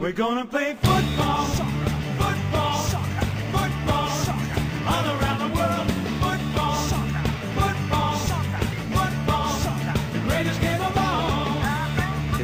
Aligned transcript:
We're 0.00 0.12
gonna 0.12 0.46
play 0.46 0.76
football, 0.82 1.70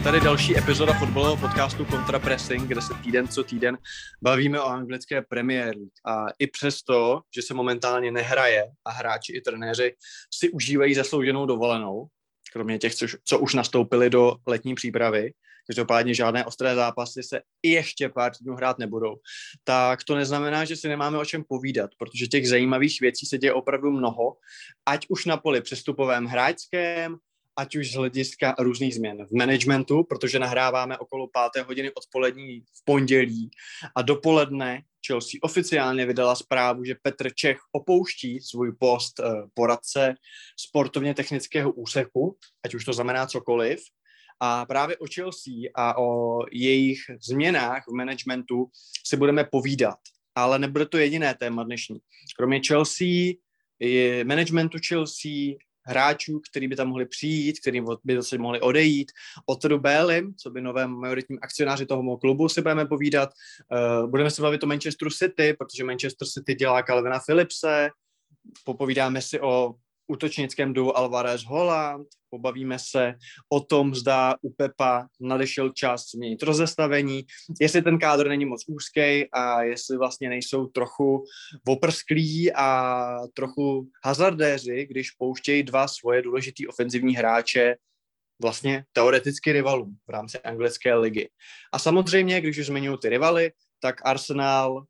tady 0.07 0.21
další 0.21 0.59
epizoda 0.59 0.93
fotbalového 0.93 1.37
podcastu 1.37 1.85
Contra 1.85 2.19
Pressing, 2.19 2.63
kde 2.63 2.83
se 2.83 2.95
týden 3.05 3.29
co 3.29 3.45
týden 3.45 3.79
bavíme 4.23 4.61
o 4.61 4.67
anglické 4.67 5.23
Premier 5.23 5.67
League. 5.67 5.91
A 6.07 6.27
i 6.39 6.47
přesto, 6.47 7.21
že 7.35 7.43
se 7.43 7.55
momentálně 7.55 8.11
nehraje 8.11 8.65
a 8.85 8.91
hráči 8.91 9.33
i 9.33 9.41
trenéři 9.41 9.95
si 10.35 10.51
užívají 10.51 10.95
zaslouženou 10.95 11.47
dovolenou, 11.47 12.07
kromě 12.53 12.79
těch, 12.79 12.95
co, 12.95 13.07
co 13.25 13.39
už 13.39 13.55
nastoupili 13.55 14.11
do 14.11 14.37
letní 14.47 14.75
přípravy, 14.75 15.33
každopádně 15.67 16.15
žádné 16.15 16.45
ostré 16.45 16.75
zápasy 16.75 17.23
se 17.23 17.41
ještě 17.63 18.09
pár 18.09 18.33
týdnů 18.37 18.55
hrát 18.55 18.79
nebudou, 18.79 19.17
tak 19.65 20.05
to 20.05 20.15
neznamená, 20.15 20.65
že 20.65 20.77
si 20.77 20.89
nemáme 20.89 21.19
o 21.19 21.25
čem 21.25 21.45
povídat, 21.49 21.91
protože 21.99 22.27
těch 22.27 22.49
zajímavých 22.49 23.01
věcí 23.01 23.27
se 23.27 23.39
děje 23.39 23.53
opravdu 23.53 23.91
mnoho, 23.91 24.37
ať 24.87 25.07
už 25.09 25.25
na 25.25 25.37
poli 25.37 25.61
přestupovém 25.61 26.27
hráčském, 26.27 27.17
ať 27.57 27.77
už 27.77 27.93
z 27.93 27.95
hlediska 27.95 28.55
různých 28.59 28.95
změn 28.95 29.27
v 29.27 29.33
managementu, 29.33 30.05
protože 30.05 30.39
nahráváme 30.39 30.99
okolo 30.99 31.29
páté 31.29 31.63
hodiny 31.63 31.91
odpolední 31.95 32.61
v 32.61 32.85
pondělí 32.85 33.51
a 33.95 34.03
dopoledne 34.03 34.83
Chelsea 35.07 35.39
oficiálně 35.43 36.07
vydala 36.07 36.35
zprávu, 36.35 36.85
že 36.85 36.97
Petr 37.03 37.35
Čech 37.35 37.59
opouští 37.73 38.41
svůj 38.41 38.73
post 38.73 39.21
eh, 39.21 39.25
poradce 39.55 40.15
sportovně 40.57 41.15
technického 41.15 41.73
úseku, 41.73 42.37
ať 42.65 42.75
už 42.75 42.85
to 42.85 42.93
znamená 42.93 43.27
cokoliv. 43.27 43.81
A 44.41 44.67
právě 44.67 44.97
o 44.97 45.07
Chelsea 45.15 45.55
a 45.75 45.99
o 45.99 46.39
jejich 46.53 46.99
změnách 47.29 47.85
v 47.89 47.95
managementu 47.95 48.67
si 49.07 49.17
budeme 49.17 49.45
povídat. 49.45 49.99
Ale 50.35 50.59
nebude 50.59 50.87
to 50.87 50.99
jediné 50.99 51.35
téma 51.35 51.63
dnešní. 51.65 51.99
Kromě 52.39 52.61
Chelsea, 52.69 53.33
managementu 54.25 54.79
Chelsea, 54.89 55.57
hráčů, 55.87 56.41
který 56.51 56.69
by 56.69 56.77
tam 56.77 56.89
mohli 56.89 57.07
přijít, 57.07 57.61
který 57.61 57.81
by 58.05 58.17
zase 58.17 58.39
mohli 58.39 58.61
odejít. 58.61 59.13
O 59.47 59.57
Todu 59.57 59.79
Bélim, 59.79 60.35
co 60.35 60.51
by 60.51 60.61
novém 60.61 60.91
majoritním 60.91 61.39
akcionáři 61.43 61.87
toho 61.87 62.19
klubu, 62.19 62.49
si 62.49 62.63
budeme 62.63 62.87
povídat. 62.87 63.31
Uh, 64.03 64.11
budeme 64.11 64.31
se 64.31 64.43
bavit 64.43 64.63
o 64.65 64.67
Manchesteru 64.67 65.11
City, 65.11 65.55
protože 65.59 65.85
Manchester 65.85 66.29
City 66.29 66.55
dělá 66.55 66.83
Calvina 66.83 67.21
Philipse. 67.27 67.91
Popovídáme 68.65 69.23
si 69.23 69.41
o 69.41 69.75
útočnickém 70.07 70.73
duo 70.73 70.97
Alvarez 70.97 71.45
Holland, 71.45 72.07
pobavíme 72.31 72.79
se 72.79 73.15
o 73.53 73.61
tom, 73.61 73.95
zda 73.95 74.35
u 74.43 74.53
Pepa 74.53 75.07
nadešel 75.21 75.71
čas 75.71 76.05
změnit 76.15 76.43
rozestavení, 76.43 77.25
jestli 77.61 77.83
ten 77.83 77.99
kádr 77.99 78.29
není 78.29 78.45
moc 78.45 78.65
úzký 78.69 79.31
a 79.33 79.63
jestli 79.63 79.97
vlastně 79.97 80.29
nejsou 80.29 80.67
trochu 80.67 81.25
oprsklí 81.69 82.53
a 82.53 83.05
trochu 83.35 83.89
hazardéři, 84.05 84.87
když 84.91 85.11
pouštějí 85.11 85.63
dva 85.63 85.89
svoje 85.89 86.23
důležitý 86.23 86.67
ofenzivní 86.67 87.17
hráče 87.17 87.77
vlastně 88.43 88.85
teoreticky 88.93 89.53
rivalům 89.53 89.97
v 90.07 90.11
rámci 90.11 90.39
anglické 90.39 90.95
ligy. 90.95 91.29
A 91.73 91.79
samozřejmě, 91.79 92.41
když 92.41 92.59
už 92.59 92.67
zmiňuji 92.67 92.97
ty 92.97 93.09
rivaly, 93.09 93.53
tak 93.81 94.07
Arsenal 94.07 94.85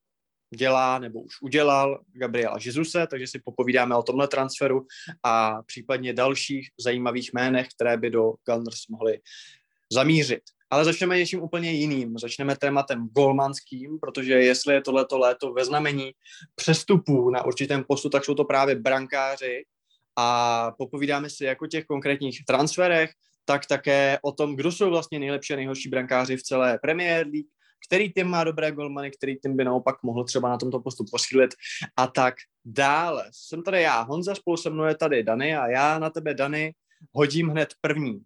dělá 0.55 0.99
nebo 0.99 1.21
už 1.21 1.43
udělal 1.43 2.01
Gabriela 2.13 2.59
Žizuse, 2.59 3.07
takže 3.11 3.27
si 3.27 3.41
popovídáme 3.45 3.97
o 3.97 4.03
tomhle 4.03 4.29
transferu 4.29 4.87
a 5.23 5.63
případně 5.63 6.13
dalších 6.13 6.69
zajímavých 6.81 7.31
jménech, 7.35 7.69
které 7.77 7.97
by 7.97 8.11
do 8.11 8.33
Gunners 8.49 8.87
mohly 8.91 9.21
zamířit. 9.93 10.43
Ale 10.71 10.85
začneme 10.85 11.19
něčím 11.19 11.43
úplně 11.43 11.73
jiným. 11.73 12.19
Začneme 12.19 12.57
tématem 12.57 13.09
golmanským, 13.13 13.99
protože 14.01 14.33
jestli 14.33 14.75
je 14.75 14.81
tohleto 14.81 15.19
léto 15.19 15.53
ve 15.53 15.65
znamení 15.65 16.13
přestupů 16.55 17.31
na 17.31 17.45
určitém 17.45 17.85
postu, 17.85 18.09
tak 18.09 18.25
jsou 18.25 18.35
to 18.35 18.45
právě 18.45 18.75
brankáři 18.75 19.65
a 20.17 20.71
popovídáme 20.79 21.31
si 21.31 21.45
jako 21.45 21.67
těch 21.67 21.85
konkrétních 21.85 22.45
transferech, 22.45 23.11
tak 23.45 23.67
také 23.67 24.19
o 24.23 24.33
tom, 24.33 24.57
kdo 24.57 24.73
jsou 24.73 24.91
vlastně 24.91 25.19
nejlepší 25.19 25.53
a 25.53 25.57
nejhorší 25.57 25.89
brankáři 25.89 26.37
v 26.37 26.43
celé 26.43 26.79
Premier 26.79 27.27
League, 27.27 27.47
který 27.87 28.13
tým 28.13 28.27
má 28.27 28.45
dobré 28.45 28.73
golmany, 28.73 29.11
který 29.11 29.37
tým 29.37 29.57
by 29.57 29.65
naopak 29.65 30.03
mohl 30.03 30.25
třeba 30.25 30.49
na 30.49 30.57
tomto 30.57 30.81
postu 30.81 31.05
posílit 31.11 31.55
a 31.97 32.07
tak 32.07 32.35
dále. 32.65 33.29
Jsem 33.33 33.63
tady 33.63 33.83
já, 33.83 34.01
Honza, 34.01 34.35
spolu 34.35 34.57
se 34.57 34.71
mnou 34.71 34.85
je 34.85 34.95
tady 34.95 35.23
Dany 35.23 35.57
a 35.57 35.67
já 35.67 35.99
na 35.99 36.11
tebe, 36.11 36.35
Dany, 36.35 36.75
hodím 37.13 37.49
hned 37.49 37.75
první 37.81 38.21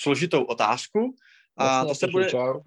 složitou 0.00 0.44
otázku. 0.44 1.16
A 1.56 1.84
to 1.84 1.94
se 1.94 2.06
bude... 2.06 2.30
Čau. 2.30 2.60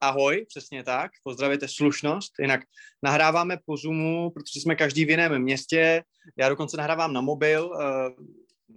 Ahoj, 0.00 0.44
přesně 0.48 0.84
tak, 0.84 1.10
pozdravíte 1.22 1.68
slušnost, 1.68 2.32
jinak 2.40 2.60
nahráváme 3.02 3.58
po 3.66 3.76
Zoomu, 3.76 4.30
protože 4.30 4.60
jsme 4.60 4.76
každý 4.76 5.04
v 5.04 5.10
jiném 5.10 5.42
městě, 5.42 6.04
já 6.38 6.48
dokonce 6.48 6.76
nahrávám 6.76 7.12
na 7.12 7.20
mobil, 7.20 7.72
eh, 7.80 8.10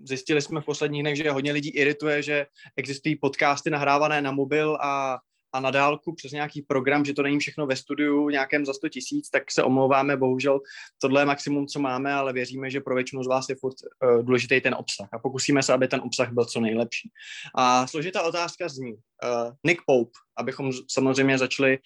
zjistili 0.03 0.41
jsme 0.41 0.62
v 0.62 0.66
posledních 0.66 1.03
dnech, 1.03 1.16
že 1.16 1.31
hodně 1.31 1.52
lidí 1.52 1.70
irituje, 1.70 2.24
že 2.24 2.46
existují 2.76 3.16
podcasty 3.16 3.70
nahrávané 3.70 4.22
na 4.22 4.31
mobil 4.31 4.78
a 4.81 5.20
a 5.54 5.60
na 5.60 5.72
dálku 5.72 6.16
přes 6.16 6.32
nějaký 6.32 6.62
program, 6.62 7.06
že 7.06 7.14
to 7.14 7.24
není 7.24 7.40
všechno 7.40 7.68
ve 7.68 7.76
studiu 7.76 8.30
nějakém 8.30 8.66
za 8.66 8.74
100 8.74 8.90
tisíc, 8.90 9.30
tak 9.30 9.52
se 9.52 9.64
omlouváme, 9.64 10.18
bohužel 10.18 10.60
tohle 11.02 11.22
je 11.22 11.26
maximum, 11.26 11.68
co 11.68 11.80
máme, 11.80 12.14
ale 12.14 12.34
věříme, 12.34 12.70
že 12.70 12.82
pro 12.82 12.96
většinu 12.96 13.24
z 13.24 13.28
vás 13.28 13.50
je 13.50 13.56
furt 13.56 13.76
uh, 14.04 14.24
důležitý 14.24 14.62
ten 14.62 14.74
obsah 14.74 15.09
a 15.14 15.20
pokusíme 15.20 15.64
se, 15.64 15.74
aby 15.74 15.88
ten 15.88 16.02
obsah 16.02 16.32
byl 16.32 16.46
co 16.46 16.59
nejlepší. 16.59 17.09
A 17.56 17.88
složitá 17.88 18.24
otázka 18.24 18.70
zní, 18.70 18.94
uh, 18.94 19.54
Nick 19.64 19.82
Pope, 19.86 20.12
abychom 20.38 20.72
samozřejmě 20.92 21.38
začali 21.38 21.78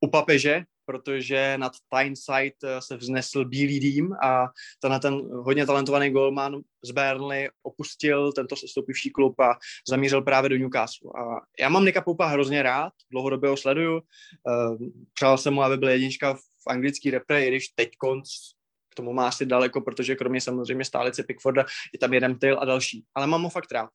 u 0.00 0.10
papeže, 0.10 0.64
protože 0.84 1.54
nad 1.58 1.72
Tyneside 1.94 2.56
eh, 2.64 2.82
se 2.82 2.96
vznesl 2.96 3.44
bílý 3.44 3.80
dým 3.80 4.12
a 4.12 4.48
ten, 4.80 5.00
ten 5.00 5.14
hodně 5.14 5.66
talentovaný 5.66 6.10
golman 6.10 6.60
z 6.84 6.90
Burnley 6.90 7.48
opustil 7.62 8.32
tento 8.32 8.56
sestoupivší 8.56 9.10
klub 9.10 9.40
a 9.40 9.58
zamířil 9.88 10.22
právě 10.22 10.48
do 10.48 10.56
Newcastle. 10.56 11.10
A 11.18 11.40
já 11.60 11.68
mám 11.68 11.84
Nika 11.84 12.00
Poupa 12.00 12.26
hrozně 12.26 12.62
rád, 12.62 12.92
dlouhodobě 13.10 13.50
ho 13.50 13.56
sleduju. 13.56 13.94
Uh, 13.94 14.88
přál 15.14 15.38
jsem 15.38 15.54
mu, 15.54 15.62
aby 15.62 15.76
byl 15.76 15.88
jednička 15.88 16.34
v 16.34 16.66
anglický 16.66 17.10
repre, 17.10 17.44
i 17.44 17.48
když 17.48 17.68
teď 17.68 17.90
konc 17.98 18.28
k 18.92 18.94
tomu 18.94 19.12
má 19.12 19.28
asi 19.28 19.46
daleko, 19.46 19.80
protože 19.80 20.16
kromě 20.16 20.40
samozřejmě 20.40 20.84
stálice 20.84 21.22
Pickforda 21.22 21.64
je 21.92 21.98
tam 21.98 22.14
jeden 22.14 22.38
Tail 22.38 22.58
a 22.60 22.64
další. 22.64 23.04
Ale 23.14 23.26
mám 23.26 23.42
ho 23.42 23.50
fakt 23.50 23.72
rád. 23.72 23.90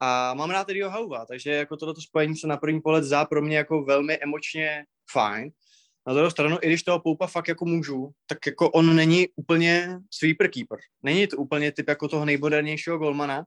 A 0.00 0.34
mám 0.34 0.50
rád 0.50 0.68
Eddieho 0.68 0.90
Hauva, 0.90 1.26
takže 1.26 1.50
jako 1.50 1.76
tohleto 1.76 2.00
spojení 2.00 2.36
se 2.36 2.46
na 2.46 2.56
první 2.56 2.80
pohled 2.80 3.04
zdá 3.04 3.24
pro 3.24 3.42
mě 3.42 3.56
jako 3.56 3.84
velmi 3.84 4.18
emočně 4.22 4.84
fajn. 5.12 5.50
Na 6.06 6.14
druhou 6.14 6.30
stranu, 6.30 6.58
i 6.62 6.66
když 6.66 6.82
toho 6.82 7.00
Poupa 7.00 7.26
fakt 7.26 7.48
jako 7.48 7.64
můžu, 7.64 8.10
tak 8.26 8.46
jako 8.46 8.70
on 8.70 8.96
není 8.96 9.28
úplně 9.36 9.98
sweeper 10.10 10.50
keeper. 10.50 10.78
Není 11.02 11.26
to 11.26 11.36
úplně 11.36 11.72
typ 11.72 11.88
jako 11.88 12.08
toho 12.08 12.24
nejmodernějšího 12.24 12.98
golmana, 12.98 13.44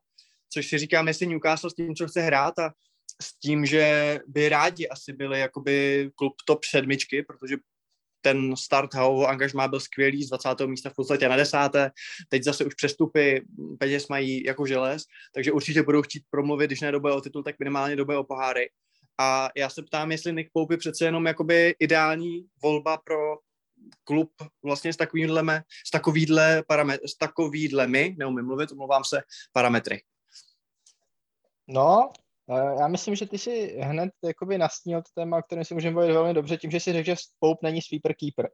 což 0.54 0.68
si 0.68 0.78
říkám, 0.78 1.08
jestli 1.08 1.28
Newcastle 1.28 1.70
s 1.70 1.74
tím, 1.74 1.96
co 1.96 2.08
chce 2.08 2.22
hrát 2.22 2.60
a 2.60 2.74
s 3.22 3.40
tím, 3.40 3.66
že 3.66 4.20
by 4.28 4.50
rádi 4.50 4.90
asi 4.90 5.14
byli 5.14 5.40
jakoby 5.40 6.10
klub 6.16 6.34
top 6.46 6.64
sedmičky, 6.64 7.24
protože 7.24 7.58
ten 8.22 8.56
start 8.56 8.94
Hauvo 8.94 9.28
angažmá 9.28 9.68
byl 9.68 9.80
skvělý, 9.80 10.24
z 10.24 10.30
20. 10.30 10.50
místa 10.66 10.90
v 10.90 10.96
podstatě 10.96 11.30
na 11.30 11.36
desáté, 11.36 11.92
teď 12.30 12.44
zase 12.44 12.66
už 12.66 12.74
přestupy, 12.74 13.42
peněz 13.80 14.08
mají 14.08 14.44
jako 14.44 14.66
želez, 14.66 15.04
takže 15.34 15.52
určitě 15.52 15.84
budou 15.84 16.02
chtít 16.02 16.24
promluvit, 16.30 16.68
když 16.68 16.82
ne 16.82 16.92
o 16.92 17.22
titul, 17.22 17.44
tak 17.44 17.60
minimálně 17.60 17.96
dobe 17.96 18.18
o 18.18 18.24
poháry. 18.24 18.70
A 19.18 19.50
já 19.56 19.70
se 19.70 19.84
ptám, 19.84 20.12
jestli 20.12 20.34
Nick 20.34 20.50
Pope 20.54 20.74
je 20.74 20.78
přece 20.78 21.06
jenom 21.06 21.26
jakoby 21.26 21.76
ideální 21.80 22.46
volba 22.64 22.98
pro 22.98 23.38
klub 24.04 24.32
vlastně 24.64 24.94
s 24.94 24.98
takovýhle, 24.98 25.64
s 25.88 25.92
takovýhle, 25.92 26.64
parametry, 26.68 27.08
s 27.08 27.18
takovýhle 27.18 27.88
neumím 27.88 28.46
mluvit, 28.46 28.72
omlouvám 28.72 29.04
se, 29.04 29.22
parametry. 29.52 30.02
No, 31.68 32.12
já 32.80 32.88
myslím, 32.88 33.16
že 33.16 33.26
ty 33.26 33.38
si 33.38 33.78
hned 33.82 34.10
jakoby 34.24 34.58
nastínil 34.58 35.02
to 35.02 35.10
téma, 35.14 35.38
o 35.38 35.42
kterém 35.42 35.66
si 35.66 35.74
můžeme 35.74 35.96
bavit 35.96 36.14
velmi 36.14 36.34
dobře, 36.34 36.58
tím, 36.58 36.72
že 36.72 36.80
si 36.80 36.94
řekl, 36.94 37.06
že 37.06 37.16
Pope 37.40 37.68
není 37.68 37.82
sweeper 37.82 38.14
keeper. 38.14 38.50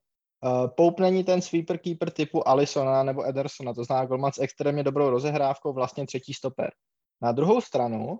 Uh, 0.46 0.68
Pope 0.68 1.04
není 1.04 1.24
ten 1.24 1.42
sweeper 1.42 1.78
keeper 1.78 2.10
typu 2.10 2.48
Alisona 2.48 3.04
nebo 3.04 3.28
Edersona, 3.28 3.74
to 3.74 3.84
znamená 3.84 4.06
golman 4.06 4.31
s 4.31 4.42
extrémně 4.42 4.84
dobrou 4.84 5.10
rozehrávkou, 5.10 5.74
vlastně 5.74 6.06
třetí 6.06 6.34
stoper. 6.34 6.72
Na 7.22 7.31
druhou 7.31 7.62
stranu, 7.62 8.20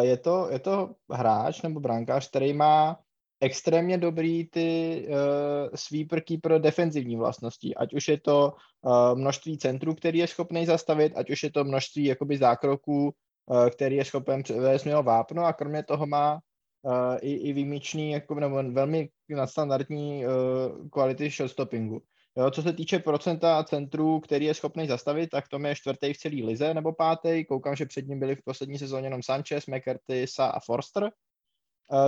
je 0.00 0.16
to, 0.16 0.48
je 0.50 0.58
to 0.58 0.94
hráč 1.10 1.62
nebo 1.62 1.80
brankář, 1.80 2.28
který 2.28 2.52
má 2.52 2.98
extrémně 3.40 3.98
dobrý 3.98 4.50
ty 4.50 5.06
uh, 5.08 5.14
sweeper 5.74 6.20
keeper 6.20 6.60
defenzivní 6.60 7.16
vlastnosti, 7.16 7.74
ať 7.74 7.94
už 7.94 8.08
je 8.08 8.20
to 8.20 8.52
uh, 8.82 9.18
množství 9.18 9.58
centrů, 9.58 9.94
který 9.94 10.18
je 10.18 10.26
schopný 10.26 10.66
zastavit, 10.66 11.12
ať 11.16 11.30
už 11.30 11.42
je 11.42 11.50
to 11.50 11.64
množství 11.64 12.04
jakoby 12.04 12.38
zákroků, 12.38 13.14
který 13.70 13.96
je 13.96 14.04
schopen 14.04 14.42
převést 14.42 14.84
mělo 14.84 15.02
vápno 15.02 15.44
a 15.44 15.52
kromě 15.52 15.82
toho 15.82 16.06
má 16.06 16.34
uh, 16.82 17.16
i, 17.20 17.32
i 17.32 17.52
výjimečný, 17.52 18.10
jako, 18.10 18.34
nebo 18.34 18.62
velmi 18.72 19.08
nadstandardní 19.28 20.24
kvality 20.92 21.30
shotstoppingu. 21.30 22.02
Jo, 22.36 22.50
co 22.50 22.62
se 22.62 22.72
týče 22.72 22.98
procenta 22.98 23.64
centrů, 23.64 24.20
který 24.20 24.44
je 24.44 24.54
schopný 24.54 24.86
zastavit, 24.86 25.30
tak 25.30 25.48
to 25.48 25.66
je 25.66 25.74
čtvrtý 25.74 26.12
v 26.12 26.18
celé 26.18 26.34
lize 26.34 26.74
nebo 26.74 26.92
pátý. 26.92 27.44
Koukám, 27.44 27.76
že 27.76 27.86
před 27.86 28.08
ním 28.08 28.18
byli 28.18 28.36
v 28.36 28.42
poslední 28.44 28.78
sezóně 28.78 29.06
jenom 29.06 29.22
Sanchez, 29.22 29.66
McCarthy, 29.66 30.26
Sa 30.26 30.46
a 30.46 30.60
Forster. 30.60 31.10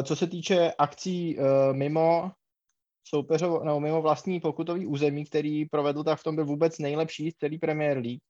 Co 0.03 0.17
se 0.17 0.27
týče 0.27 0.73
akcí 0.79 1.39
mimo 1.73 2.31
soupeřov, 3.05 3.63
no, 3.63 3.81
mimo 3.81 4.03
vlastní 4.03 4.41
pokutový 4.41 4.87
území, 4.87 5.25
který 5.25 5.65
provedl, 5.65 6.05
tak 6.05 6.21
v 6.21 6.23
tom 6.23 6.35
byl 6.35 6.45
vůbec 6.45 6.79
nejlepší 6.79 7.31
z 7.31 7.37
celý 7.37 7.59
Premier 7.59 7.99
League. 7.99 8.21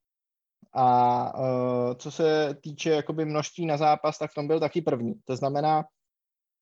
A 0.73 1.39
uh, 1.39 1.95
co 1.95 2.11
se 2.11 2.57
týče 2.61 2.91
jakoby 2.91 3.25
množství 3.25 3.67
na 3.67 3.77
zápas, 3.77 4.19
tak 4.19 4.31
v 4.31 4.35
tom 4.35 4.47
byl 4.47 4.61
taky 4.61 4.83
první. 4.83 5.15
To 5.25 5.37
znamená, 5.37 5.85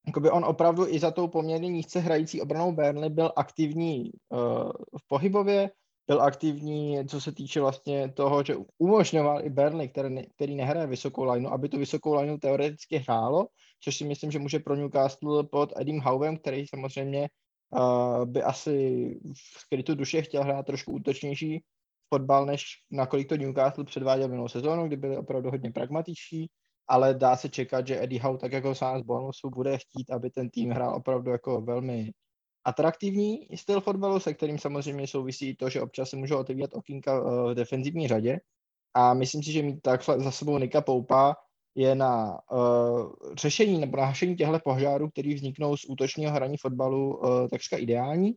jakoby 0.06 0.30
on 0.30 0.44
opravdu 0.44 0.88
i 0.88 0.98
za 0.98 1.10
tou 1.10 1.28
poměrně 1.28 1.68
nízce 1.68 2.00
hrající 2.00 2.40
obranou 2.40 2.72
Burnley 2.72 3.10
byl 3.10 3.32
aktivní 3.36 4.10
uh, 4.28 4.70
v 4.98 5.08
pohybově, 5.08 5.70
byl 6.06 6.22
aktivní, 6.22 7.08
co 7.08 7.20
se 7.20 7.32
týče 7.32 7.60
vlastně 7.60 8.12
toho, 8.12 8.44
že 8.44 8.56
umožňoval 8.78 9.44
i 9.44 9.50
Burnley, 9.50 9.88
který, 9.88 10.14
ne, 10.14 10.22
který 10.36 10.56
nehraje 10.56 10.86
vysokou 10.86 11.24
lineu, 11.24 11.50
aby 11.50 11.68
tu 11.68 11.78
vysokou 11.78 12.14
lineu 12.14 12.38
teoreticky 12.38 12.96
hrálo, 12.96 13.46
což 13.80 13.96
si 13.96 14.04
myslím, 14.04 14.30
že 14.30 14.38
může 14.38 14.58
pro 14.58 14.76
Newcastle 14.76 15.44
pod 15.44 15.72
Edim 15.76 16.00
Howem, 16.00 16.36
který 16.36 16.66
samozřejmě 16.66 17.28
uh, 17.78 18.24
by 18.24 18.42
asi 18.42 19.08
v 19.34 19.60
skrytu 19.60 19.94
duše 19.94 20.22
chtěl 20.22 20.44
hrát 20.44 20.66
trošku 20.66 20.92
útočnější 20.92 21.64
fotbal, 22.14 22.46
než 22.46 22.64
nakolik 22.90 23.28
to 23.28 23.36
Newcastle 23.36 23.84
předváděl 23.84 24.28
minulou 24.28 24.48
sezónu, 24.48 24.86
kdy 24.86 24.96
byli 24.96 25.16
opravdu 25.16 25.50
hodně 25.50 25.70
pragmatičtí, 25.70 26.50
ale 26.88 27.14
dá 27.14 27.36
se 27.36 27.48
čekat, 27.48 27.86
že 27.86 28.02
Eddie 28.02 28.22
Howe, 28.22 28.38
tak 28.38 28.52
jako 28.52 28.74
sám 28.74 29.00
z 29.00 29.02
Bournemouthu, 29.02 29.50
bude 29.50 29.78
chtít, 29.78 30.10
aby 30.10 30.30
ten 30.30 30.50
tým 30.50 30.70
hrál 30.70 30.94
opravdu 30.96 31.30
jako 31.30 31.60
velmi 31.60 32.10
atraktivní 32.64 33.48
styl 33.54 33.80
fotbalu, 33.80 34.20
se 34.20 34.34
kterým 34.34 34.58
samozřejmě 34.58 35.06
souvisí 35.06 35.56
to, 35.56 35.68
že 35.68 35.80
občas 35.80 36.10
se 36.10 36.16
můžou 36.16 36.38
otevírat 36.38 36.74
okýnka 36.74 37.20
v 37.20 37.54
defenzivní 37.54 38.08
řadě. 38.08 38.38
A 38.94 39.14
myslím 39.14 39.42
si, 39.42 39.52
že 39.52 39.62
mít 39.62 39.80
takhle 39.80 40.20
za 40.20 40.30
sebou 40.30 40.58
Nika 40.58 40.80
Poupa 40.80 41.36
je 41.74 41.94
na 41.94 42.38
uh, 42.52 43.12
řešení 43.36 43.80
nebo 43.80 43.96
na 43.96 44.04
hašení 44.04 44.36
těchto 44.36 44.58
požárů, 44.64 45.10
který 45.10 45.34
vzniknou 45.34 45.76
z 45.76 45.84
útočního 45.88 46.32
hraní 46.32 46.56
fotbalu, 46.56 47.16
uh, 47.16 47.48
takřka 47.48 47.76
ideální. 47.76 48.34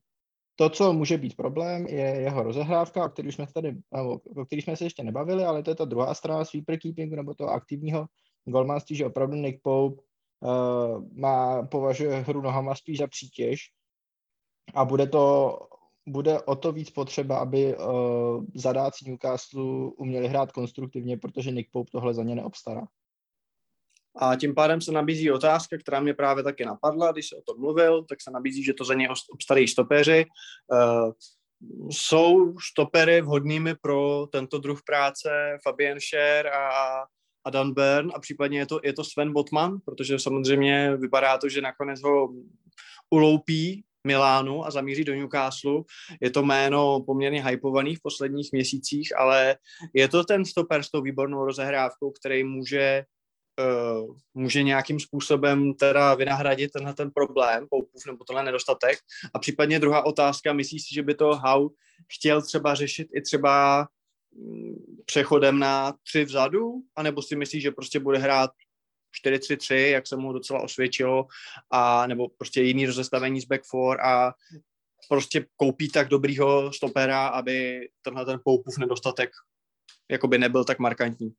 To, 0.55 0.69
co 0.69 0.93
může 0.93 1.17
být 1.17 1.35
problém, 1.35 1.87
je 1.87 2.05
jeho 2.05 2.43
rozehrávka, 2.43 3.05
o 3.05 3.09
který 3.09 3.31
jsme, 3.31 3.45
tady, 3.53 3.75
nebo, 3.95 4.19
o 4.37 4.45
který 4.45 4.61
jsme 4.61 4.75
se 4.75 4.83
ještě 4.83 5.03
nebavili, 5.03 5.43
ale 5.43 5.63
to 5.63 5.71
je 5.71 5.75
ta 5.75 5.85
druhá 5.85 6.13
strana 6.13 6.45
sweeper 6.45 6.79
keepingu 6.79 7.15
nebo 7.15 7.33
toho 7.33 7.49
aktivního 7.49 8.05
golmanství, 8.45 8.95
že 8.95 9.05
opravdu 9.05 9.35
Nick 9.35 9.61
Pope 9.61 10.01
uh, 10.39 11.05
má, 11.13 11.63
považuje 11.63 12.15
hru 12.15 12.41
nohama 12.41 12.75
spíš 12.75 12.97
za 12.97 13.07
přítěž 13.07 13.59
a 14.75 14.85
bude 14.85 15.07
to 15.07 15.57
bude 16.07 16.41
o 16.41 16.55
to 16.55 16.71
víc 16.71 16.89
potřeba, 16.89 17.37
aby 17.37 17.77
uh, 17.77 18.45
zadáci 18.55 19.09
Newcastle 19.09 19.91
uměli 19.97 20.27
hrát 20.27 20.51
konstruktivně, 20.51 21.17
protože 21.17 21.51
Nick 21.51 21.71
Pope 21.71 21.91
tohle 21.91 22.13
za 22.13 22.23
ně 22.23 22.35
neobstará. 22.35 22.87
A 24.15 24.35
tím 24.35 24.55
pádem 24.55 24.81
se 24.81 24.91
nabízí 24.91 25.31
otázka, 25.31 25.77
která 25.77 25.99
mě 25.99 26.13
právě 26.13 26.43
taky 26.43 26.65
napadla, 26.65 27.11
když 27.11 27.29
se 27.29 27.35
o 27.35 27.41
tom 27.41 27.59
mluvil, 27.59 28.03
tak 28.03 28.21
se 28.21 28.31
nabízí, 28.31 28.63
že 28.63 28.73
to 28.73 28.85
za 28.85 28.93
ně 28.93 29.09
obstarají 29.33 29.67
stopeři. 29.67 30.25
Uh, 30.73 31.11
jsou 31.91 32.53
stopery 32.71 33.21
vhodnými 33.21 33.75
pro 33.81 34.27
tento 34.31 34.57
druh 34.57 34.79
práce 34.85 35.57
Fabian 35.63 35.99
Scher 35.99 36.47
a, 36.47 36.69
a 37.45 37.49
Dan 37.49 37.73
Bern 37.73 38.11
a 38.15 38.19
případně 38.19 38.59
je 38.59 38.65
to, 38.65 38.79
je 38.83 38.93
to 38.93 39.03
Sven 39.03 39.33
Botman, 39.33 39.77
protože 39.85 40.19
samozřejmě 40.19 40.97
vypadá 40.97 41.37
to, 41.37 41.49
že 41.49 41.61
nakonec 41.61 42.01
ho 42.01 42.29
uloupí 43.09 43.83
Milánu 44.07 44.65
a 44.65 44.71
zamíří 44.71 45.03
do 45.03 45.13
Newcastle. 45.13 45.83
Je 46.21 46.29
to 46.29 46.43
jméno 46.43 47.03
poměrně 47.05 47.45
hypovaný 47.45 47.95
v 47.95 48.01
posledních 48.03 48.51
měsících, 48.51 49.17
ale 49.17 49.55
je 49.93 50.07
to 50.07 50.23
ten 50.23 50.45
stoper 50.45 50.83
s 50.83 50.91
tou 50.91 51.01
výbornou 51.01 51.45
rozehrávkou, 51.45 52.11
který 52.11 52.43
může 52.43 53.03
uh, 53.61 54.15
může 54.33 54.63
nějakým 54.63 54.99
způsobem 54.99 55.73
teda 55.73 56.15
vynahradit 56.15 56.71
tenhle 56.71 56.93
ten 56.93 57.11
problém, 57.11 57.67
poupův 57.69 58.05
nebo 58.05 58.23
tenhle 58.23 58.43
nedostatek. 58.43 58.99
A 59.33 59.39
případně 59.39 59.79
druhá 59.79 60.05
otázka, 60.05 60.53
myslíš 60.53 60.83
si, 60.83 60.93
že 60.93 61.03
by 61.03 61.15
to 61.15 61.35
Hau 61.35 61.69
chtěl 62.13 62.41
třeba 62.41 62.75
řešit 62.75 63.07
i 63.15 63.21
třeba 63.21 63.87
mm, 64.35 64.75
přechodem 65.05 65.59
na 65.59 65.93
tři 66.03 66.25
vzadu, 66.25 66.73
anebo 66.95 67.21
si 67.21 67.35
myslíš, 67.35 67.63
že 67.63 67.71
prostě 67.71 67.99
bude 67.99 68.17
hrát 68.17 68.51
4-3-3, 69.25 69.75
jak 69.75 70.07
se 70.07 70.15
mu 70.15 70.33
docela 70.33 70.61
osvědčilo, 70.61 71.27
a 71.71 72.07
nebo 72.07 72.29
prostě 72.29 72.61
jiný 72.61 72.85
rozestavení 72.85 73.41
z 73.41 73.45
back 73.45 73.63
four 73.65 74.01
a 74.01 74.33
prostě 75.09 75.45
koupí 75.55 75.89
tak 75.89 76.07
dobrýho 76.07 76.73
stopera, 76.73 77.27
aby 77.27 77.87
tenhle 78.01 78.25
ten 78.25 78.39
poupův 78.43 78.77
nedostatek 78.77 79.31
jakoby 80.11 80.37
nebyl 80.37 80.63
tak 80.63 80.79
markantní. 80.79 81.33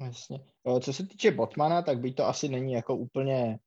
Jasně. 0.00 0.40
Co 0.80 0.92
se 0.92 1.06
týče 1.06 1.30
Botmana, 1.30 1.82
tak 1.82 2.00
by 2.00 2.12
to 2.12 2.26
asi 2.26 2.48
není 2.48 2.72
jako 2.72 2.96
úplně 2.96 3.58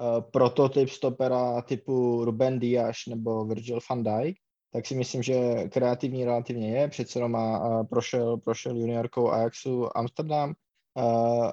uh, 0.00 0.20
prototyp 0.20 0.88
stopera 0.88 1.62
typu 1.62 2.24
Ruben 2.24 2.58
Dias 2.58 2.96
nebo 3.08 3.44
Virgil 3.44 3.78
van 3.90 4.02
Dijk, 4.02 4.36
tak 4.72 4.86
si 4.86 4.94
myslím, 4.94 5.22
že 5.22 5.68
kreativní 5.68 6.24
relativně 6.24 6.78
je, 6.78 6.88
přece 6.88 7.28
má 7.28 7.68
uh, 7.68 7.86
prošel, 7.86 8.36
prošel 8.36 8.76
juniorkou 8.76 9.30
Ajaxu 9.30 9.98
Amsterdam 9.98 10.54
uh, 10.94 11.04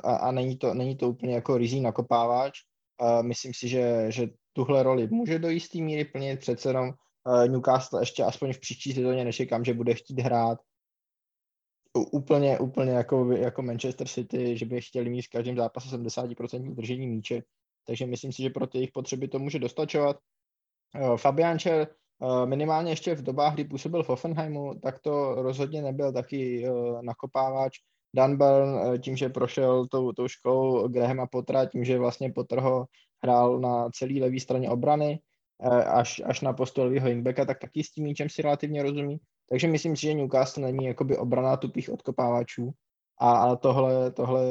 a, 0.04 0.16
a 0.16 0.32
není, 0.32 0.58
to, 0.58 0.74
není 0.74 0.96
to 0.96 1.10
úplně 1.10 1.36
jako 1.36 1.58
rizí 1.58 1.82
nakopávač. 1.82 2.60
Uh, 3.02 3.24
myslím 3.24 3.54
si, 3.54 3.68
že, 3.68 4.06
že 4.10 4.28
tuhle 4.54 4.84
roli 4.84 5.08
může 5.12 5.40
do 5.40 5.50
jistý 5.50 5.82
míry 5.82 6.06
plnit, 6.06 6.40
přece 6.40 6.70
jenom 6.70 6.90
uh, 6.90 7.48
Newcastle 7.48 8.02
ještě 8.02 8.24
aspoň 8.24 8.54
v 8.54 8.60
příští 8.60 8.94
sezóně 8.94 9.26
nečekám, 9.26 9.66
že 9.66 9.74
bude 9.74 9.94
chtít 9.94 10.20
hrát 10.20 10.60
úplně, 11.94 12.60
úplně 12.60 12.92
jako, 12.92 13.32
jako 13.32 13.62
Manchester 13.62 14.08
City, 14.08 14.58
že 14.58 14.66
by 14.66 14.82
chtěli 14.82 15.10
mít 15.10 15.22
v 15.22 15.30
každém 15.30 15.58
zápase 15.58 15.98
70% 15.98 16.76
držení 16.76 17.08
míče, 17.08 17.44
takže 17.88 18.06
myslím 18.06 18.32
si, 18.32 18.42
že 18.42 18.50
pro 18.50 18.68
ty 18.68 18.78
jejich 18.78 18.92
potřeby 18.92 19.28
to 19.28 19.40
může 19.40 19.60
dostačovat. 19.60 20.18
Uh, 21.02 21.18
Fabian 21.18 21.60
Scher 21.60 21.88
uh, 22.20 22.46
minimálně 22.46 22.92
ještě 22.92 23.16
v 23.16 23.24
dobách, 23.24 23.54
kdy 23.54 23.64
působil 23.64 24.04
v 24.04 24.10
Offenheimu, 24.10 24.74
tak 24.84 25.00
to 25.00 25.36
rozhodně 25.36 25.82
nebyl 25.82 26.14
taky 26.14 26.70
uh, 26.70 27.02
nakopávač. 27.02 27.78
Dan 28.16 28.38
Burn 28.38 29.02
tím, 29.02 29.18
že 29.18 29.30
prošel 29.30 29.88
tou, 29.88 30.12
tou 30.12 30.28
školou 30.28 30.88
Grahama 30.88 31.28
Pottera, 31.28 31.66
tím, 31.66 31.84
že 31.86 32.00
vlastně 32.00 32.32
Potter 32.32 32.60
ho 32.60 32.86
hrál 33.24 33.60
na 33.60 33.90
celé 33.90 34.14
levé 34.14 34.40
straně 34.40 34.70
obrany, 34.70 35.20
až, 35.88 36.22
až 36.26 36.42
na 36.42 36.54
postu 36.54 36.82
levého 36.82 37.08
wingbacka, 37.08 37.46
tak 37.46 37.60
taky 37.60 37.84
s 37.84 37.92
tím 37.92 38.04
míčem 38.04 38.30
si 38.30 38.42
relativně 38.42 38.84
rozumí. 38.84 39.18
Takže 39.54 39.68
myslím 39.68 39.96
si, 39.96 40.02
že 40.02 40.14
Newcastle 40.14 40.64
není 40.64 40.86
jakoby 40.86 41.18
obrana 41.18 41.58
tupých 41.58 41.90
odkopávačů 41.90 42.72
a, 43.20 43.32
a 43.32 43.56
tohle, 43.56 44.12
tohle 44.12 44.42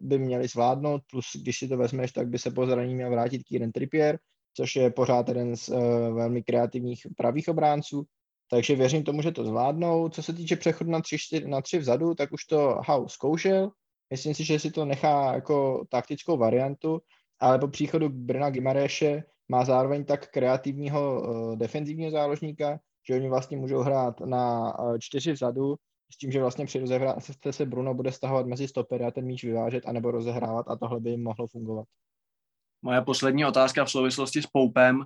by 0.00 0.18
měli 0.18 0.48
zvládnout, 0.48 1.02
plus 1.10 1.26
když 1.42 1.58
si 1.58 1.68
to 1.68 1.76
vezmeš, 1.76 2.12
tak 2.12 2.28
by 2.28 2.38
se 2.38 2.50
po 2.50 2.66
zranění 2.66 2.94
měl 2.94 3.10
vrátit 3.10 3.42
Kieran 3.42 3.72
Trippier, 3.72 4.18
což 4.56 4.76
je 4.76 4.90
pořád 4.90 5.28
jeden 5.28 5.56
z 5.56 5.68
uh, 5.68 5.76
velmi 6.14 6.42
kreativních 6.42 7.06
pravých 7.16 7.48
obránců, 7.48 8.04
takže 8.50 8.76
věřím 8.76 9.04
tomu, 9.04 9.22
že 9.22 9.32
to 9.32 9.44
zvládnou. 9.44 10.08
Co 10.08 10.22
se 10.22 10.32
týče 10.32 10.56
přechodu 10.56 10.90
na 10.90 11.00
tři, 11.00 11.18
čtyři, 11.18 11.48
na 11.48 11.60
tři 11.60 11.78
vzadu, 11.78 12.14
tak 12.14 12.32
už 12.32 12.44
to 12.44 12.80
Hau 12.86 13.08
zkoušel. 13.08 13.70
Myslím 14.10 14.34
si, 14.34 14.44
že 14.44 14.58
si 14.58 14.70
to 14.70 14.84
nechá 14.84 15.34
jako 15.34 15.84
taktickou 15.90 16.36
variantu, 16.36 17.00
ale 17.40 17.58
po 17.58 17.68
příchodu 17.68 18.08
Brna 18.08 18.50
Gimareše 18.50 19.22
má 19.48 19.64
zároveň 19.64 20.04
tak 20.04 20.30
kreativního 20.30 21.22
uh, 21.22 21.56
defenzivního 21.56 22.10
záložníka, 22.10 22.78
že 23.06 23.14
oni 23.14 23.28
vlastně 23.28 23.56
můžou 23.56 23.80
hrát 23.80 24.20
na 24.20 24.78
uh, 24.78 24.98
čtyři 24.98 25.32
vzadu, 25.32 25.76
s 26.12 26.16
tím, 26.16 26.32
že 26.32 26.40
vlastně 26.40 26.66
při 26.66 26.78
rozehrávce 26.78 27.32
se 27.50 27.66
Bruno 27.66 27.94
bude 27.94 28.12
stahovat 28.12 28.46
mezi 28.46 28.68
stopery 28.68 29.04
a 29.04 29.10
ten 29.10 29.24
míč 29.24 29.44
vyvážet, 29.44 29.86
anebo 29.86 30.10
rozehrávat 30.10 30.68
a 30.68 30.76
tohle 30.76 31.00
by 31.00 31.10
jim 31.10 31.22
mohlo 31.22 31.46
fungovat. 31.46 31.86
Moje 32.82 33.00
poslední 33.00 33.44
otázka 33.44 33.84
v 33.84 33.90
souvislosti 33.90 34.42
s 34.42 34.46
Poupem. 34.46 35.04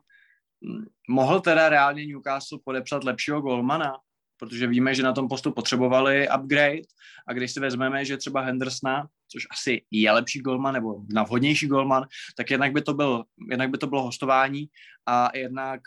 Mohl 1.08 1.40
teda 1.40 1.68
reálně 1.68 2.06
Newcastle 2.06 2.58
podepsat 2.64 3.04
lepšího 3.04 3.40
golmana? 3.40 3.92
Protože 4.38 4.66
víme, 4.66 4.94
že 4.94 5.02
na 5.02 5.12
tom 5.12 5.28
postu 5.28 5.52
potřebovali 5.52 6.28
upgrade 6.38 6.82
a 7.28 7.32
když 7.32 7.52
si 7.52 7.60
vezmeme, 7.60 8.04
že 8.04 8.16
třeba 8.16 8.40
Hendersona, 8.40 9.08
což 9.28 9.46
asi 9.50 9.82
je 9.90 10.12
lepší 10.12 10.40
golman 10.40 10.74
nebo 10.74 10.94
na 11.14 11.22
vhodnější 11.22 11.66
golman, 11.66 12.06
tak 12.36 12.50
jednak 12.50 12.72
by 12.72 12.82
to, 12.82 12.94
byl, 12.94 13.24
jednak 13.50 13.70
by 13.70 13.78
to 13.78 13.86
bylo 13.86 14.02
hostování 14.02 14.66
a 15.06 15.36
jednak 15.36 15.80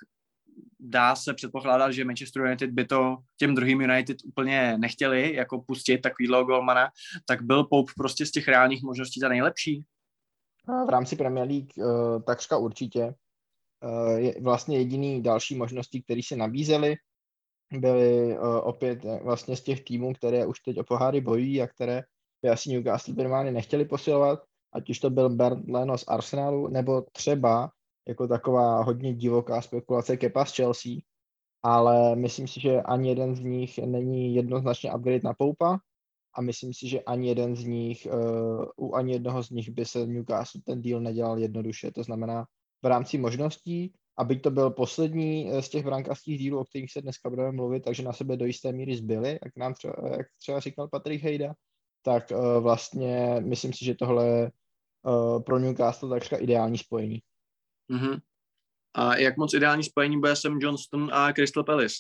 dá 0.79 1.15
se 1.15 1.33
předpokládat, 1.33 1.91
že 1.91 2.05
Manchester 2.05 2.41
United 2.41 2.69
by 2.69 2.85
to 2.85 3.17
těm 3.37 3.55
druhým 3.55 3.81
United 3.81 4.17
úplně 4.25 4.77
nechtěli 4.77 5.35
jako 5.35 5.61
pustit 5.61 5.97
takovýhle 5.97 6.43
golmana, 6.43 6.89
tak 7.25 7.41
byl 7.41 7.63
Pope 7.63 7.93
prostě 7.97 8.25
z 8.25 8.31
těch 8.31 8.47
reálních 8.47 8.83
možností 8.83 9.19
ta 9.19 9.29
nejlepší? 9.29 9.83
V 10.85 10.89
rámci 10.89 11.15
Premier 11.15 11.47
League 11.47 11.71
uh, 11.77 12.21
takřka 12.23 12.57
určitě. 12.57 13.13
Uh, 13.83 14.17
je 14.17 14.41
vlastně 14.41 14.77
jediný 14.77 15.23
další 15.23 15.55
možnosti, 15.55 16.01
které 16.01 16.21
se 16.23 16.35
nabízely, 16.35 16.95
byly 17.73 18.37
uh, 18.37 18.55
opět 18.63 18.99
vlastně 19.23 19.55
z 19.55 19.63
těch 19.63 19.83
týmů, 19.83 20.13
které 20.13 20.45
už 20.45 20.59
teď 20.59 20.77
o 20.77 20.83
poháry 20.83 21.21
bojují 21.21 21.61
a 21.61 21.67
které 21.67 22.03
by 22.41 22.49
asi 22.49 22.69
Newcastle 22.69 23.15
primárně 23.15 23.51
nechtěli 23.51 23.85
posilovat, 23.85 24.39
ať 24.73 24.89
už 24.89 24.99
to 24.99 25.09
byl 25.09 25.29
Bernd 25.29 25.69
Leno 25.69 25.97
z 25.97 26.03
Arsenalu, 26.07 26.67
nebo 26.67 27.01
třeba 27.11 27.71
jako 28.09 28.27
taková 28.27 28.83
hodně 28.83 29.13
divoká 29.13 29.61
spekulace 29.61 30.17
Kepa 30.17 30.45
z 30.45 30.55
Chelsea, 30.55 30.91
ale 31.63 32.15
myslím 32.15 32.47
si, 32.47 32.59
že 32.59 32.81
ani 32.81 33.09
jeden 33.09 33.35
z 33.35 33.39
nich 33.39 33.77
není 33.77 34.35
jednoznačně 34.35 34.93
upgrade 34.93 35.23
na 35.23 35.33
Poupa 35.33 35.79
a 36.35 36.41
myslím 36.41 36.73
si, 36.73 36.87
že 36.87 37.01
ani 37.01 37.27
jeden 37.27 37.55
z 37.55 37.63
nich, 37.63 38.07
uh, 38.11 38.65
u 38.89 38.95
ani 38.95 39.13
jednoho 39.13 39.43
z 39.43 39.49
nich 39.49 39.69
by 39.69 39.85
se 39.85 40.07
Newcastle 40.07 40.61
ten 40.65 40.81
deal 40.81 41.01
nedělal 41.01 41.39
jednoduše. 41.39 41.91
To 41.91 42.03
znamená, 42.03 42.45
v 42.83 42.85
rámci 42.85 43.17
možností, 43.17 43.93
aby 44.17 44.39
to 44.39 44.51
byl 44.51 44.69
poslední 44.69 45.51
z 45.59 45.69
těch 45.69 45.85
brankářských 45.85 46.39
dílů, 46.39 46.59
o 46.59 46.65
kterých 46.65 46.91
se 46.91 47.01
dneska 47.01 47.29
budeme 47.29 47.51
mluvit, 47.51 47.83
takže 47.83 48.03
na 48.03 48.13
sebe 48.13 48.37
do 48.37 48.45
jisté 48.45 48.71
míry 48.71 48.95
zbyly, 48.95 49.39
jak 49.43 49.57
nám 49.57 49.73
třeba, 49.73 49.93
jak 50.17 50.27
třeba 50.37 50.59
říkal 50.59 50.87
Patrik 50.87 51.23
Hejda, 51.23 51.53
tak 52.01 52.31
uh, 52.31 52.63
vlastně 52.63 53.35
myslím 53.39 53.73
si, 53.73 53.85
že 53.85 53.95
tohle 53.95 54.51
uh, 55.05 55.43
pro 55.43 55.59
Newcastle 55.59 56.09
takřka 56.09 56.37
ideální 56.37 56.77
spojení. 56.77 57.19
Mm-hmm. 57.89 58.19
A 58.93 59.15
jak 59.17 59.37
moc 59.37 59.53
ideální 59.53 59.83
spojení 59.83 60.19
bude 60.19 60.35
Sam 60.35 60.59
Johnston 60.61 61.13
a 61.13 61.33
Crystal 61.33 61.63
Palace? 61.63 61.95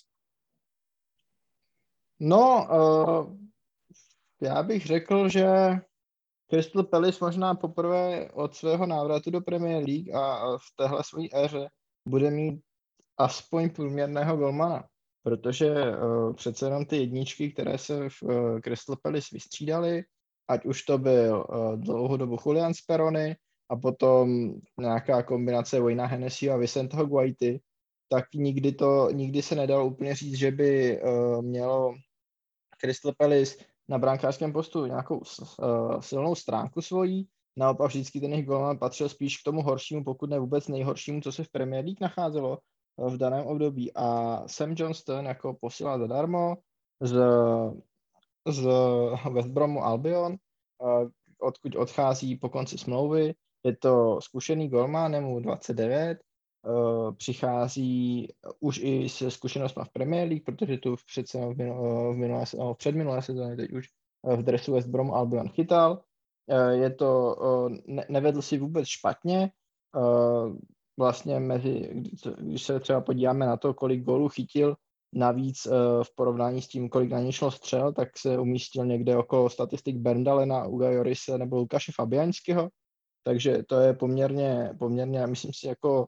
No, 2.19 2.67
uh, 2.71 3.37
já 4.41 4.63
bych 4.63 4.85
řekl, 4.85 5.29
že 5.29 5.47
Crystal 6.49 6.83
Palace 6.83 7.17
možná 7.21 7.55
poprvé 7.55 8.31
od 8.31 8.55
svého 8.55 8.85
návratu 8.85 9.31
do 9.31 9.41
Premier 9.41 9.83
League 9.85 10.15
a 10.15 10.57
v 10.57 10.75
téhle 10.75 11.03
své 11.03 11.23
éře 11.33 11.69
bude 12.05 12.31
mít 12.31 12.61
aspoň 13.17 13.69
průměrného 13.69 14.37
golmana, 14.37 14.87
protože 15.23 15.71
uh, 15.71 16.33
přece 16.33 16.65
jenom 16.65 16.85
ty 16.85 16.97
jedničky, 16.97 17.51
které 17.51 17.77
se 17.77 18.09
v 18.09 18.23
uh, 18.23 18.59
Crystal 18.59 18.95
Palace 19.01 19.27
vystřídaly, 19.31 20.03
ať 20.47 20.65
už 20.65 20.83
to 20.83 20.97
byl 20.97 21.45
uh, 21.49 21.75
dlouhou 21.75 22.17
dobu 22.17 22.37
Julian 22.45 22.73
Sperony 22.73 23.35
a 23.69 23.75
potom 23.75 24.53
nějaká 24.79 25.23
kombinace 25.23 25.79
Wayna 25.79 26.05
Hennessy 26.05 26.49
a 26.49 26.57
Vicenteho 26.57 27.05
Guaity, 27.05 27.61
tak 28.09 28.25
nikdy 28.33 28.71
to, 28.71 29.11
nikdy 29.11 29.41
se 29.41 29.55
nedalo 29.55 29.85
úplně 29.85 30.15
říct, 30.15 30.37
že 30.37 30.51
by 30.51 31.01
uh, 31.01 31.41
mělo 31.41 31.93
Crystal 32.81 33.13
Palace 33.17 33.55
na 33.89 33.97
brankářském 33.97 34.53
postu 34.53 34.85
nějakou 34.85 35.17
uh, 35.17 35.99
silnou 35.99 36.35
stránku 36.35 36.81
svojí, 36.81 37.27
naopak 37.57 37.87
vždycky 37.87 38.19
ten 38.19 38.31
jejich 38.31 38.45
golman 38.45 38.77
patřil 38.77 39.09
spíš 39.09 39.37
k 39.37 39.43
tomu 39.43 39.61
horšímu, 39.61 40.03
pokud 40.03 40.29
ne 40.29 40.39
vůbec 40.39 40.67
nejhoršímu, 40.67 41.21
co 41.21 41.31
se 41.31 41.43
v 41.43 41.49
Premier 41.49 41.85
League 41.85 42.01
nacházelo 42.01 42.59
v 42.97 43.17
daném 43.17 43.45
období. 43.45 43.91
A 43.95 44.43
Sam 44.47 44.75
Johnston 44.77 45.25
jako 45.25 45.57
posílá 45.61 45.99
zadarmo 45.99 46.55
z, 47.01 47.19
z 48.47 48.67
West 49.33 49.49
Bromu 49.49 49.83
Albion, 49.83 50.35
odkud 51.41 51.75
odchází 51.75 52.35
po 52.35 52.49
konci 52.49 52.77
smlouvy. 52.77 53.33
Je 53.65 53.75
to 53.75 54.21
zkušený 54.21 54.69
golman, 54.69 55.23
mu 55.23 55.39
29, 55.39 56.19
uh, 56.67 57.15
přichází 57.15 58.27
už 58.59 58.79
i 58.83 59.09
se 59.09 59.31
zkušenostmi 59.31 59.83
v 59.85 59.93
Premier 59.93 60.27
League, 60.27 60.43
protože 60.45 60.77
tu 60.77 60.95
přece 61.07 61.37
v, 61.37 61.57
minulé, 61.57 62.13
v, 62.13 62.17
minulé, 62.17 62.45
v 62.45 62.77
předminulé 62.77 63.21
sezóně 63.21 63.55
teď 63.55 63.71
už 63.71 63.87
v 64.23 64.43
dresu 64.43 64.73
West 64.73 64.87
Brom 64.87 65.13
Albion 65.13 65.49
chytal. 65.49 66.01
Uh, 66.47 66.69
je 66.69 66.89
to, 66.89 67.35
ne, 67.87 68.05
nevedl 68.09 68.41
si 68.41 68.57
vůbec 68.57 68.87
špatně, 68.87 69.51
vlastně 70.99 71.39
mezi, 71.39 71.89
když 72.37 72.63
se 72.63 72.79
třeba 72.79 73.01
podíváme 73.01 73.45
na 73.45 73.57
to, 73.57 73.73
kolik 73.73 74.03
gólů 74.03 74.29
chytil, 74.29 74.75
navíc 75.13 75.67
v 76.03 76.15
porovnání 76.15 76.61
s 76.61 76.67
tím, 76.67 76.89
kolik 76.89 77.11
na 77.11 77.19
ně 77.19 77.31
šlo 77.31 77.51
střel, 77.51 77.93
tak 77.93 78.17
se 78.17 78.37
umístil 78.37 78.85
někde 78.85 79.17
okolo 79.17 79.49
statistik 79.49 79.97
Berndalena, 79.97 80.67
Uga 80.67 80.91
Jorise 80.91 81.37
nebo 81.37 81.57
Lukáše 81.57 81.91
Fabianského, 81.95 82.69
takže 83.29 83.63
to 83.63 83.79
je 83.79 83.93
poměrně, 83.93 84.73
poměrně, 84.79 85.27
myslím 85.27 85.51
si, 85.53 85.67
jako 85.67 86.07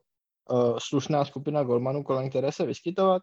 uh, 0.50 0.78
slušná 0.78 1.24
skupina 1.24 1.62
golmanů, 1.62 2.02
kolem 2.02 2.30
které 2.30 2.52
se 2.52 2.66
vyskytovat. 2.66 3.22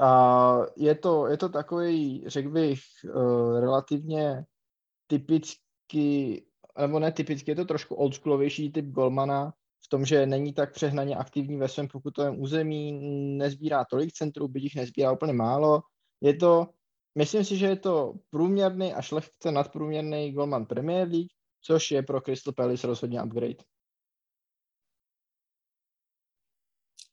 A 0.00 0.58
je 0.76 0.94
to, 0.94 1.26
je 1.26 1.36
to 1.36 1.48
takový, 1.48 2.24
řekl 2.26 2.50
bych, 2.50 2.78
uh, 3.14 3.60
relativně 3.60 4.44
typický, 5.06 6.42
nebo 6.78 6.98
ne 6.98 7.12
typický, 7.12 7.50
je 7.50 7.56
to 7.56 7.64
trošku 7.64 7.94
oldschoolovější 7.94 8.72
typ 8.72 8.86
golmana, 8.86 9.52
v 9.84 9.88
tom, 9.88 10.04
že 10.04 10.26
není 10.26 10.52
tak 10.52 10.72
přehnaně 10.72 11.16
aktivní 11.16 11.56
ve 11.56 11.68
svém 11.68 11.88
pokutovém 11.88 12.40
území, 12.40 12.92
nezbírá 13.38 13.84
tolik 13.84 14.12
centrů, 14.12 14.48
byť 14.48 14.62
jich 14.62 14.74
nezbírá 14.74 15.12
úplně 15.12 15.32
málo. 15.32 15.82
Je 16.20 16.34
to, 16.34 16.66
myslím 17.18 17.44
si, 17.44 17.56
že 17.56 17.66
je 17.66 17.76
to 17.76 18.14
průměrný 18.30 18.94
až 18.94 19.12
lehce 19.12 19.52
nadprůměrný 19.52 20.32
golman 20.32 20.66
Premier 20.66 21.08
League, 21.08 21.30
což 21.62 21.90
je 21.90 22.02
pro 22.02 22.20
Crystal 22.20 22.54
Palace 22.54 22.86
rozhodně 22.86 23.22
upgrade. 23.22 23.64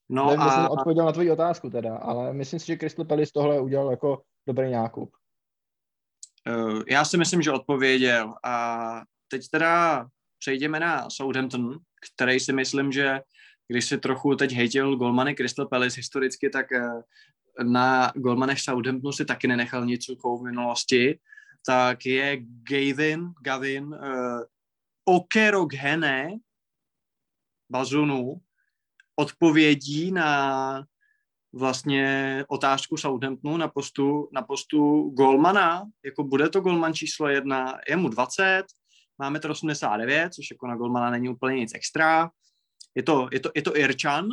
No 0.10 0.26
Nevím, 0.26 0.42
a... 0.42 0.52
jsem 0.52 0.68
odpověděl 0.72 1.06
na 1.06 1.12
tvoji 1.12 1.32
otázku 1.32 1.70
teda, 1.70 1.98
ale 1.98 2.34
myslím 2.34 2.60
si, 2.60 2.68
že 2.68 2.78
Crystal 2.78 3.06
Palace 3.06 3.32
tohle 3.34 3.62
udělal 3.62 3.92
jako 3.92 4.24
dobrý 4.48 4.72
nákup. 4.72 5.12
Uh, 6.48 6.84
já 6.90 7.06
si 7.06 7.18
myslím, 7.18 7.42
že 7.42 7.52
odpověděl. 7.52 8.34
A 8.44 9.02
teď 9.28 9.50
teda 9.52 10.06
přejdeme 10.40 10.80
na 10.80 11.10
Southampton, 11.10 11.80
který 12.16 12.40
si 12.40 12.54
myslím, 12.54 12.92
že 12.92 13.22
když 13.68 13.86
si 13.86 13.98
trochu 13.98 14.36
teď 14.36 14.52
hejtil 14.52 14.96
golmany 14.96 15.36
Crystal 15.36 15.68
Palace 15.68 15.96
historicky, 15.96 16.50
tak 16.50 16.66
uh, 16.72 17.02
na 17.64 18.12
golmanech 18.16 18.60
Southamptonu 18.62 19.12
si 19.12 19.26
taky 19.26 19.48
nenechal 19.48 19.86
nic 19.86 20.08
v 20.08 20.44
minulosti, 20.44 21.20
tak 21.70 22.06
je 22.06 22.38
Gavin, 22.70 23.34
Gavin 23.42 23.86
uh, 23.86 24.42
Okeroghene 25.06 26.38
Bazunu, 27.72 28.42
odpovědí 29.16 30.12
na 30.12 30.84
vlastně 31.54 32.46
otázku 32.48 32.98
Southamptonu 32.98 33.58
na 33.58 33.68
postu, 33.68 34.30
na 34.34 34.42
postu 34.42 35.10
golmana, 35.10 35.86
jako 36.06 36.24
bude 36.24 36.50
to 36.50 36.62
golman 36.62 36.94
číslo 36.94 37.28
jedna, 37.28 37.80
je 37.90 37.96
mu 37.96 38.10
20, 38.10 38.64
máme 39.18 39.40
to 39.40 39.50
89, 39.50 40.34
což 40.34 40.52
jako 40.52 40.68
na 40.68 40.76
golmana 40.76 41.10
není 41.10 41.30
úplně 41.30 41.56
nic 41.56 41.72
extra. 41.76 42.32
Je 42.96 43.04
to, 43.04 43.30
je 43.32 43.40
to, 43.40 43.52
je 43.56 43.62
to 43.62 43.78
Irčan, 43.78 44.28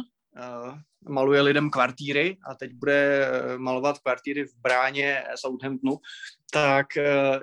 maluje 1.08 1.40
lidem 1.40 1.70
kvartíry 1.70 2.36
a 2.50 2.54
teď 2.54 2.72
bude 2.72 3.26
eh, 3.26 3.58
malovat 3.58 3.98
kvartíry 3.98 4.44
v 4.44 4.56
bráně 4.56 5.24
Southamptonu, 5.34 5.98
tak 6.52 6.86
uh, 6.96 7.42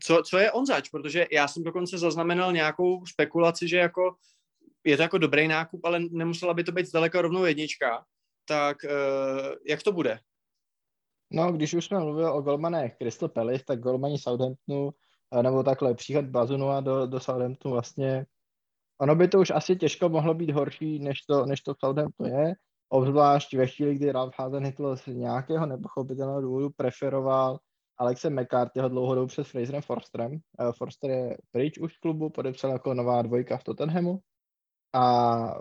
co, 0.00 0.22
co 0.26 0.38
je 0.38 0.52
on 0.52 0.66
zač? 0.66 0.88
Protože 0.88 1.26
já 1.32 1.48
jsem 1.48 1.62
dokonce 1.62 1.98
zaznamenal 1.98 2.52
nějakou 2.52 3.06
spekulaci, 3.06 3.68
že 3.68 3.76
jako 3.76 4.16
je 4.84 4.96
to 4.96 5.02
jako 5.02 5.18
dobrý 5.18 5.48
nákup, 5.48 5.84
ale 5.84 6.00
nemusela 6.00 6.54
by 6.54 6.64
to 6.64 6.72
být 6.72 6.86
zdaleka 6.86 7.22
rovnou 7.22 7.44
jednička. 7.44 8.04
Tak 8.44 8.76
jak 9.68 9.82
to 9.82 9.92
bude? 9.92 10.18
No, 11.30 11.52
když 11.52 11.74
už 11.74 11.84
jsme 11.84 12.00
mluvili 12.00 12.30
o 12.30 12.42
golmanech 12.42 12.96
Crystal 12.96 13.28
Palace, 13.28 13.64
tak 13.64 13.80
golmani 13.80 14.18
Southamptonu, 14.18 14.90
nebo 15.42 15.62
takhle 15.62 15.94
příchod 15.94 16.24
Bazunua 16.24 16.80
do, 16.80 17.06
do 17.06 17.20
Southamptonu 17.20 17.72
vlastně, 17.72 18.26
ono 19.02 19.14
by 19.14 19.28
to 19.28 19.40
už 19.40 19.50
asi 19.50 19.76
těžko 19.76 20.08
mohlo 20.08 20.34
být 20.34 20.50
horší, 20.50 20.98
než 20.98 21.22
to, 21.22 21.46
než 21.46 21.60
to 21.60 21.74
v 21.74 21.78
Southamptonu 21.84 22.30
je, 22.30 22.54
obzvlášť 22.88 23.54
ve 23.54 23.66
chvíli, 23.66 23.94
kdy 23.94 24.12
Ralph 24.12 24.34
Hasenhüttl 24.38 24.96
z 24.96 25.06
nějakého 25.06 25.66
nepochopitelného 25.66 26.40
důvodu 26.40 26.70
preferoval 26.76 27.58
Alexe 27.98 28.30
McCarthyho 28.30 28.88
dlouho 28.88 29.14
dobu 29.14 29.26
před 29.26 29.46
Fraserem 29.46 29.82
Forsterem. 29.82 30.38
Forster 30.78 31.10
je 31.10 31.36
pryč 31.52 31.78
už 31.78 31.94
z 31.94 31.98
klubu, 31.98 32.30
podepsal 32.30 32.70
jako 32.70 32.94
nová 32.94 33.22
dvojka 33.22 33.56
v 33.56 33.64
Tottenhamu 33.64 34.18
a 34.94 35.54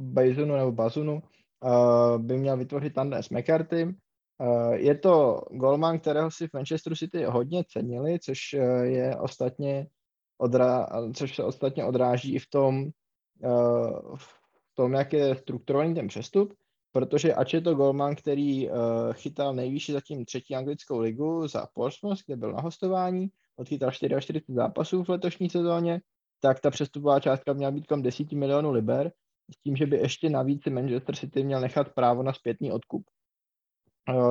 Bazunu 0.00 0.56
nebo 0.56 0.72
Bazunu 0.72 1.22
uh, 1.22 2.18
by 2.18 2.38
měl 2.38 2.56
vytvořit 2.56 2.94
tandem 2.94 3.22
s 3.22 3.30
McCarthy. 3.30 3.84
Uh, 3.84 4.72
je 4.72 4.98
to 4.98 5.42
golman, 5.50 5.98
kterého 5.98 6.30
si 6.30 6.48
v 6.48 6.52
Manchester 6.54 6.96
City 6.96 7.24
hodně 7.24 7.64
cenili, 7.68 8.18
což 8.18 8.38
je 8.82 9.16
ostatně 9.16 9.86
odra, 10.42 10.86
což 11.14 11.36
se 11.36 11.44
ostatně 11.44 11.84
odráží 11.84 12.34
i 12.34 12.38
v 12.38 12.50
tom, 12.50 12.84
uh, 13.44 14.16
v 14.16 14.74
tom, 14.74 14.92
jak 14.92 15.12
je 15.12 15.36
strukturovaný 15.36 15.94
ten 15.94 16.08
přestup, 16.08 16.54
protože 16.92 17.34
ač 17.34 17.54
je 17.54 17.60
to 17.60 17.74
golman, 17.74 18.14
který 18.14 18.68
uh, 18.68 18.76
chytal 19.12 19.54
nejvyšší 19.54 19.92
zatím 19.92 20.24
třetí 20.24 20.54
anglickou 20.54 20.98
ligu 20.98 21.48
za 21.48 21.66
Portsmouth, 21.74 22.18
kde 22.26 22.36
byl 22.36 22.52
na 22.52 22.60
hostování, 22.60 23.28
odchytal 23.56 23.90
44 23.90 24.44
zápasů 24.48 25.04
v 25.04 25.08
letošní 25.08 25.50
sezóně, 25.50 26.00
tak 26.40 26.60
ta 26.60 26.70
přestupová 26.70 27.20
částka 27.20 27.52
měla 27.52 27.70
být 27.70 27.86
kolem 27.86 28.02
10 28.02 28.32
milionů 28.32 28.70
liber, 28.70 29.12
s 29.50 29.62
tím, 29.62 29.76
že 29.76 29.86
by 29.86 29.96
ještě 29.96 30.30
navíc 30.30 30.66
Manchester 30.66 31.16
City 31.16 31.44
měl 31.44 31.60
nechat 31.60 31.94
právo 31.94 32.22
na 32.22 32.32
zpětný 32.32 32.72
odkup. 32.72 33.04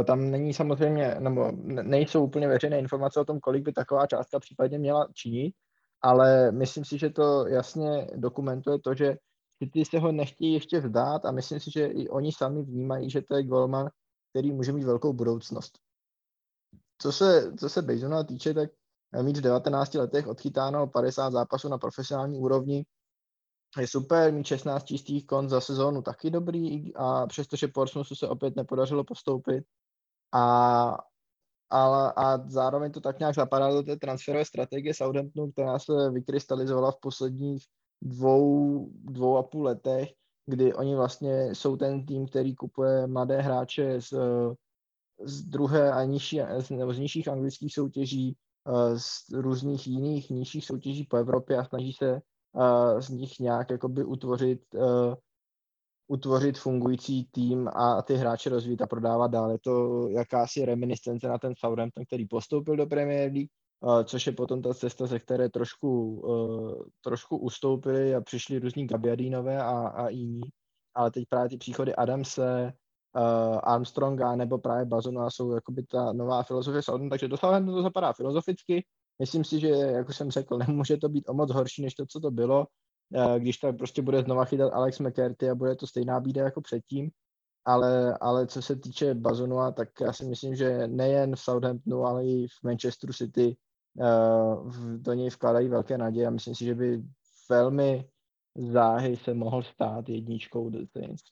Tam 0.06 0.32
není 0.32 0.53
samozřejmě, 0.53 1.15
nebo 1.20 1.51
nejsou 1.65 2.24
úplně 2.24 2.48
veřejné 2.48 2.80
informace 2.80 3.20
o 3.20 3.25
tom, 3.25 3.39
kolik 3.39 3.63
by 3.63 3.74
taková 3.74 4.08
částka 4.08 4.39
případně 4.39 4.80
měla 4.80 5.08
činit, 5.13 5.53
ale 6.01 6.51
myslím 6.51 6.86
si, 6.86 6.98
že 6.98 7.10
to 7.10 7.48
jasně 7.48 8.08
dokumentuje 8.15 8.79
to, 8.79 8.93
že 8.93 9.17
City 9.63 9.86
se 9.86 10.00
ho 10.00 10.12
nechtějí 10.12 10.53
ještě 10.53 10.79
vzdát 10.79 11.25
a 11.25 11.31
myslím 11.31 11.60
si, 11.60 11.72
že 11.72 11.86
i 11.86 12.10
oni 12.10 12.31
sami 12.31 12.63
vnímají, 12.63 13.10
že 13.10 13.22
to 13.22 13.36
je 13.36 13.43
golman, 13.43 13.89
který 14.29 14.51
může 14.51 14.72
mít 14.72 14.84
velkou 14.84 15.13
budoucnost. 15.13 15.79
Co 16.98 17.12
se, 17.12 17.53
co 17.60 17.70
se 17.70 17.81
Bejzona 17.81 18.24
týče, 18.24 18.53
tak 18.53 18.70
mít 19.22 19.38
v 19.38 19.41
19 19.41 19.93
letech 19.93 20.27
odchytáno 20.27 20.88
50 20.88 21.29
zápasů 21.31 21.70
na 21.70 21.77
profesionální 21.77 22.39
úrovni 22.39 22.86
je 23.79 23.88
super, 23.88 24.34
mít 24.34 24.48
16 24.48 24.84
čistých 24.84 25.25
kon 25.25 25.50
za 25.50 25.62
sezónu 25.62 26.01
taky 26.01 26.29
dobrý 26.29 26.96
a 26.96 27.27
přestože 27.27 27.67
Portsmouthu 27.67 28.15
se 28.15 28.27
opět 28.27 28.55
nepodařilo 28.55 29.03
postoupit 29.03 29.63
a 30.34 30.98
ale 31.72 32.13
a 32.16 32.38
zároveň 32.48 32.92
to 32.92 33.01
tak 33.01 33.20
nějak 33.20 33.36
zapadá 33.36 33.72
do 33.72 33.84
té 33.84 33.96
transferové 33.96 34.46
strategie 34.46 34.94
Southamptonu, 34.94 35.51
která 35.51 35.80
se 35.80 36.10
vykrystalizovala 36.12 36.92
v 36.92 37.00
posledních 37.01 37.63
dvou, 38.01 38.90
dvou 38.94 39.38
a 39.38 39.44
půl 39.44 39.63
letech, 39.63 40.10
kdy 40.46 40.74
oni 40.74 40.96
vlastně 40.96 41.56
jsou 41.56 41.78
ten 41.78 42.06
tým, 42.06 42.28
který 42.28 42.56
kupuje 42.56 43.08
mladé 43.08 43.42
hráče 43.42 44.01
z, 44.01 44.13
z 45.24 45.42
druhé 45.42 45.92
a 45.92 46.04
nižší, 46.04 46.42
nebo 46.70 46.94
z 46.94 47.00
nižších 47.00 47.28
anglických 47.28 47.74
soutěží, 47.74 48.38
eh, 48.68 49.00
z 49.00 49.30
různých 49.34 49.88
jiných 49.88 50.30
nižších 50.30 50.66
soutěží 50.66 51.04
po 51.04 51.18
Evropě 51.18 51.58
a 51.58 51.66
snaží 51.66 51.94
se 51.94 52.12
eh, 52.12 53.01
z 53.01 53.10
nich 53.10 53.40
nějak 53.40 53.70
jakoby 53.70 54.04
utvořit 54.04 54.62
eh, 54.75 55.16
utvořit 56.12 56.60
fungující 56.60 57.27
tým 57.32 57.68
a 57.68 58.01
ty 58.01 58.15
hráče 58.15 58.50
rozvíjet 58.50 58.82
a 58.82 58.88
prodávat 58.88 59.32
dál. 59.32 59.51
Je 59.51 59.58
to 59.63 60.08
jakási 60.10 60.65
reminiscence 60.65 61.27
na 61.27 61.38
ten 61.38 61.53
Southampton, 61.58 62.06
který 62.06 62.27
postoupil 62.27 62.75
do 62.75 62.86
Premier 62.86 63.32
League, 63.32 63.50
což 64.03 64.27
je 64.27 64.34
potom 64.34 64.62
ta 64.62 64.74
cesta, 64.74 65.06
ze 65.08 65.20
které 65.20 65.50
trošku, 65.50 66.22
trošku 67.03 67.38
ustoupili 67.38 68.15
a 68.15 68.22
přišli 68.22 68.60
různí 68.60 68.88
Gabiadinové 68.88 69.63
a, 69.63 69.88
a 69.88 70.10
jiní. 70.10 70.41
Ale 70.96 71.12
teď 71.12 71.24
právě 71.30 71.50
ty 71.50 71.58
příchody 71.58 71.96
Adamse, 71.96 72.74
Armstronga 73.63 74.36
nebo 74.36 74.58
právě 74.58 74.86
Bazona 74.86 75.30
jsou 75.30 75.51
jakoby 75.51 75.84
ta 75.84 76.13
nová 76.13 76.44
filozofie 76.44 76.84
Southampton, 76.84 77.10
takže 77.10 77.27
do 77.27 77.38
Southampton 77.38 77.75
to 77.75 77.82
zapadá 77.82 78.13
filozoficky. 78.13 78.86
Myslím 79.20 79.44
si, 79.44 79.60
že, 79.60 79.68
jak 79.70 80.10
už 80.10 80.18
jsem 80.18 80.32
řekl, 80.32 80.58
nemůže 80.58 80.98
to 80.98 81.10
být 81.10 81.30
o 81.30 81.34
moc 81.34 81.51
horší, 81.51 81.82
než 81.82 81.94
to, 81.94 82.06
co 82.06 82.20
to 82.20 82.32
bylo 82.32 82.68
když 83.38 83.58
to 83.58 83.74
prostě 83.74 84.01
bude 84.01 84.22
znova 84.22 84.46
chytat 84.46 84.74
Alex 84.74 85.00
McCarthy 85.00 85.50
a 85.50 85.56
bude 85.56 85.75
to 85.75 85.88
stejná 85.88 86.20
bída 86.20 86.44
jako 86.44 86.62
předtím. 86.62 87.10
Ale, 87.65 88.18
ale 88.22 88.48
co 88.48 88.62
se 88.62 88.75
týče 88.75 89.13
Bazonua, 89.13 89.72
tak 89.72 89.89
já 90.01 90.13
si 90.13 90.25
myslím, 90.25 90.56
že 90.56 90.88
nejen 90.88 91.36
v 91.36 91.39
Southamptonu, 91.39 92.03
ale 92.03 92.25
i 92.25 92.48
v 92.48 92.63
Manchesteru 92.63 93.13
City 93.13 93.58
uh, 93.94 94.98
do 94.98 95.13
něj 95.13 95.30
vkládají 95.30 95.68
velké 95.68 95.98
naděje 95.98 96.27
a 96.27 96.30
myslím 96.30 96.56
si, 96.56 96.65
že 96.65 96.75
by 96.75 97.03
velmi 97.50 98.10
záhy 98.56 99.18
se 99.18 99.34
mohl 99.34 99.63
stát 99.63 100.10
jedničkou 100.10 100.70
The 100.70 100.86
Saints. 100.91 101.24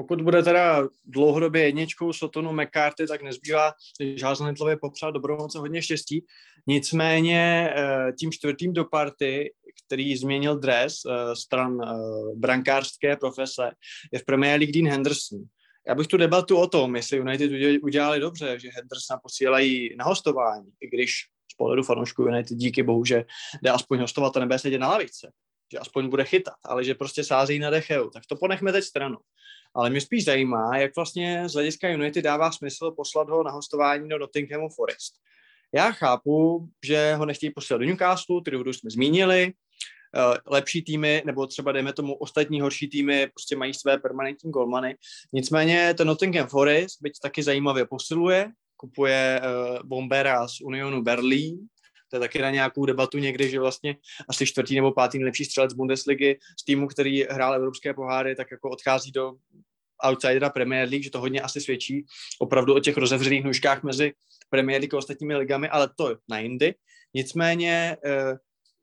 Pokud 0.00 0.22
bude 0.22 0.42
teda 0.42 0.88
dlouhodobě 1.04 1.62
jedničkou 1.62 2.12
Sotonu 2.12 2.52
McCarthy, 2.52 3.06
tak 3.06 3.22
nezbývá 3.22 3.72
Žázanetlově 4.14 4.76
popřát 4.76 5.10
dobrou 5.10 5.36
moc 5.36 5.54
hodně 5.54 5.82
štěstí. 5.82 6.24
Nicméně 6.66 7.70
eh, 7.76 8.12
tím 8.18 8.32
čtvrtým 8.32 8.72
do 8.72 8.84
party, 8.84 9.52
který 9.86 10.16
změnil 10.16 10.58
dres 10.58 10.94
eh, 11.06 11.36
stran 11.36 11.78
eh, 11.82 11.86
brankářské 12.36 13.16
profese, 13.16 13.70
je 14.12 14.18
v 14.18 14.24
Premier 14.24 14.60
League 14.60 14.74
Dean 14.74 14.88
Henderson. 14.88 15.38
Já 15.88 15.94
bych 15.94 16.06
tu 16.06 16.16
debatu 16.16 16.56
o 16.56 16.66
tom, 16.66 16.96
jestli 16.96 17.18
United 17.18 17.50
udělali 17.82 18.20
dobře, 18.20 18.58
že 18.58 18.68
Hendersona 18.74 19.20
posílají 19.22 19.96
na 19.96 20.04
hostování, 20.04 20.70
i 20.80 20.88
když 20.88 21.12
z 21.52 21.56
pohledu 21.56 21.82
fanoušků 21.82 22.22
United 22.22 22.58
díky 22.58 22.82
bohu, 22.82 23.04
že 23.04 23.24
jde 23.62 23.70
aspoň 23.70 24.00
hostovat 24.00 24.36
a 24.36 24.40
nebude 24.40 24.58
sedět 24.58 24.78
na 24.78 24.88
lavice, 24.88 25.32
že 25.72 25.78
aspoň 25.78 26.08
bude 26.08 26.24
chytat, 26.24 26.54
ale 26.64 26.84
že 26.84 26.94
prostě 26.94 27.24
sází 27.24 27.58
na 27.58 27.70
decheu, 27.70 28.10
tak 28.10 28.22
to 28.28 28.36
ponechme 28.36 28.72
teď 28.72 28.84
stranu 28.84 29.16
ale 29.74 29.90
mě 29.90 30.00
spíš 30.00 30.24
zajímá, 30.24 30.76
jak 30.76 30.96
vlastně 30.96 31.48
z 31.48 31.52
hlediska 31.52 31.88
Unity 31.88 32.22
dává 32.22 32.52
smysl 32.52 32.90
poslat 32.90 33.28
ho 33.28 33.42
na 33.42 33.50
hostování 33.50 34.08
do 34.08 34.18
Nottinghamu 34.18 34.68
Forest. 34.68 35.14
Já 35.74 35.92
chápu, 35.92 36.68
že 36.84 37.14
ho 37.14 37.26
nechtějí 37.26 37.52
posílat 37.52 37.78
do 37.78 37.86
Newcastle, 37.86 38.40
ty 38.44 38.50
důvody 38.50 38.74
jsme 38.74 38.90
zmínili, 38.90 39.52
eh, 40.16 40.38
lepší 40.46 40.82
týmy, 40.82 41.22
nebo 41.26 41.46
třeba 41.46 41.72
dejme 41.72 41.92
tomu 41.92 42.14
ostatní 42.14 42.60
horší 42.60 42.88
týmy, 42.88 43.26
prostě 43.26 43.56
mají 43.56 43.74
své 43.74 43.98
permanentní 43.98 44.50
golmany. 44.50 44.96
Nicméně 45.32 45.94
ten 45.94 46.06
Nottingham 46.06 46.46
Forest, 46.46 47.02
byť 47.02 47.12
taky 47.22 47.42
zajímavě 47.42 47.86
posiluje, 47.86 48.52
kupuje 48.76 49.40
uh, 49.40 49.78
Bombera 49.88 50.48
z 50.48 50.60
Unionu 50.60 51.02
Berlín, 51.02 51.68
to 52.10 52.16
je 52.16 52.20
taky 52.20 52.42
na 52.42 52.50
nějakou 52.50 52.86
debatu 52.86 53.18
někdy, 53.18 53.50
že 53.50 53.60
vlastně 53.60 53.96
asi 54.28 54.46
čtvrtý 54.46 54.74
nebo 54.74 54.92
pátý 54.92 55.18
nejlepší 55.18 55.44
střelec 55.44 55.72
Bundesligy 55.72 56.38
z 56.60 56.64
týmu, 56.64 56.86
který 56.86 57.24
hrál 57.24 57.54
evropské 57.54 57.94
poháry, 57.94 58.36
tak 58.36 58.50
jako 58.50 58.70
odchází 58.70 59.12
do 59.12 59.32
outsidera 60.08 60.50
Premier 60.50 60.88
League, 60.88 61.04
že 61.04 61.10
to 61.10 61.20
hodně 61.20 61.40
asi 61.40 61.60
svědčí 61.60 62.06
opravdu 62.38 62.74
o 62.74 62.80
těch 62.80 62.96
rozevřených 62.96 63.44
nůžkách 63.44 63.82
mezi 63.82 64.12
Premier 64.50 64.80
League 64.80 64.94
a 64.94 64.98
ostatními 64.98 65.36
ligami, 65.36 65.68
ale 65.68 65.90
to 65.96 66.16
na 66.28 66.38
jindy. 66.38 66.74
Nicméně 67.14 67.96
eh, 68.04 68.38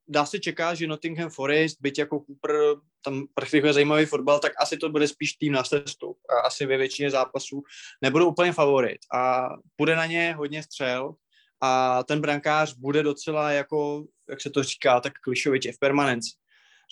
dá 0.07 0.25
se 0.25 0.39
čekat, 0.39 0.75
že 0.75 0.87
Nottingham 0.87 1.29
Forest, 1.29 1.77
byť 1.81 1.99
jako 1.99 2.19
Cooper 2.19 2.75
tam 3.03 3.23
praktikuje 3.33 3.73
zajímavý 3.73 4.05
fotbal, 4.05 4.39
tak 4.39 4.51
asi 4.61 4.77
to 4.77 4.89
bude 4.89 5.07
spíš 5.07 5.33
tým 5.33 5.53
na 5.53 5.63
cestu. 5.63 6.15
A 6.29 6.47
asi 6.47 6.65
ve 6.65 6.77
většině 6.77 7.11
zápasů 7.11 7.63
nebudou 8.01 8.29
úplně 8.29 8.53
favorit. 8.53 8.97
A 9.13 9.49
bude 9.77 9.95
na 9.95 10.05
ně 10.05 10.33
hodně 10.37 10.63
střel, 10.63 11.15
a 11.61 12.03
ten 12.03 12.21
brankář 12.21 12.73
bude 12.73 13.03
docela 13.03 13.51
jako, 13.51 14.05
jak 14.29 14.41
se 14.41 14.49
to 14.49 14.63
říká, 14.63 14.99
tak 14.99 15.13
klišovič 15.13 15.67
v 15.75 15.79
permanenci. 15.79 16.29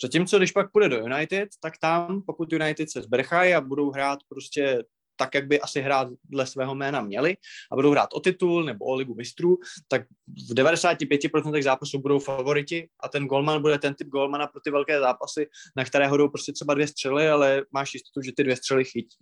Zatímco 0.02 0.38
když 0.38 0.52
pak 0.52 0.72
půjde 0.72 0.88
do 0.88 0.96
United, 0.96 1.48
tak 1.60 1.78
tam, 1.78 2.22
pokud 2.22 2.52
United 2.52 2.90
se 2.90 3.02
zbrchají 3.02 3.54
a 3.54 3.60
budou 3.60 3.90
hrát 3.90 4.18
prostě 4.28 4.82
tak, 5.18 5.34
jak 5.34 5.46
by 5.46 5.60
asi 5.60 5.80
hrát 5.80 6.08
dle 6.24 6.46
svého 6.46 6.74
jména 6.74 7.00
měli 7.00 7.36
a 7.72 7.76
budou 7.76 7.90
hrát 7.90 8.08
o 8.12 8.20
titul 8.20 8.64
nebo 8.64 8.84
o 8.84 8.94
ligu 8.94 9.14
mistrů, 9.14 9.58
tak 9.88 10.02
v 10.50 10.54
95% 10.54 11.62
zápasů 11.62 11.98
budou 11.98 12.18
favoriti 12.18 12.88
a 13.00 13.08
ten 13.08 13.26
golman 13.26 13.62
bude 13.62 13.78
ten 13.78 13.94
typ 13.94 14.08
golmana 14.08 14.46
pro 14.46 14.60
ty 14.60 14.70
velké 14.70 15.00
zápasy, 15.00 15.46
na 15.76 15.84
které 15.84 16.08
hodou 16.08 16.28
prostě 16.28 16.52
třeba 16.52 16.74
dvě 16.74 16.86
střely, 16.86 17.28
ale 17.28 17.62
máš 17.72 17.94
jistotu, 17.94 18.22
že 18.22 18.32
ty 18.36 18.42
dvě 18.42 18.56
střely 18.56 18.84
chytí. 18.84 19.16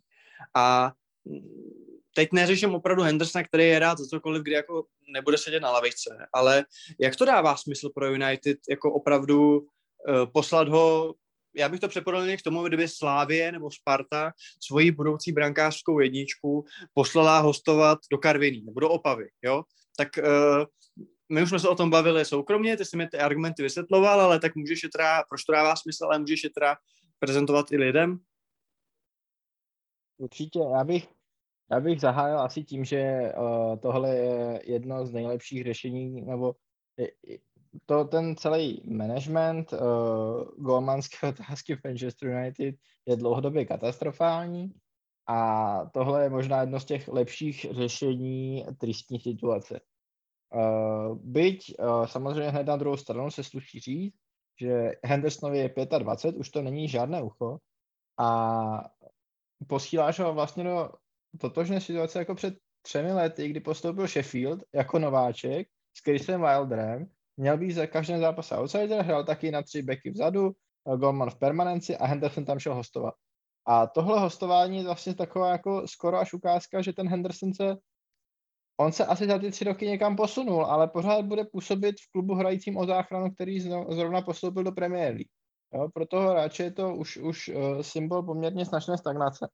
A 0.55 0.93
teď 2.17 2.29
neřeším 2.33 2.75
opravdu 2.75 3.03
Hendersona, 3.03 3.45
který 3.45 3.65
je 3.65 3.79
rád 3.79 3.99
za 3.99 4.07
cokoliv, 4.07 4.43
kdy 4.43 4.53
jako 4.53 4.85
nebude 5.09 5.39
sedět 5.39 5.61
na 5.61 5.71
lavičce, 5.71 6.27
ale 6.33 6.65
jak 7.01 7.17
to 7.17 7.25
dává 7.25 7.57
smysl 7.57 7.91
pro 7.95 8.13
United 8.13 8.59
jako 8.71 8.93
opravdu 8.93 9.59
uh, 9.59 9.67
poslat 10.33 10.69
ho 10.69 11.15
já 11.57 11.69
bych 11.69 11.81
to 11.81 11.89
přeporodil 11.89 12.37
k 12.37 12.43
tomu, 12.43 12.63
kdyby 12.63 12.89
Slávie 12.89 13.53
nebo 13.53 13.71
Sparta 13.71 14.33
svoji 14.67 14.91
budoucí 14.91 15.33
brankářskou 15.33 16.01
jedničku 16.01 16.65
poslala 16.95 17.39
hostovat 17.39 17.99
do 18.11 18.19
Karviní 18.19 18.63
nebo 18.65 18.81
do 18.81 18.91
Opavy, 18.91 19.29
jo? 19.43 19.63
Tak 19.97 20.09
uh, 20.19 20.65
my 21.33 21.43
už 21.43 21.49
jsme 21.49 21.59
se 21.59 21.69
o 21.69 21.75
tom 21.75 21.91
bavili 21.91 22.25
soukromně, 22.25 22.77
ty 22.77 22.85
jsi 22.85 22.97
mi 22.97 23.09
ty 23.09 23.19
argumenty 23.19 23.63
vysvětloval, 23.63 24.21
ale 24.21 24.41
tak 24.41 24.55
můžeš 24.55 24.83
je 24.83 24.89
teda, 24.89 25.23
proč 25.29 25.45
to 25.45 25.53
dává 25.53 25.77
smysl, 25.77 26.05
ale 26.05 26.19
můžeš 26.19 26.45
je 26.45 26.51
teda 26.51 26.77
prezentovat 27.19 27.73
i 27.73 27.77
lidem? 27.77 28.19
Určitě, 30.19 30.59
já 30.59 30.85
bych 30.85 31.09
já 31.73 31.81
bych 31.81 32.01
zahájil 32.01 32.41
asi 32.41 32.65
tím, 32.65 32.85
že 32.85 33.33
uh, 33.37 33.77
tohle 33.77 34.17
je 34.17 34.61
jedno 34.65 35.07
z 35.07 35.13
nejlepších 35.13 35.65
řešení, 35.65 36.23
nebo 36.23 36.55
to 37.87 38.05
ten 38.05 38.37
celý 38.37 38.83
management 38.85 39.73
uh, 39.73 39.79
golmanské 40.57 41.29
otázky 41.29 41.77
v 41.77 41.85
Manchester 41.85 42.29
United 42.29 42.75
je 43.07 43.17
dlouhodobě 43.17 43.65
katastrofální 43.65 44.73
a 45.29 45.91
tohle 45.93 46.23
je 46.23 46.31
možná 46.31 46.61
jedno 46.61 46.81
z 46.81 46.85
těch 46.85 47.09
lepších 47.09 47.67
řešení 47.71 48.67
tristní 48.79 49.21
situace. 49.21 49.81
Uh, 50.55 51.19
byť 51.19 51.75
uh, 51.79 52.07
samozřejmě 52.07 52.51
hned 52.51 52.67
na 52.67 52.77
druhou 52.77 52.97
stranu 52.97 53.31
se 53.31 53.45
sluší 53.45 53.81
říct, 53.81 54.15
že 54.61 54.93
Hendersonovi 55.05 55.59
je 55.59 55.75
25, 55.99 56.39
už 56.39 56.51
to 56.51 56.63
není 56.63 56.89
žádné 56.89 57.23
ucho 57.23 57.59
a 58.19 58.91
posíláš 59.69 60.19
ho 60.19 60.35
vlastně 60.35 60.65
do 60.65 60.91
totožné 61.41 61.81
situace 61.81 62.19
jako 62.19 62.35
před 62.35 62.55
třemi 62.83 63.13
lety, 63.13 63.49
kdy 63.49 63.61
postoupil 63.61 64.07
Sheffield 64.07 64.63
jako 64.75 64.99
nováček 64.99 65.69
s 65.97 66.03
Chrisem 66.05 66.41
Wilderem, 66.41 67.07
měl 67.37 67.59
být 67.59 67.73
za 67.73 67.87
každém 67.87 68.21
zápase 68.21 68.57
outsider, 68.57 69.05
hrál 69.05 69.25
taky 69.25 69.51
na 69.51 69.63
tři 69.63 69.83
beky 69.83 70.11
vzadu, 70.11 70.53
eh, 70.93 70.97
Goldman 70.97 71.31
v 71.31 71.39
permanenci 71.39 71.97
a 71.97 72.07
Henderson 72.07 72.45
tam 72.45 72.59
šel 72.59 72.75
hostovat. 72.75 73.15
A 73.67 73.87
tohle 73.87 74.21
hostování 74.21 74.79
je 74.79 74.85
vlastně 74.85 75.15
taková 75.15 75.51
jako 75.51 75.89
skoro 75.89 76.19
až 76.19 76.33
ukázka, 76.33 76.83
že 76.83 76.93
ten 76.93 77.09
Henderson 77.09 77.55
se 77.55 77.77
on 78.77 78.93
se 78.93 79.07
asi 79.07 79.27
za 79.27 79.39
ty 79.39 79.51
tři 79.51 79.65
roky 79.65 79.87
někam 79.87 80.17
posunul, 80.17 80.65
ale 80.65 80.89
pořád 80.89 81.25
bude 81.25 81.45
působit 81.45 81.97
v 82.01 82.13
klubu 82.13 82.35
hrajícím 82.35 82.77
o 82.77 82.87
záchranu, 82.87 83.31
který 83.31 83.61
zrovna 83.89 84.23
postoupil 84.23 84.65
do 84.65 84.73
Premier 84.73 85.15
League. 85.15 85.29
Jo, 85.75 85.89
pro 85.95 86.07
toho 86.07 86.31
hráče 86.31 86.63
je 86.63 86.73
to 86.73 86.95
už, 86.95 87.17
už 87.17 87.49
uh, 87.49 87.81
symbol 87.81 88.23
poměrně 88.23 88.65
značné 88.65 88.99
stagnace. 88.99 89.49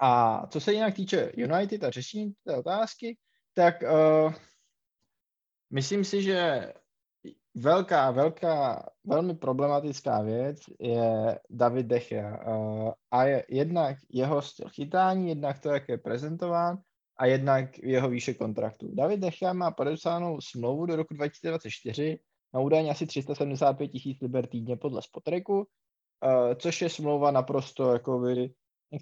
A 0.00 0.42
co 0.46 0.60
se 0.60 0.72
jinak 0.72 0.94
týče 0.94 1.32
United 1.36 1.84
a 1.84 1.90
řešení 1.90 2.32
té 2.44 2.56
otázky, 2.56 3.16
tak 3.54 3.74
uh, 3.82 4.32
myslím 5.70 6.04
si, 6.04 6.22
že 6.22 6.72
velká, 7.54 8.10
velká, 8.10 8.88
velmi 9.04 9.34
problematická 9.34 10.22
věc 10.22 10.58
je 10.80 11.38
David 11.50 11.86
Dechia. 11.86 12.46
Uh, 12.46 12.92
a 13.10 13.24
je 13.24 13.44
jednak 13.48 13.96
jeho 14.12 14.42
styl 14.42 14.68
chytání, 14.68 15.28
jednak 15.28 15.58
to, 15.58 15.68
jak 15.68 15.88
je 15.88 15.98
prezentován, 15.98 16.78
a 17.16 17.26
jednak 17.26 17.78
jeho 17.78 18.08
výše 18.08 18.34
kontraktu. 18.34 18.94
David 18.94 19.20
Dechia 19.20 19.52
má 19.52 19.70
podepsanou 19.70 20.40
smlouvu 20.40 20.86
do 20.86 20.96
roku 20.96 21.14
2024 21.14 22.18
na 22.54 22.60
údajně 22.60 22.90
asi 22.90 23.06
375 23.06 23.88
tisíc 23.88 24.20
liber 24.20 24.46
týdně 24.46 24.76
podle 24.76 25.02
Spotreku 25.02 25.58
uh, 25.58 26.54
což 26.54 26.82
je 26.82 26.88
smlouva 26.88 27.30
naprosto 27.30 27.92
jakoby, 27.92 28.50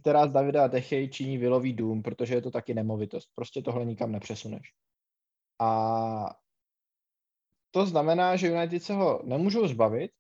která 0.01 0.27
z 0.27 0.31
Davida 0.31 0.69
Techej 0.69 1.09
činí 1.09 1.39
vilový 1.39 1.73
dům, 1.73 2.03
protože 2.03 2.35
je 2.35 2.43
to 2.43 2.51
taky 2.51 2.75
nemovitost. 2.75 3.29
Prostě 3.35 3.63
tohle 3.63 3.85
nikam 3.85 4.13
nepřesuneš. 4.13 4.73
A 5.61 6.37
to 7.71 7.87
znamená, 7.87 8.37
že 8.37 8.49
United 8.49 8.83
se 8.83 8.93
ho 8.95 9.21
nemůžou 9.25 9.69
zbavit, 9.69 10.11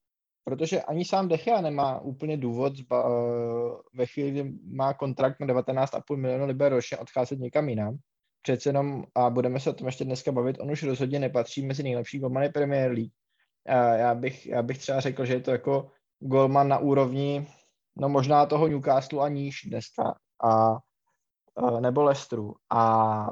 protože 0.45 0.83
ani 0.83 1.05
sám 1.05 1.29
Dechea 1.29 1.61
nemá 1.61 2.01
úplně 2.01 2.37
důvod 2.37 2.77
zba, 2.77 3.09
uh, 3.09 3.81
ve 3.95 4.07
chvíli, 4.07 4.31
kdy 4.31 4.53
má 4.65 4.95
kontrakt 4.95 5.41
na 5.41 5.47
19,5 5.47 6.17
milionu 6.17 6.47
liber 6.47 6.73
ročně 6.73 6.99
odcházet 6.99 7.39
někam 7.39 7.69
jinam. 7.69 7.97
Přece 8.43 8.69
jenom, 8.69 9.05
a 9.15 9.31
budeme 9.31 9.61
se 9.61 9.71
o 9.71 9.73
tom 9.73 9.87
ještě 9.87 10.05
dneska 10.05 10.33
bavit, 10.33 10.61
on 10.61 10.71
už 10.71 10.83
rozhodně 10.83 11.19
nepatří 11.19 11.67
mezi 11.67 11.83
nejlepší 11.83 12.19
golmany 12.19 12.49
Premier 12.49 12.91
League. 12.91 13.13
Uh, 13.69 13.99
já, 13.99 14.15
bych, 14.15 14.47
já 14.47 14.63
bych 14.63 14.79
třeba 14.79 15.01
řekl, 15.01 15.25
že 15.25 15.33
je 15.35 15.41
to 15.41 15.51
jako 15.51 15.91
golman 16.19 16.69
na 16.69 16.79
úrovni, 16.79 17.47
no 17.97 18.09
možná 18.09 18.47
toho 18.47 18.69
Newcastle 18.69 19.25
a 19.25 19.29
níž 19.29 19.61
dneska, 19.67 20.15
a, 20.45 20.79
nebo 21.81 22.03
Leicesteru. 22.03 22.55
A 22.71 23.31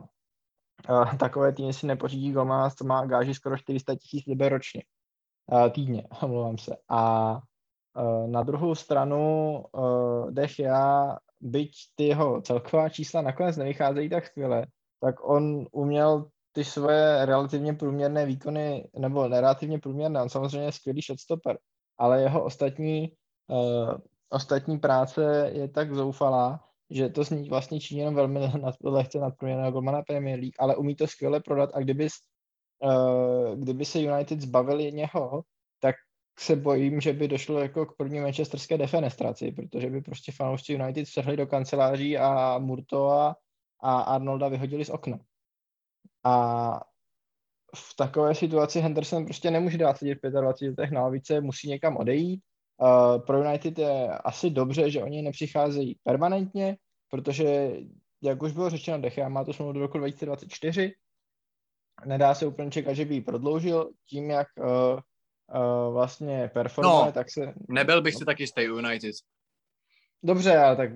takové 1.19 1.53
týmy 1.53 1.73
si 1.73 1.87
nepořídí 1.87 2.33
golmana, 2.33 2.71
to 2.71 2.85
má 2.85 3.07
gáži 3.07 3.35
skoro 3.35 3.57
400 3.57 3.95
tisíc 3.95 4.27
liber 4.27 4.53
ročně. 4.53 4.83
Týdně, 5.71 6.07
omlouvám 6.23 6.59
se. 6.59 6.77
A 6.91 7.41
na 8.27 8.43
druhou 8.43 8.75
stranu 8.75 9.65
Dech 10.31 10.59
já, 10.59 11.17
byť 11.41 11.73
ty 11.95 12.05
jeho 12.05 12.43
celková 12.43 12.89
čísla 12.89 13.23
nakonec 13.23 13.57
nevycházejí 13.57 14.09
tak 14.09 14.27
skvěle, 14.27 14.67
tak 15.01 15.29
on 15.29 15.67
uměl 15.73 16.29
ty 16.53 16.65
svoje 16.65 17.27
relativně 17.27 17.75
průměrné 17.75 18.27
výkony, 18.27 18.89
nebo 18.99 19.29
relativně 19.29 19.79
průměrné, 19.79 20.23
on 20.23 20.29
samozřejmě 20.29 20.67
je 20.67 20.73
skvělý 20.73 21.01
shotstopper, 21.01 21.59
ale 21.99 22.23
jeho 22.23 22.45
ostatní, 22.45 23.13
ostatní 24.31 24.79
práce 24.79 25.51
je 25.55 25.69
tak 25.69 25.95
zoufalá, 25.95 26.65
že 26.91 27.09
to 27.09 27.25
z 27.25 27.31
ní 27.31 27.49
vlastně 27.49 27.81
činí 27.81 28.01
jenom 28.01 28.15
velmi 28.15 28.41
nad, 28.61 28.75
lehce 28.85 29.19
nadprůměrného 29.19 29.73
golmana 29.73 30.03
Premier 30.03 30.39
League, 30.39 30.55
ale 30.59 30.77
umí 30.77 30.95
to 30.97 31.07
skvěle 31.07 31.41
prodat 31.41 31.71
a 31.75 31.81
kdyby, 31.81 32.09
uh, 32.85 33.57
kdyby 33.57 33.85
se 33.85 34.01
United 34.01 34.41
zbavili 34.41 34.93
něho, 34.93 35.43
tak 35.81 35.95
se 36.39 36.57
bojím, 36.57 37.01
že 37.01 37.13
by 37.13 37.29
došlo 37.29 37.59
jako 37.59 37.87
k 37.87 37.97
první 37.97 38.21
manchesterské 38.21 38.79
defenestraci, 38.79 39.53
protože 39.53 39.91
by 39.91 40.01
prostě 40.01 40.33
fanoušci 40.33 40.73
United 40.73 41.09
vtrhli 41.09 41.37
do 41.37 41.47
kanceláří 41.47 42.19
a 42.19 42.59
Murto 42.59 43.11
a, 43.11 43.37
Arnolda 44.01 44.49
vyhodili 44.49 44.85
z 44.85 44.91
okna. 44.91 45.19
A 46.25 46.81
v 47.77 47.97
takové 47.97 48.35
situaci 48.35 48.81
Henderson 48.81 49.25
prostě 49.25 49.51
nemůže 49.51 49.79
dát 49.79 49.99
sedět 49.99 50.19
v 50.23 50.31
25 50.31 50.69
letech 50.69 50.91
na 50.91 51.03
lavice, 51.03 51.41
musí 51.41 51.69
někam 51.69 51.97
odejít. 51.97 52.41
Uh, 52.81 53.23
pro 53.23 53.45
United 53.45 53.79
je 53.79 54.09
asi 54.09 54.51
dobře, 54.51 54.91
že 54.91 55.03
oni 55.03 55.23
nepřicházejí 55.23 55.99
permanentně, 56.03 56.77
protože, 57.11 57.73
jak 58.23 58.43
už 58.43 58.53
bylo 58.53 58.71
řečeno, 58.71 59.01
Dechea 59.01 59.29
má 59.29 59.45
to 59.45 59.53
smlouvu 59.53 59.73
do 59.73 59.81
roku 59.81 59.99
2024. 59.99 60.93
Nedá 62.05 62.35
se 62.35 62.47
úplně 62.47 62.71
čekat, 62.71 62.93
že 62.93 63.05
by 63.05 63.15
ji 63.15 63.21
prodloužil 63.21 63.91
tím, 64.09 64.31
jak 64.31 64.47
uh, 64.59 64.67
uh, 64.67 65.93
vlastně 65.93 66.51
performuje, 66.55 67.07
No, 67.07 67.13
tak 67.13 67.31
se... 67.31 67.55
Nebyl 67.69 68.03
bych 68.03 68.15
si 68.15 68.25
taky 68.25 68.47
stay 68.47 68.65
United. 68.65 69.15
Dobře, 70.23 70.57
ale 70.57 70.77
tak 70.77 70.91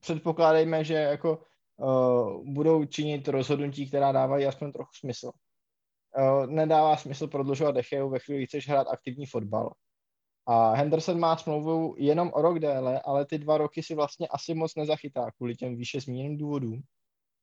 předpokládejme, 0.00 0.84
že 0.84 0.94
jako 0.94 1.42
uh, 1.76 2.44
budou 2.54 2.84
činit 2.84 3.28
rozhodnutí, 3.28 3.88
která 3.88 4.12
dávají 4.12 4.46
aspoň 4.46 4.72
trochu 4.72 4.90
smysl. 4.98 5.30
Uh, 6.18 6.46
nedává 6.46 6.96
smysl 6.96 7.26
prodlužovat 7.26 7.74
Decheu 7.74 8.08
ve 8.08 8.18
chvíli, 8.18 8.38
kdy 8.38 8.46
chceš 8.46 8.68
hrát 8.68 8.86
aktivní 8.90 9.26
fotbal. 9.26 9.72
A 10.46 10.74
Henderson 10.74 11.18
má 11.18 11.36
smlouvu 11.36 11.94
jenom 11.98 12.30
o 12.34 12.42
rok 12.42 12.58
déle, 12.58 13.00
ale 13.00 13.26
ty 13.26 13.38
dva 13.38 13.58
roky 13.58 13.82
si 13.82 13.94
vlastně 13.94 14.28
asi 14.28 14.54
moc 14.54 14.74
nezachytá 14.74 15.30
kvůli 15.36 15.54
těm 15.54 15.76
výše 15.76 16.00
zmíněným 16.00 16.38
důvodům. 16.38 16.82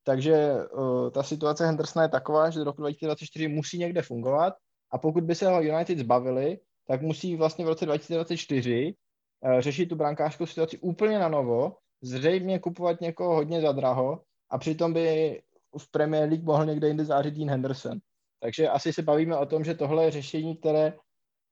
Takže 0.04 0.54
uh, 0.54 1.10
ta 1.10 1.22
situace 1.22 1.66
Hendersona 1.66 2.02
je 2.02 2.08
taková, 2.08 2.50
že 2.50 2.58
do 2.58 2.64
roku 2.64 2.80
2024 2.80 3.48
musí 3.48 3.78
někde 3.78 4.02
fungovat 4.02 4.54
a 4.90 4.98
pokud 4.98 5.24
by 5.24 5.34
se 5.34 5.48
ho 5.48 5.62
United 5.62 5.98
zbavili, 5.98 6.58
tak 6.86 7.02
musí 7.02 7.36
vlastně 7.36 7.64
v 7.64 7.68
roce 7.68 7.86
2024 7.86 8.94
uh, 9.40 9.60
řešit 9.60 9.86
tu 9.86 9.96
brankářskou 9.96 10.46
situaci 10.46 10.78
úplně 10.78 11.18
na 11.18 11.28
novo, 11.28 11.76
zřejmě 12.02 12.58
kupovat 12.58 13.00
někoho 13.00 13.34
hodně 13.34 13.60
za 13.60 13.72
draho 13.72 14.22
a 14.50 14.58
přitom 14.58 14.92
by 14.92 15.40
v 15.78 15.90
Premier 15.90 16.28
League 16.28 16.44
mohl 16.44 16.64
někde 16.64 16.88
jinde 16.88 17.04
zářit 17.04 17.34
Dean 17.34 17.50
Henderson. 17.50 17.98
Takže 18.40 18.68
asi 18.68 18.92
se 18.92 19.02
bavíme 19.02 19.36
o 19.36 19.46
tom, 19.46 19.64
že 19.64 19.74
tohle 19.74 20.04
je 20.04 20.10
řešení, 20.10 20.56
které 20.56 20.92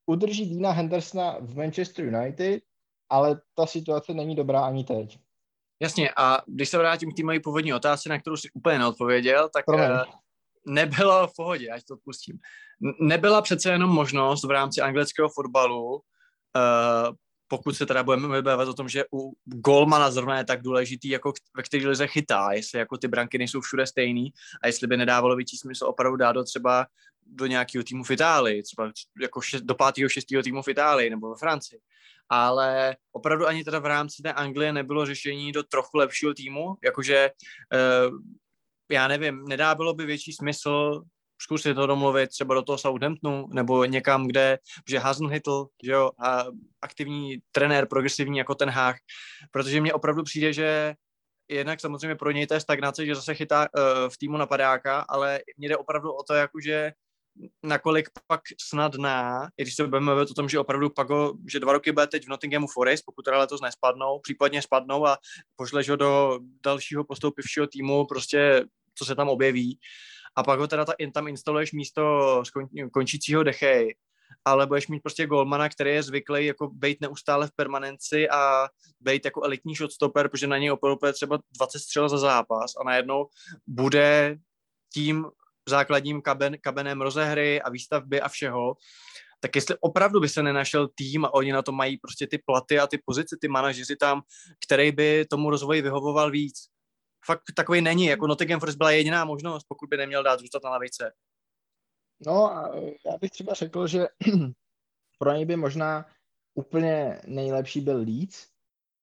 udrží 0.06 0.46
Dina 0.46 0.70
Hendersona 0.70 1.36
v 1.40 1.56
Manchester 1.56 2.04
United, 2.04 2.62
ale 3.10 3.40
ta 3.54 3.66
situace 3.66 4.14
není 4.14 4.36
dobrá 4.36 4.64
ani 4.64 4.84
teď. 4.84 5.18
Jasně, 5.82 6.10
a 6.16 6.42
když 6.46 6.68
se 6.68 6.78
vrátím 6.78 7.12
k 7.12 7.16
té 7.16 7.22
mojí 7.24 7.40
původní 7.40 7.74
otázce, 7.74 8.08
na 8.08 8.18
kterou 8.18 8.36
si 8.36 8.48
úplně 8.54 8.78
neodpověděl, 8.78 9.48
tak 9.54 9.64
Promiň. 9.64 9.90
uh, 9.90 10.02
nebylo 10.66 11.26
v 11.26 11.32
pohodě, 11.36 11.70
ať 11.70 11.82
to 11.84 11.94
odpustím. 11.94 12.38
Nebyla 13.00 13.42
přece 13.42 13.70
jenom 13.70 13.90
možnost 13.90 14.44
v 14.44 14.50
rámci 14.50 14.80
anglického 14.80 15.28
fotbalu, 15.28 15.94
uh, 15.94 17.14
pokud 17.52 17.76
se 17.76 17.86
teda 17.86 18.02
budeme 18.02 18.42
bavit 18.42 18.68
o 18.68 18.74
tom, 18.74 18.88
že 18.88 19.04
u 19.12 19.32
golmana 19.44 20.10
zrovna 20.10 20.38
je 20.38 20.44
tak 20.44 20.62
důležitý, 20.62 21.08
jako 21.08 21.32
ve 21.56 21.62
který 21.62 21.86
lize 21.86 22.06
chytá, 22.06 22.52
jestli 22.52 22.78
jako 22.78 22.96
ty 22.96 23.08
branky 23.08 23.38
nejsou 23.38 23.60
všude 23.60 23.86
stejný 23.86 24.32
a 24.62 24.66
jestli 24.66 24.86
by 24.86 24.96
nedávalo 24.96 25.36
větší 25.36 25.56
smysl 25.56 25.84
opravdu 25.84 26.16
dát 26.16 26.32
do 26.32 26.44
třeba 26.44 26.86
do 27.26 27.46
nějakého 27.46 27.84
týmu 27.84 28.04
v 28.04 28.10
Itálii, 28.10 28.62
třeba 28.62 28.92
jako 29.20 29.40
šest, 29.40 29.62
do 29.62 29.74
pátého, 29.74 30.08
šestého 30.08 30.42
týmu 30.42 30.62
v 30.62 30.68
Itálii 30.68 31.10
nebo 31.10 31.30
ve 31.30 31.36
Francii. 31.36 31.80
Ale 32.28 32.96
opravdu 33.12 33.46
ani 33.46 33.64
teda 33.64 33.78
v 33.78 33.86
rámci 33.86 34.22
té 34.22 34.32
Anglie 34.32 34.72
nebylo 34.72 35.06
řešení 35.06 35.52
do 35.52 35.62
trochu 35.62 35.96
lepšího 35.96 36.34
týmu, 36.34 36.74
jakože 36.84 37.30
uh, 38.08 38.18
já 38.90 39.08
nevím, 39.08 39.44
nedá 39.44 39.74
bylo 39.74 39.94
by 39.94 40.06
větší 40.06 40.32
smysl 40.32 41.02
zkus 41.42 41.62
si 41.62 41.74
to 41.74 41.86
domluvit 41.86 42.30
třeba 42.30 42.54
do 42.54 42.62
toho 42.62 42.78
Southamptonu 42.78 43.46
nebo 43.50 43.84
někam, 43.84 44.26
kde, 44.26 44.58
že 44.88 44.98
Hasenhytl, 44.98 45.66
že 45.84 45.92
jo, 45.92 46.10
a 46.24 46.44
aktivní 46.82 47.38
trenér, 47.52 47.86
progresivní 47.86 48.38
jako 48.38 48.54
ten 48.54 48.70
Hách, 48.70 48.96
protože 49.50 49.80
mně 49.80 49.92
opravdu 49.92 50.22
přijde, 50.22 50.52
že 50.52 50.94
jednak 51.48 51.80
samozřejmě 51.80 52.16
pro 52.16 52.30
něj 52.30 52.46
to 52.46 52.54
je 52.54 52.60
stagnace, 52.60 53.06
že 53.06 53.14
zase 53.14 53.34
chytá 53.34 53.60
uh, 53.60 54.08
v 54.08 54.18
týmu 54.18 54.36
napadáka, 54.36 55.04
ale 55.08 55.40
mně 55.56 55.68
jde 55.68 55.76
opravdu 55.76 56.12
o 56.12 56.22
to, 56.22 56.34
jakože 56.34 56.92
nakolik 57.62 58.08
pak 58.26 58.40
snadná, 58.60 59.48
i 59.56 59.62
když 59.62 59.74
se 59.74 59.86
budeme 59.86 60.04
mluvit 60.04 60.30
o 60.30 60.34
tom, 60.34 60.48
že 60.48 60.58
opravdu 60.58 60.90
Pago, 60.90 61.32
že 61.52 61.60
dva 61.60 61.72
roky 61.72 61.92
bude 61.92 62.06
teď 62.06 62.24
v 62.24 62.28
Nottinghamu 62.28 62.66
Forest, 62.66 63.02
pokud 63.06 63.22
teda 63.22 63.38
letos 63.38 63.60
nespadnou, 63.60 64.18
případně 64.18 64.62
spadnou 64.62 65.06
a 65.06 65.18
pošleš 65.56 65.88
ho 65.88 65.96
do 65.96 66.38
dalšího 66.64 67.04
postoupivšího 67.04 67.66
týmu, 67.66 68.06
prostě 68.06 68.64
co 68.94 69.04
se 69.04 69.14
tam 69.14 69.28
objeví. 69.28 69.78
A 70.36 70.42
pak 70.42 70.58
ho 70.58 70.66
teda 70.66 70.84
ta, 70.84 70.92
tam 71.14 71.28
instaluješ 71.28 71.72
místo 71.72 72.42
končícího 72.92 73.42
Dechej, 73.42 73.94
ale 74.44 74.66
budeš 74.66 74.88
mít 74.88 75.02
prostě 75.02 75.26
golmana, 75.26 75.68
který 75.68 75.90
je 75.90 76.02
zvyklý 76.02 76.46
jako 76.46 76.68
být 76.68 77.00
neustále 77.00 77.46
v 77.46 77.52
permanenci 77.56 78.28
a 78.28 78.68
být 79.00 79.24
jako 79.24 79.44
elitní 79.44 79.74
shotstopper, 79.74 80.28
protože 80.28 80.46
na 80.46 80.58
něj 80.58 80.72
opravdu 80.72 81.12
třeba 81.12 81.38
20 81.56 81.78
střel 81.78 82.08
za 82.08 82.18
zápas 82.18 82.72
a 82.80 82.84
najednou 82.84 83.26
bude 83.66 84.38
tím 84.94 85.26
základním 85.68 86.22
kaben, 86.22 86.56
kabenem 86.60 87.00
rozehry 87.00 87.62
a 87.62 87.70
výstavby 87.70 88.20
a 88.20 88.28
všeho, 88.28 88.76
tak 89.40 89.56
jestli 89.56 89.76
opravdu 89.80 90.20
by 90.20 90.28
se 90.28 90.42
nenašel 90.42 90.88
tým 90.94 91.24
a 91.24 91.34
oni 91.34 91.52
na 91.52 91.62
to 91.62 91.72
mají 91.72 91.98
prostě 91.98 92.26
ty 92.26 92.38
platy 92.38 92.78
a 92.78 92.86
ty 92.86 92.98
pozice, 93.04 93.36
ty 93.40 93.48
manažeři 93.48 93.96
tam, 93.96 94.22
který 94.66 94.92
by 94.92 95.26
tomu 95.30 95.50
rozvoji 95.50 95.82
vyhovoval 95.82 96.30
víc. 96.30 96.71
Fakt 97.24 97.42
takový 97.56 97.80
není, 97.80 98.04
jako 98.04 98.26
Nottingham 98.26 98.60
Forest 98.60 98.78
byla 98.78 98.90
jediná 98.90 99.24
možnost, 99.24 99.64
pokud 99.68 99.88
by 99.88 99.96
neměl 99.96 100.22
dát 100.22 100.40
zůstat 100.40 100.62
na 100.64 100.70
lavice. 100.70 101.12
No 102.26 102.56
a 102.56 102.74
já 103.06 103.18
bych 103.20 103.30
třeba 103.30 103.54
řekl, 103.54 103.86
že 103.86 104.06
pro 105.18 105.32
něj 105.32 105.44
by 105.44 105.56
možná 105.56 106.06
úplně 106.54 107.20
nejlepší 107.26 107.80
byl 107.80 107.96
Leeds, 107.96 108.46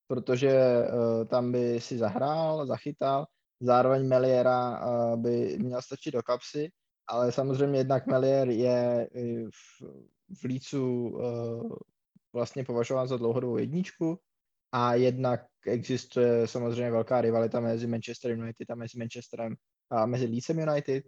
protože 0.06 0.52
uh, 0.52 1.24
tam 1.24 1.52
by 1.52 1.80
si 1.80 1.98
zahrál, 1.98 2.66
zachytal, 2.66 3.26
zároveň 3.60 4.08
Meliera 4.08 4.86
uh, 4.86 5.16
by 5.16 5.58
měl 5.58 5.82
stačit 5.82 6.10
do 6.10 6.22
kapsy, 6.22 6.72
ale 7.06 7.32
samozřejmě 7.32 7.78
jednak 7.78 8.06
Melier 8.06 8.48
je 8.48 9.08
v, 9.50 9.82
v 10.40 10.44
Leedsu 10.44 11.08
uh, 11.08 11.72
vlastně 12.32 12.64
považován 12.64 13.08
za 13.08 13.16
dlouhodobou 13.16 13.56
jedničku 13.56 14.18
a 14.72 14.94
jednak 14.94 15.40
existuje 15.66 16.46
samozřejmě 16.46 16.90
velká 16.90 17.20
rivalita 17.20 17.60
mezi 17.60 17.86
Manchester 17.86 18.30
United 18.30 18.70
a 18.70 18.74
mezi 18.74 18.98
Manchesterem 18.98 19.54
a 19.90 20.06
mezi 20.06 20.26
Leedsem 20.26 20.58
United, 20.58 21.04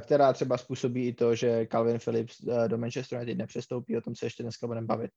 která 0.00 0.32
třeba 0.32 0.58
způsobí 0.58 1.06
i 1.06 1.12
to, 1.12 1.34
že 1.34 1.66
Calvin 1.66 1.98
Phillips 1.98 2.40
do 2.66 2.78
Manchester 2.78 3.18
United 3.18 3.38
nepřestoupí, 3.38 3.96
o 3.96 4.00
tom 4.00 4.16
se 4.16 4.26
ještě 4.26 4.42
dneska 4.42 4.66
budeme 4.66 4.86
bavit. 4.86 5.10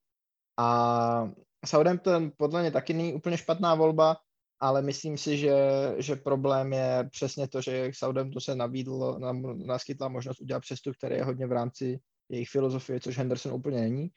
A 0.59 1.31
Southampton 1.65 2.31
podle 2.37 2.61
mě 2.61 2.71
taky 2.71 2.93
není 2.93 3.13
úplně 3.13 3.37
špatná 3.37 3.75
volba, 3.75 4.17
ale 4.59 4.81
myslím 4.81 5.17
si, 5.17 5.37
že, 5.37 5.55
že 5.97 6.15
problém 6.15 6.73
je 6.73 7.09
přesně 7.11 7.47
to, 7.47 7.61
že 7.61 7.91
Southampton 7.93 8.41
se 8.41 8.55
nabídl, 8.55 9.19
naskytla 9.65 10.07
možnost 10.07 10.41
udělat 10.41 10.59
přestup, 10.59 10.95
který 10.97 11.15
je 11.15 11.23
hodně 11.23 11.47
v 11.47 11.51
rámci 11.51 11.99
jejich 12.29 12.49
filozofie, 12.49 12.99
což 12.99 13.17
Henderson 13.17 13.53
úplně 13.53 13.81
není. 13.81 14.09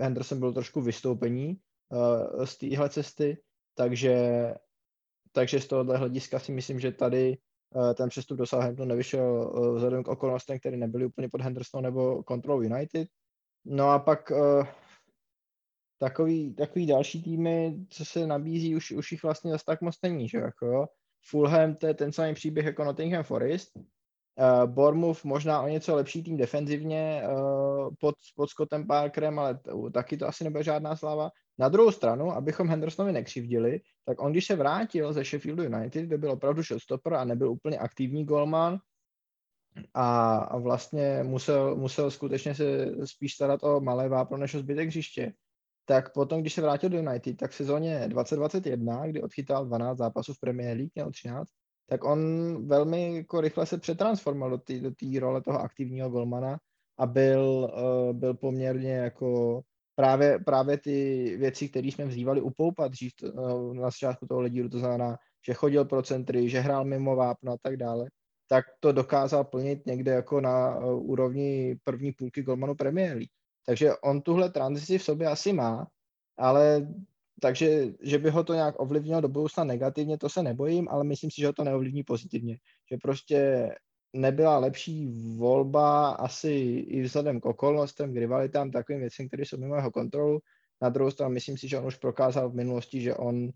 Henderson 0.00 0.38
byl 0.38 0.52
trošku 0.52 0.80
vystoupení 0.80 1.56
uh, 1.94 2.44
z 2.44 2.58
téhle 2.58 2.88
cesty, 2.88 3.38
takže, 3.74 4.14
takže 5.32 5.60
z 5.60 5.66
tohohle 5.66 5.96
hlediska 5.96 6.38
si 6.38 6.52
myslím, 6.52 6.80
že 6.80 6.92
tady 6.92 7.38
uh, 7.74 7.94
ten 7.94 8.08
přestup 8.08 8.38
do 8.38 8.46
Southamptonu 8.46 8.88
nevyšel 8.88 9.52
uh, 9.54 9.74
vzhledem 9.74 10.02
k 10.02 10.08
okolnostem, 10.08 10.58
které 10.58 10.76
nebyly 10.76 11.06
úplně 11.06 11.28
pod 11.28 11.40
Henderson 11.40 11.82
nebo 11.82 12.22
Control 12.28 12.64
United. 12.64 13.08
No 13.64 13.90
a 13.90 13.98
pak 13.98 14.30
uh, 14.30 14.66
takový, 15.98 16.54
takový 16.54 16.86
další 16.86 17.22
týmy, 17.22 17.86
co 17.88 18.04
se 18.04 18.26
nabízí, 18.26 18.76
už, 18.76 18.90
už 18.90 19.12
jich 19.12 19.22
vlastně 19.22 19.50
zase 19.50 19.64
tak 19.64 19.80
moc 19.80 19.96
není, 20.02 20.28
že 20.28 20.38
jako 20.38 20.88
Fulham, 21.30 21.74
to 21.74 21.86
je 21.86 21.94
ten 21.94 22.12
samý 22.12 22.34
příběh 22.34 22.66
jako 22.66 22.84
Nottingham 22.84 23.24
Forest, 23.24 23.70
Uh, 24.38 24.70
Bournemouth 24.70 25.24
možná 25.24 25.62
o 25.62 25.68
něco 25.68 25.94
lepší 25.94 26.22
tým 26.22 26.36
defenzivně 26.36 27.22
uh, 27.22 27.94
pod, 28.00 28.14
pod 28.36 28.50
Scottem 28.50 28.86
Parkerem, 28.86 29.38
ale 29.38 29.54
t- 29.54 29.70
taky 29.92 30.16
to 30.16 30.26
asi 30.26 30.44
nebude 30.44 30.64
žádná 30.64 30.96
sláva. 30.96 31.30
Na 31.58 31.68
druhou 31.68 31.90
stranu, 31.90 32.32
abychom 32.32 32.68
Hendersonovi 32.68 33.12
nekřivdili, 33.12 33.80
tak 34.04 34.22
on, 34.22 34.32
když 34.32 34.46
se 34.46 34.56
vrátil 34.56 35.12
ze 35.12 35.24
Sheffield 35.24 35.58
United, 35.58 36.06
kde 36.06 36.18
byl 36.18 36.30
opravdu 36.30 36.62
shotstopper 36.62 37.14
a 37.14 37.24
nebyl 37.24 37.50
úplně 37.50 37.78
aktivní 37.78 38.24
golman, 38.24 38.78
a, 39.94 40.36
a 40.36 40.58
vlastně 40.58 41.20
musel, 41.22 41.76
musel 41.76 42.10
skutečně 42.10 42.54
se 42.54 42.86
spíš 43.04 43.34
starat 43.34 43.62
o 43.62 43.80
malé 43.80 44.08
vápno 44.08 44.36
než 44.36 44.54
o 44.54 44.58
zbytek 44.58 44.88
hřiště, 44.88 45.32
tak 45.84 46.12
potom, 46.12 46.40
když 46.40 46.54
se 46.54 46.62
vrátil 46.62 46.90
do 46.90 46.98
United, 46.98 47.36
tak 47.36 47.50
v 47.50 47.54
sezóně 47.54 48.08
2021, 48.08 49.06
kdy 49.06 49.22
odchytal 49.22 49.66
12 49.66 49.98
zápasů 49.98 50.34
v 50.34 50.40
Premier 50.40 50.76
League, 50.76 50.92
nebo 50.96 51.10
13, 51.10 51.48
tak 51.86 52.04
on 52.04 52.18
velmi 52.66 53.16
jako 53.16 53.40
rychle 53.40 53.66
se 53.66 53.78
přetransformoval 53.78 54.50
do 54.50 54.58
té 54.58 54.78
do 54.80 55.20
role 55.20 55.42
toho 55.42 55.60
aktivního 55.60 56.10
golmana 56.10 56.58
a 56.98 57.06
byl, 57.06 57.72
uh, 57.74 58.12
byl 58.12 58.34
poměrně 58.34 58.92
jako 58.92 59.60
právě, 59.94 60.38
právě 60.38 60.78
ty 60.78 60.96
věci, 61.36 61.68
které 61.68 61.88
jsme 61.88 62.04
vzývali 62.04 62.40
upoupat 62.40 62.92
dřív 62.92 63.12
uh, 63.22 63.74
na 63.74 63.82
začátku 63.82 64.26
toho 64.26 64.40
ledíru, 64.40 64.68
to 64.68 64.78
znamená, 64.78 65.16
že 65.46 65.54
chodil 65.54 65.84
pro 65.84 66.02
centry, 66.02 66.48
že 66.50 66.60
hrál 66.60 66.84
mimo 66.84 67.16
vápno 67.16 67.52
a 67.52 67.56
tak 67.62 67.76
dále, 67.76 68.10
tak 68.48 68.64
to 68.80 68.92
dokázal 68.92 69.44
plnit 69.44 69.86
někde 69.86 70.12
jako 70.12 70.40
na 70.40 70.78
uh, 70.78 71.10
úrovni 71.10 71.76
první 71.84 72.12
půlky 72.12 72.42
golmanu 72.42 72.74
Premier 72.74 73.12
League. 73.12 73.32
Takže 73.66 73.96
on 73.96 74.22
tuhle 74.22 74.50
tranzici 74.50 74.98
v 74.98 75.04
sobě 75.04 75.26
asi 75.26 75.52
má, 75.52 75.86
ale 76.38 76.88
takže, 77.40 77.92
že 78.02 78.18
by 78.18 78.30
ho 78.30 78.44
to 78.44 78.54
nějak 78.54 78.74
ovlivnilo 78.80 79.20
do 79.20 79.28
budoucna 79.28 79.64
negativně, 79.64 80.18
to 80.18 80.28
se 80.28 80.42
nebojím, 80.42 80.88
ale 80.88 81.04
myslím 81.04 81.30
si, 81.30 81.40
že 81.40 81.46
ho 81.46 81.52
to 81.52 81.64
neovlivní 81.64 82.02
pozitivně. 82.02 82.58
Že 82.90 82.96
prostě 83.02 83.70
nebyla 84.14 84.58
lepší 84.58 85.06
volba 85.36 86.10
asi 86.10 86.50
i 86.88 87.02
vzhledem 87.02 87.40
k 87.40 87.46
okolnostem, 87.46 88.14
k 88.14 88.16
rivalitám, 88.16 88.70
takovým 88.70 89.00
věcem, 89.00 89.28
které 89.28 89.42
jsou 89.42 89.56
mimo 89.56 89.74
jeho 89.74 89.90
kontrolu. 89.90 90.40
Na 90.82 90.88
druhou 90.88 91.10
stranu 91.10 91.34
myslím 91.34 91.58
si, 91.58 91.68
že 91.68 91.78
on 91.78 91.86
už 91.86 91.96
prokázal 91.96 92.50
v 92.50 92.54
minulosti, 92.54 93.00
že 93.00 93.14
on, 93.14 93.50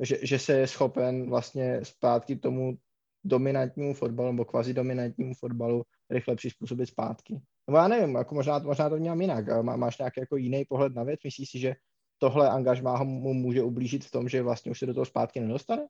že, 0.00 0.18
že 0.22 0.38
se 0.38 0.52
je 0.52 0.66
schopen 0.66 1.30
vlastně 1.30 1.80
zpátky 1.82 2.36
tomu 2.36 2.78
dominantnímu 3.24 3.94
fotbalu 3.94 4.32
nebo 4.32 4.44
kvazi 4.44 4.74
dominantnímu 4.74 5.34
fotbalu 5.34 5.82
rychle 6.10 6.36
přizpůsobit 6.36 6.88
zpátky. 6.88 7.40
Nebo 7.66 7.78
já 7.78 7.88
nevím, 7.88 8.14
jako 8.14 8.34
možná, 8.34 8.58
možná 8.58 8.88
to 8.88 8.96
vnímám 8.96 9.20
jinak. 9.20 9.62
Má, 9.62 9.76
máš 9.76 9.98
nějaký 9.98 10.20
jako 10.20 10.36
jiný 10.36 10.64
pohled 10.64 10.94
na 10.94 11.02
věc? 11.02 11.20
Myslíš 11.24 11.50
si, 11.50 11.58
že 11.58 11.74
tohle 12.18 12.50
angažmá 12.50 13.02
mu 13.04 13.34
může 13.34 13.62
ublížit 13.62 14.04
v 14.04 14.10
tom, 14.10 14.28
že 14.28 14.42
vlastně 14.42 14.70
už 14.70 14.78
se 14.78 14.86
do 14.86 14.94
toho 14.94 15.04
zpátky 15.04 15.40
nedostane? 15.40 15.86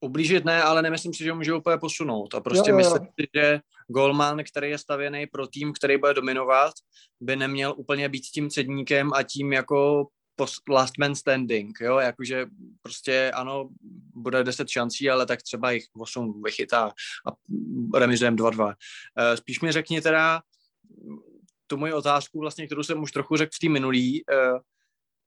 Ublížit 0.00 0.44
ne, 0.44 0.62
ale 0.62 0.82
nemyslím 0.82 1.14
si, 1.14 1.24
že 1.24 1.30
ho 1.30 1.36
může 1.36 1.54
úplně 1.54 1.78
posunout. 1.78 2.34
A 2.34 2.40
prostě 2.40 2.70
jo, 2.70 2.74
jo. 2.74 2.76
myslím 2.76 3.08
si, 3.20 3.26
že 3.34 3.60
Golman, 3.88 4.44
který 4.44 4.70
je 4.70 4.78
stavěný 4.78 5.26
pro 5.26 5.46
tým, 5.46 5.72
který 5.72 5.96
bude 5.96 6.14
dominovat, 6.14 6.72
by 7.20 7.36
neměl 7.36 7.74
úplně 7.76 8.08
být 8.08 8.20
tím 8.20 8.50
cedníkem 8.50 9.12
a 9.12 9.22
tím 9.22 9.52
jako 9.52 10.06
last 10.68 10.98
man 10.98 11.14
standing, 11.14 11.78
jo, 11.80 11.98
jakože 11.98 12.46
prostě 12.82 13.30
ano, 13.34 13.68
bude 14.14 14.44
10 14.44 14.68
šancí, 14.68 15.10
ale 15.10 15.26
tak 15.26 15.42
třeba 15.42 15.70
jich 15.70 15.84
8 15.96 16.42
vychytá 16.44 16.92
a 17.26 17.30
remizujeme 17.98 18.36
2-2. 18.36 18.74
Eh, 19.18 19.36
spíš 19.36 19.60
mi 19.60 19.72
řekni 19.72 20.00
teda 20.00 20.42
tu 21.66 21.76
moji 21.76 21.92
otázku, 21.92 22.40
vlastně, 22.40 22.66
kterou 22.66 22.82
jsem 22.82 23.02
už 23.02 23.12
trochu 23.12 23.36
řekl 23.36 23.50
v 23.54 23.58
té 23.58 23.68
minulý, 23.68 24.24
eh, 24.30 24.58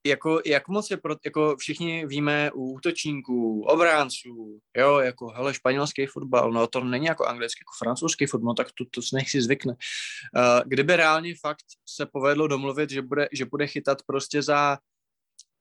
jako, 0.06 0.42
jak 0.46 0.68
moc 0.68 0.92
je, 0.92 0.98
pro, 0.98 1.16
jako 1.26 1.56
všichni 1.58 2.06
víme 2.06 2.52
u 2.54 2.72
útočníků, 2.72 3.64
obránců, 3.64 4.60
jo, 4.78 4.98
jako 4.98 5.28
hele, 5.28 5.54
španělský 5.54 6.06
fotbal, 6.06 6.52
no 6.52 6.68
to 6.68 6.84
není 6.84 7.06
jako 7.06 7.26
anglický, 7.26 7.62
jako 7.62 7.86
francouzský 7.86 8.26
fotbal, 8.26 8.54
tak 8.54 8.68
to, 8.78 8.86
to 8.86 9.02
nech 9.14 9.30
si 9.30 9.42
zvykne. 9.42 9.74
Uh, 9.74 10.62
kdyby 10.66 10.96
reálně 10.96 11.34
fakt 11.42 11.66
se 11.90 12.06
povedlo 12.06 12.48
domluvit, 12.48 12.90
že 12.90 13.02
bude, 13.02 13.28
že 13.32 13.46
bude 13.46 13.68
chytat 13.68 13.98
prostě 14.04 14.42
za, 14.42 14.78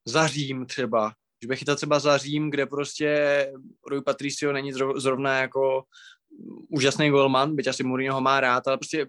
za 0.04 0.26
Řím 0.26 0.66
třeba, 0.66 1.12
že 1.42 1.46
bude 1.46 1.56
chytat 1.56 1.76
třeba 1.76 1.98
za 1.98 2.18
Řím, 2.18 2.50
kde 2.50 2.66
prostě 2.66 3.46
Rui 3.86 4.02
Patricio 4.02 4.52
není 4.52 4.72
zrovna 4.96 5.38
jako 5.38 5.82
úžasný 6.68 7.10
golman, 7.10 7.56
byť 7.56 7.68
asi 7.68 7.82
Mourinho 7.82 8.14
ho 8.14 8.20
má 8.20 8.40
rád, 8.40 8.68
ale 8.68 8.78
prostě 8.78 9.06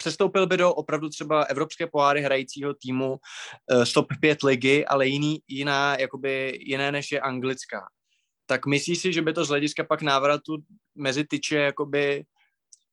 přestoupil 0.00 0.46
by 0.46 0.56
do 0.56 0.74
opravdu 0.74 1.08
třeba 1.08 1.42
evropské 1.42 1.86
poháry 1.86 2.22
hrajícího 2.22 2.74
týmu 2.74 3.10
uh, 3.12 3.84
stop 3.84 4.06
5 4.20 4.42
ligy, 4.42 4.86
ale 4.86 5.06
jiný, 5.06 5.38
jiná, 5.48 5.96
jakoby 5.96 6.58
jiné 6.60 6.92
než 6.92 7.12
je 7.12 7.20
anglická. 7.20 7.80
Tak 8.46 8.66
myslíš 8.66 8.98
si, 8.98 9.12
že 9.12 9.22
by 9.22 9.32
to 9.32 9.44
z 9.44 9.48
hlediska 9.48 9.84
pak 9.84 10.02
návratu 10.02 10.56
mezi 10.94 11.24
tyče 11.24 11.56
jakoby 11.56 12.24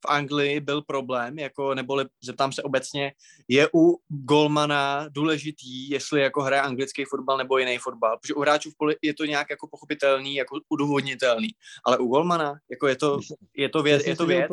v 0.06 0.08
Anglii 0.08 0.60
byl 0.60 0.82
problém, 0.82 1.38
jako, 1.38 1.74
neboli 1.74 2.04
zeptám 2.22 2.52
se 2.52 2.62
obecně, 2.62 3.12
je 3.48 3.68
u 3.74 3.98
golmana 4.08 5.08
důležitý, 5.08 5.90
jestli 5.90 6.20
jako 6.20 6.42
hraje 6.42 6.62
anglický 6.62 7.04
fotbal 7.04 7.38
nebo 7.38 7.58
jiný 7.58 7.78
fotbal, 7.78 8.18
protože 8.18 8.34
u 8.34 8.40
hráčů 8.40 8.70
v 8.70 8.76
poli 8.78 8.96
je 9.02 9.14
to 9.14 9.24
nějak 9.24 9.50
jako 9.50 9.68
pochopitelný, 9.68 10.34
jako 10.34 10.60
udůvodnitelný, 10.68 11.48
ale 11.84 11.98
u 11.98 12.06
golmana, 12.06 12.54
jako 12.70 12.86
je 12.86 12.96
to, 12.96 13.20
je 13.56 13.68
to 13.68 13.82
věc, 13.82 14.06
je 14.06 14.16
to 14.16 14.26
věc. 14.26 14.50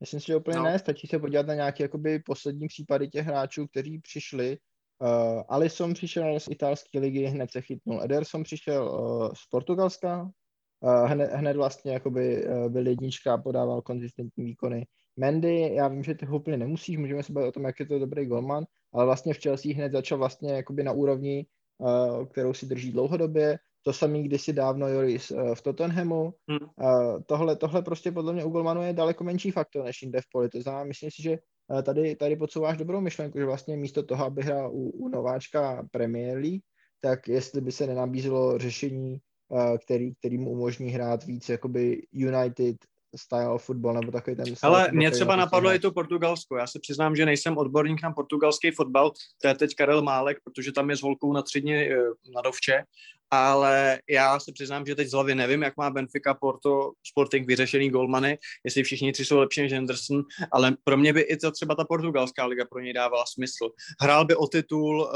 Myslím 0.00 0.20
si, 0.20 0.26
že 0.26 0.36
úplně 0.36 0.56
no. 0.56 0.62
ne, 0.62 0.78
stačí 0.78 1.06
se 1.06 1.18
podívat 1.18 1.46
na 1.46 1.54
nějaké 1.54 1.82
jakoby 1.82 2.18
poslední 2.18 2.68
případy 2.68 3.08
těch 3.08 3.26
hráčů, 3.26 3.66
kteří 3.66 3.98
přišli. 3.98 4.58
Uh, 4.98 5.42
Alisson 5.48 5.94
přišel 5.94 6.40
z 6.40 6.48
italské 6.50 6.98
ligy, 6.98 7.24
hned 7.24 7.50
se 7.50 7.60
chytnul. 7.60 8.02
Ederson 8.02 8.42
přišel 8.42 8.88
uh, 8.88 9.28
z 9.34 9.46
Portugalska, 9.50 10.30
uh, 10.80 11.06
hned, 11.06 11.30
hned 11.32 11.56
vlastně 11.56 11.92
jakoby 11.92 12.46
uh, 12.46 12.68
byl 12.68 12.86
jednička 12.86 13.34
a 13.34 13.38
podával 13.38 13.82
konzistentní 13.82 14.44
výkony. 14.44 14.86
Mendy, 15.16 15.74
já 15.74 15.88
vím, 15.88 16.04
že 16.04 16.14
ty 16.14 16.26
ho 16.26 16.36
úplně 16.36 16.56
nemusíš, 16.56 16.96
můžeme 16.96 17.22
se 17.22 17.32
bavit 17.32 17.48
o 17.48 17.52
tom, 17.52 17.64
jak 17.64 17.80
je 17.80 17.86
to 17.86 17.98
dobrý 17.98 18.26
golman, 18.26 18.64
ale 18.92 19.04
vlastně 19.04 19.34
v 19.34 19.42
Chelsea 19.42 19.74
hned 19.74 19.92
začal 19.92 20.18
vlastně 20.18 20.52
jakoby 20.52 20.82
na 20.82 20.92
úrovni, 20.92 21.46
uh, 21.78 22.26
kterou 22.26 22.54
si 22.54 22.66
drží 22.66 22.92
dlouhodobě. 22.92 23.58
To 23.82 23.92
samý 23.92 24.22
kdysi 24.22 24.52
dávno 24.52 24.88
Joris 24.88 25.30
uh, 25.30 25.54
v 25.54 25.62
Tottenhamu. 25.62 26.34
Hmm. 26.48 26.68
Uh, 26.76 27.22
tohle, 27.26 27.56
tohle 27.56 27.82
prostě 27.82 28.12
podle 28.12 28.32
mě 28.32 28.44
u 28.44 28.50
Golmanu 28.50 28.82
je 28.82 28.92
daleko 28.92 29.24
menší 29.24 29.50
faktor 29.50 29.84
než 29.84 30.02
jinde 30.02 30.20
v 30.20 30.30
poli. 30.32 30.48
To 30.48 30.60
znamená, 30.60 30.84
myslím 30.84 31.10
si, 31.10 31.22
že 31.22 31.38
uh, 31.68 31.82
tady, 31.82 32.16
tady 32.16 32.36
podsouváš 32.36 32.76
dobrou 32.76 33.00
myšlenku, 33.00 33.38
že 33.38 33.44
vlastně 33.44 33.76
místo 33.76 34.02
toho, 34.02 34.24
aby 34.24 34.42
hrál 34.42 34.70
u, 34.72 34.90
u 34.90 35.08
nováčka 35.08 35.88
Premier 35.90 36.38
League, 36.38 36.62
tak 37.00 37.28
jestli 37.28 37.60
by 37.60 37.72
se 37.72 37.86
nenabízelo 37.86 38.58
řešení, 38.58 39.18
který, 39.84 40.14
který 40.14 40.38
mu 40.38 40.50
umožní 40.50 40.90
hrát 40.90 41.24
víc 41.24 41.48
jakoby 41.48 42.02
United 42.12 42.76
style 43.16 43.58
football 43.58 43.94
nebo 43.94 44.12
takový 44.12 44.36
ten... 44.36 44.44
Ale 44.62 44.88
mě 44.92 45.10
třeba 45.10 45.36
napadlo 45.36 45.74
i 45.74 45.78
to 45.78 45.92
Portugalsko. 45.92 46.56
Já 46.56 46.66
se 46.66 46.78
přiznám, 46.82 47.16
že 47.16 47.26
nejsem 47.26 47.58
odborník 47.58 48.02
na 48.02 48.12
portugalský 48.12 48.70
fotbal, 48.70 49.10
to 49.42 49.48
je 49.48 49.54
teď 49.54 49.74
Karel 49.74 50.02
Málek, 50.02 50.38
protože 50.44 50.72
tam 50.72 50.90
je 50.90 50.96
s 50.96 51.02
holkou 51.02 51.32
na 51.32 51.42
tři 51.42 51.60
dny 51.60 51.90
na 52.34 52.40
Dovče 52.40 52.82
ale 53.30 53.98
já 54.10 54.40
se 54.40 54.52
přiznám, 54.52 54.86
že 54.86 54.94
teď 54.94 55.08
z 55.08 55.12
hlavy 55.12 55.34
nevím, 55.34 55.62
jak 55.62 55.76
má 55.76 55.90
Benfica, 55.90 56.34
Porto, 56.34 56.90
Sporting 57.06 57.46
vyřešený 57.46 57.90
golmany, 57.90 58.38
jestli 58.64 58.82
všichni 58.82 59.12
tři 59.12 59.24
jsou 59.24 59.38
lepší 59.38 59.60
než 59.60 59.72
Henderson, 59.72 60.22
ale 60.52 60.76
pro 60.84 60.96
mě 60.96 61.12
by 61.12 61.20
i 61.20 61.36
to 61.36 61.50
třeba 61.50 61.74
ta 61.74 61.84
portugalská 61.84 62.46
liga 62.46 62.64
pro 62.70 62.80
něj 62.80 62.92
dávala 62.92 63.24
smysl. 63.26 63.70
Hrál 64.00 64.24
by 64.24 64.36
o 64.36 64.46
titul 64.46 65.00
uh, 65.00 65.10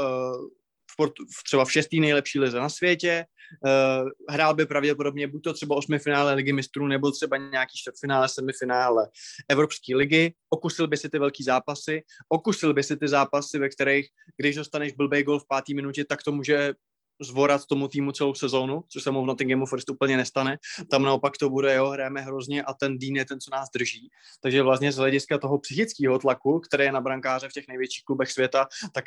v 0.91 0.95
Portu, 0.97 1.23
třeba 1.45 1.65
v 1.65 1.71
šestý 1.71 1.99
nejlepší 1.99 2.39
lize 2.39 2.59
na 2.59 2.69
světě, 2.69 3.25
uh, 3.65 4.09
hrál 4.29 4.53
by 4.53 4.65
pravděpodobně 4.65 5.27
buď 5.27 5.43
to 5.43 5.53
třeba 5.53 5.75
osmi 5.75 5.99
finále 5.99 6.33
ligy 6.33 6.53
mistrů, 6.53 6.87
nebo 6.87 7.11
třeba 7.11 7.37
nějaký 7.37 7.77
čtvrtfinále, 7.77 8.29
semifinále 8.29 9.07
Evropské 9.49 9.95
ligy, 9.95 10.33
okusil 10.49 10.87
by 10.87 10.97
si 10.97 11.09
ty 11.09 11.19
velký 11.19 11.43
zápasy, 11.43 12.01
okusil 12.29 12.73
by 12.73 12.83
si 12.83 12.97
ty 12.97 13.07
zápasy, 13.07 13.59
ve 13.59 13.69
kterých, 13.69 14.07
když 14.37 14.55
dostaneš 14.55 14.93
blbej 14.93 15.23
gol 15.23 15.39
v 15.39 15.47
pátý 15.47 15.73
minutě, 15.73 16.05
tak 16.05 16.23
to 16.23 16.31
může 16.31 16.73
zvorat 17.21 17.65
tomu 17.65 17.87
týmu 17.87 18.11
celou 18.11 18.33
sezónu, 18.33 18.83
což 18.87 19.03
se 19.03 19.11
mu 19.11 19.23
v 19.23 19.25
Nottinghamu 19.25 19.65
Forest 19.65 19.89
úplně 19.89 20.17
nestane. 20.17 20.57
Tam 20.89 21.03
naopak 21.03 21.37
to 21.37 21.49
bude, 21.49 21.75
jo, 21.75 21.89
hrajeme 21.89 22.21
hrozně 22.21 22.63
a 22.63 22.73
ten 22.73 22.97
Dean 22.97 23.15
je 23.15 23.25
ten, 23.25 23.39
co 23.39 23.51
nás 23.51 23.69
drží. 23.75 24.09
Takže 24.41 24.61
vlastně 24.61 24.91
z 24.91 24.97
hlediska 24.97 25.37
toho 25.37 25.59
psychického 25.59 26.19
tlaku, 26.19 26.59
který 26.59 26.83
je 26.83 26.91
na 26.91 27.01
brankáře 27.01 27.49
v 27.49 27.53
těch 27.53 27.67
největších 27.67 28.03
klubech 28.03 28.31
světa, 28.31 28.67
tak 28.93 29.05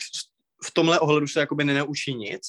v 0.65 0.71
tomhle 0.73 1.01
ohledu 1.01 1.27
se 1.27 1.41
jakoby 1.41 1.65
nenaučí 1.65 2.15
nic. 2.15 2.43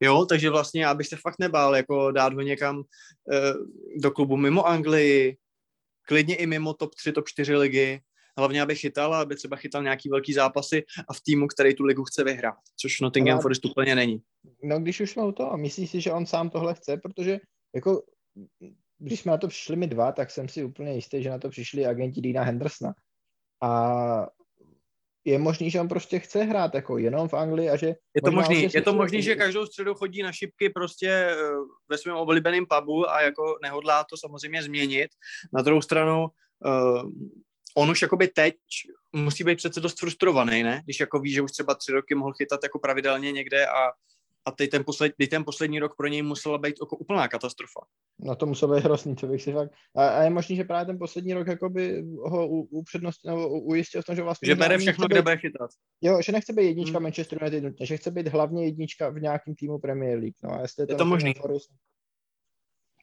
Jo, 0.00 0.26
takže 0.26 0.50
vlastně 0.50 0.84
já 0.84 0.94
bych 0.94 1.06
se 1.06 1.16
fakt 1.16 1.38
nebál 1.38 1.76
jako 1.76 2.10
dát 2.10 2.32
ho 2.32 2.40
někam 2.40 2.80
e, 2.80 3.52
do 3.96 4.10
klubu 4.10 4.36
mimo 4.36 4.66
Anglii, 4.66 5.36
klidně 6.02 6.36
i 6.36 6.46
mimo 6.46 6.74
top 6.74 6.94
3, 6.94 7.12
top 7.12 7.28
4 7.28 7.56
ligy, 7.56 8.00
hlavně 8.38 8.62
aby 8.62 8.76
chytal 8.76 9.14
a 9.14 9.20
aby 9.20 9.36
třeba 9.36 9.56
chytal 9.56 9.82
nějaký 9.82 10.08
velký 10.08 10.32
zápasy 10.32 10.84
a 11.08 11.12
v 11.12 11.20
týmu, 11.20 11.46
který 11.46 11.74
tu 11.74 11.84
ligu 11.84 12.04
chce 12.04 12.24
vyhrát, 12.24 12.58
což 12.76 13.00
Nottingham 13.00 13.34
Ale- 13.34 13.42
Forest 13.42 13.64
úplně 13.64 13.94
není. 13.94 14.22
No, 14.62 14.80
když 14.80 15.00
už 15.00 15.10
jsme 15.10 15.22
u 15.22 15.32
toho, 15.32 15.56
myslíš 15.56 15.90
si, 15.90 16.00
že 16.00 16.12
on 16.12 16.26
sám 16.26 16.50
tohle 16.50 16.74
chce, 16.74 16.96
protože 16.96 17.40
jako 17.74 18.02
když 18.98 19.20
jsme 19.20 19.32
na 19.32 19.38
to 19.38 19.48
přišli 19.48 19.76
my 19.76 19.86
dva, 19.86 20.12
tak 20.12 20.30
jsem 20.30 20.48
si 20.48 20.64
úplně 20.64 20.94
jistý, 20.94 21.22
že 21.22 21.30
na 21.30 21.38
to 21.38 21.48
přišli 21.48 21.86
agenti 21.86 22.20
Dina 22.20 22.42
Hendersona. 22.42 22.94
A 23.62 24.26
je 25.24 25.38
možný, 25.38 25.70
že 25.70 25.80
on 25.80 25.88
prostě 25.88 26.18
chce 26.18 26.42
hrát 26.42 26.74
jako 26.74 26.98
jenom 26.98 27.28
v 27.28 27.34
Anglii 27.34 27.70
a 27.70 27.76
že 27.76 27.86
Je 28.14 28.22
to 28.22 28.30
možný, 28.30 28.68
je 28.74 28.82
to 28.82 28.94
možný, 28.94 29.22
že 29.22 29.34
každou 29.34 29.66
středu 29.66 29.94
chodí 29.94 30.22
na 30.22 30.32
šipky 30.32 30.70
prostě 30.70 31.08
eh, 31.08 31.36
ve 31.88 31.98
svém 31.98 32.16
oblíbeném 32.16 32.66
pubu 32.66 33.10
a 33.10 33.20
jako 33.20 33.58
nehodlá 33.62 34.04
to 34.04 34.16
samozřejmě 34.16 34.62
změnit. 34.62 35.08
Na 35.52 35.62
druhou 35.62 35.82
stranu, 35.82 36.26
uh, 36.64 37.10
on 37.76 37.90
už 37.90 38.02
jakoby 38.02 38.28
teď 38.28 38.54
musí 39.12 39.44
být 39.44 39.56
přece 39.56 39.80
dost 39.80 39.98
frustrovaný, 39.98 40.62
ne? 40.62 40.80
Když 40.84 41.00
jako 41.00 41.20
ví, 41.20 41.32
že 41.32 41.42
už 41.42 41.52
třeba 41.52 41.74
tři 41.74 41.92
roky 41.92 42.14
mohl 42.14 42.32
chytat 42.32 42.60
jako 42.62 42.78
pravidelně 42.78 43.32
někde 43.32 43.66
a, 43.66 43.88
a 44.44 44.50
teď 44.50 44.70
ten, 44.70 44.84
posled, 44.84 45.12
teď 45.18 45.30
ten 45.30 45.44
poslední 45.44 45.78
rok 45.78 45.96
pro 45.96 46.06
něj 46.06 46.22
musela 46.22 46.58
být 46.58 46.74
jako 46.82 46.96
úplná 46.96 47.28
katastrofa. 47.28 47.80
No 48.18 48.36
to 48.36 48.46
muselo 48.46 48.74
být 48.74 48.84
hrozný, 48.84 49.16
to 49.16 49.26
bych 49.26 49.42
si 49.42 49.52
fakt... 49.52 49.70
A, 49.96 50.08
a 50.08 50.22
je 50.22 50.30
možný, 50.30 50.56
že 50.56 50.64
právě 50.64 50.86
ten 50.86 50.98
poslední 50.98 51.34
rok 51.34 51.46
jakoby 51.46 52.02
ho 52.18 52.48
u, 52.48 52.60
upřednostnil, 52.62 53.36
nebo 53.36 53.48
ujistil 53.60 54.02
v 54.02 54.04
tom, 54.04 54.16
že 54.16 54.22
vlastně... 54.22 54.46
Že 54.46 54.54
bere 54.54 54.78
všechno, 54.78 55.02
nechce 55.02 55.06
kde 55.14 55.20
být- 55.20 55.24
bude 55.24 55.36
chytat. 55.36 55.70
Jo, 56.00 56.22
že 56.22 56.32
nechce 56.32 56.52
být 56.52 56.64
jednička 56.64 56.98
Hmm. 56.98 57.02
Manchester 57.02 57.38
United 57.42 57.64
nutně, 57.64 57.86
že 57.86 57.96
chce 57.96 58.10
být 58.10 58.28
hlavně 58.28 58.64
jednička 58.64 59.08
v 59.10 59.20
nějakém 59.20 59.54
týmu 59.54 59.78
Premier 59.78 60.18
League. 60.18 60.34
No 60.42 60.50
a 60.52 60.60
jestli 60.60 60.82
je 60.82 60.86
to, 60.86 60.92
Je 60.92 60.96
to 60.98 61.04
možný. 61.04 61.34
Forest, 61.34 61.70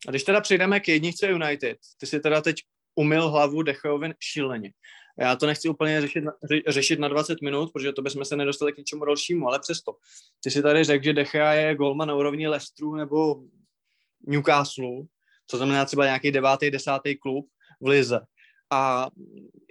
A 0.07 0.09
když 0.11 0.23
teda 0.23 0.41
přejdeme 0.41 0.79
k 0.79 0.87
jedničce 0.87 1.27
United, 1.27 1.77
ty 1.97 2.05
si 2.05 2.19
teda 2.19 2.41
teď 2.41 2.55
umyl 2.97 3.29
hlavu 3.29 3.61
Dechovi 3.61 4.13
šíleně. 4.19 4.71
Já 5.19 5.35
to 5.35 5.45
nechci 5.45 5.69
úplně 5.69 6.01
řešit 6.01 6.23
řešit 6.67 6.99
na 6.99 7.07
20 7.07 7.41
minut, 7.41 7.71
protože 7.73 7.93
to 7.93 8.01
bychom 8.01 8.25
se 8.25 8.35
nedostali 8.35 8.73
k 8.73 8.77
něčemu 8.77 9.05
dalšímu, 9.05 9.47
ale 9.47 9.59
přesto. 9.59 9.95
Ty 10.43 10.51
si 10.51 10.61
tady 10.61 10.83
řekl, 10.83 11.03
že 11.03 11.13
Decha 11.13 11.53
je 11.53 11.75
golman 11.75 12.07
na 12.07 12.15
úrovni 12.15 12.47
Leicesteru 12.47 12.95
nebo 12.95 13.43
Newcastle, 14.27 15.03
co 15.47 15.57
znamená 15.57 15.85
třeba 15.85 16.05
nějaký 16.05 16.31
devátý, 16.31 16.71
desátý 16.71 17.15
klub 17.15 17.47
v 17.81 17.87
Lize. 17.87 18.19
A 18.69 19.09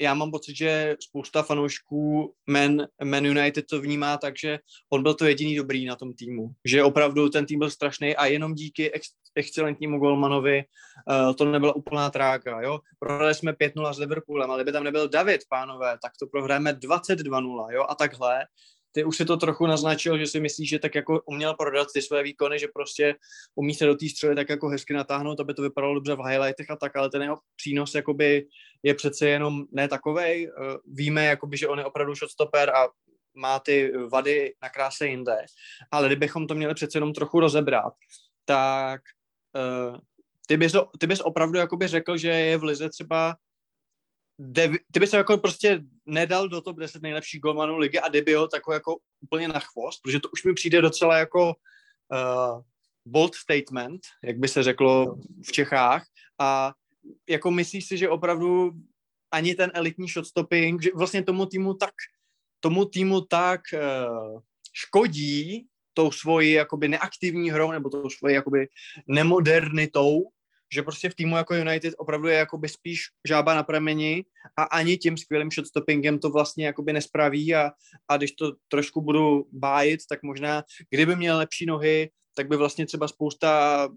já 0.01 0.15
mám 0.15 0.31
pocit, 0.31 0.57
že 0.57 0.97
spousta 1.01 1.43
fanoušků 1.43 2.35
Man, 2.47 2.87
Man 3.05 3.27
United 3.27 3.67
to 3.71 3.81
vnímá 3.81 4.17
tak, 4.17 4.39
že 4.39 4.59
on 4.93 5.03
byl 5.03 5.15
to 5.15 5.25
jediný 5.25 5.57
dobrý 5.57 5.87
na 5.87 5.97
tom 5.97 6.13
týmu. 6.13 6.51
Že 6.65 6.83
opravdu 6.83 7.29
ten 7.29 7.47
tým 7.47 7.59
byl 7.59 7.71
strašný 7.71 8.17
a 8.17 8.27
jenom 8.27 8.55
díky 8.55 8.93
ex, 8.93 9.09
excelentnímu 9.35 9.99
golmanovi 9.99 10.65
uh, 11.09 11.35
to 11.35 11.45
nebyla 11.45 11.77
úplná 11.77 12.11
tráka. 12.11 12.61
Jo? 12.61 12.79
Prohráli 12.99 13.35
jsme 13.35 13.53
5-0 13.53 13.95
s 13.95 13.99
Liverpoolem, 13.99 14.51
ale 14.51 14.63
kdyby 14.63 14.73
tam 14.73 14.85
nebyl 14.85 15.09
David, 15.09 15.41
pánové, 15.49 15.99
tak 16.03 16.13
to 16.21 16.27
prohráme 16.27 16.73
22-0 16.73 17.73
jo? 17.73 17.85
a 17.89 17.95
takhle. 17.95 18.47
Ty 18.93 19.05
už 19.05 19.17
si 19.17 19.25
to 19.25 19.37
trochu 19.37 19.67
naznačil, 19.67 20.19
že 20.19 20.27
si 20.27 20.41
myslíš, 20.41 20.69
že 20.69 20.79
tak 20.79 20.95
jako 20.95 21.23
uměl 21.27 21.55
prodat 21.55 21.89
ty 21.95 22.03
své 22.03 22.23
výkony, 22.23 22.59
že 22.59 22.69
prostě 22.75 23.15
umí 23.55 23.75
se 23.75 23.87
do 23.87 23.95
té 23.95 24.09
střely 24.09 24.35
tak 24.35 24.49
jako 24.49 24.69
hezky 24.69 24.95
natáhnout, 24.95 25.41
aby 25.41 25.55
to 25.55 25.63
vypadalo 25.63 25.95
dobře 25.95 26.15
v 26.15 26.27
highlightech 26.29 26.71
a 26.71 26.77
tak, 26.77 26.97
ale 26.97 27.11
ten 27.11 27.23
jeho 27.23 27.39
přínos 27.57 27.95
jakoby 27.95 28.47
je 28.83 28.95
přece 28.95 29.29
jenom 29.29 29.65
ne 29.73 29.89
takovej. 29.89 30.49
Uh, 30.49 30.77
víme, 30.87 31.25
jakoby, 31.25 31.57
že 31.57 31.69
on 31.69 31.79
je 31.79 31.85
opravdu 31.85 32.15
shotstopper 32.15 32.71
a 32.71 32.89
má 33.35 33.59
ty 33.59 33.93
vady 34.13 34.55
na 34.63 34.69
kráse 34.69 35.07
jinde, 35.07 35.37
ale 35.91 36.07
kdybychom 36.07 36.47
to 36.47 36.55
měli 36.55 36.75
přece 36.75 36.97
jenom 36.97 37.13
trochu 37.13 37.41
rozebrat, 37.41 37.95
tak 38.45 39.01
uh, 39.91 39.99
ty, 40.47 40.57
bys, 40.57 40.73
ty 40.99 41.07
bys 41.07 41.21
opravdu 41.21 41.59
jakoby 41.59 41.87
řekl, 41.87 42.17
že 42.17 42.29
je 42.29 42.57
v 42.57 42.65
lize 42.65 42.89
třeba 42.89 43.37
devi, 44.39 44.79
ty 44.93 45.01
ho 45.13 45.19
jako 45.19 45.39
prostě 45.39 45.81
nedal 46.07 46.49
do 46.49 46.61
top 46.61 46.77
10 46.77 47.03
nejlepších 47.03 47.41
golmanů 47.41 47.79
ligy 47.79 47.99
a 47.99 48.09
kdyby 48.09 48.35
ho 48.35 48.49
jako 48.73 48.97
úplně 49.21 49.49
na 49.49 49.61
chvost, 49.61 50.03
protože 50.03 50.21
to 50.21 50.29
už 50.33 50.45
mi 50.45 50.55
přijde 50.55 50.81
docela 50.81 51.19
jako 51.19 51.47
uh, 51.49 52.63
bold 53.07 53.35
statement, 53.35 54.01
jak 54.25 54.39
by 54.39 54.49
se 54.49 54.63
řeklo 54.63 55.17
v 55.47 55.53
Čechách. 55.53 56.07
A 56.39 56.75
jako 57.29 57.51
myslíš 57.51 57.87
si, 57.87 57.99
že 57.99 58.09
opravdu 58.09 58.73
ani 59.31 59.55
ten 59.55 59.71
elitní 59.75 60.09
shotstopping, 60.09 60.83
že 60.83 60.91
vlastně 60.95 61.23
tomu 61.23 61.47
týmu 61.47 61.75
tak 61.75 61.95
tomu 62.61 62.85
týmu 62.85 63.21
tak 63.21 63.61
uh, 63.75 64.41
škodí 64.73 65.67
tou 65.95 66.11
svojí 66.11 66.53
jakoby 66.53 66.89
neaktivní 66.89 67.51
hrou 67.51 67.71
nebo 67.71 67.91
tou 67.91 68.11
svojí 68.11 68.35
jakoby 68.35 68.69
nemodernitou, 69.09 70.29
že 70.75 70.83
prostě 70.83 71.11
v 71.11 71.15
týmu 71.15 71.37
jako 71.37 71.55
United 71.55 71.95
opravdu 71.99 72.29
je 72.29 72.37
jakoby 72.37 72.69
spíš 72.69 73.01
žába 73.29 73.55
na 73.55 73.63
prameni 73.63 74.25
a 74.57 74.63
ani 74.63 74.97
tím 74.97 75.17
skvělým 75.17 75.51
shotstoppingem 75.51 76.19
to 76.19 76.31
vlastně 76.31 76.67
jakoby 76.67 76.93
nespraví 76.93 77.55
a, 77.55 77.71
a 78.09 78.17
když 78.17 78.33
to 78.33 78.53
trošku 78.69 79.01
budu 79.01 79.47
bájit, 79.53 80.01
tak 80.09 80.23
možná 80.23 80.65
kdyby 80.91 81.17
měl 81.17 81.37
lepší 81.37 81.67
nohy, 81.67 82.11
tak 82.37 82.49
by 82.49 82.57
vlastně 82.57 82.87
třeba 82.87 83.09
spousta 83.09 83.89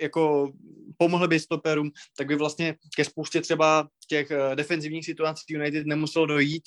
jako 0.00 0.52
pomohli 0.98 1.28
by 1.28 1.40
stoperům, 1.40 1.90
tak 2.18 2.26
by 2.26 2.36
vlastně 2.36 2.76
ke 2.96 3.04
spoustě 3.04 3.40
třeba 3.40 3.88
těch 4.08 4.30
uh, 4.30 4.54
defenzivních 4.54 5.04
situací 5.04 5.54
United 5.54 5.86
nemuselo 5.86 6.26
dojít 6.26 6.62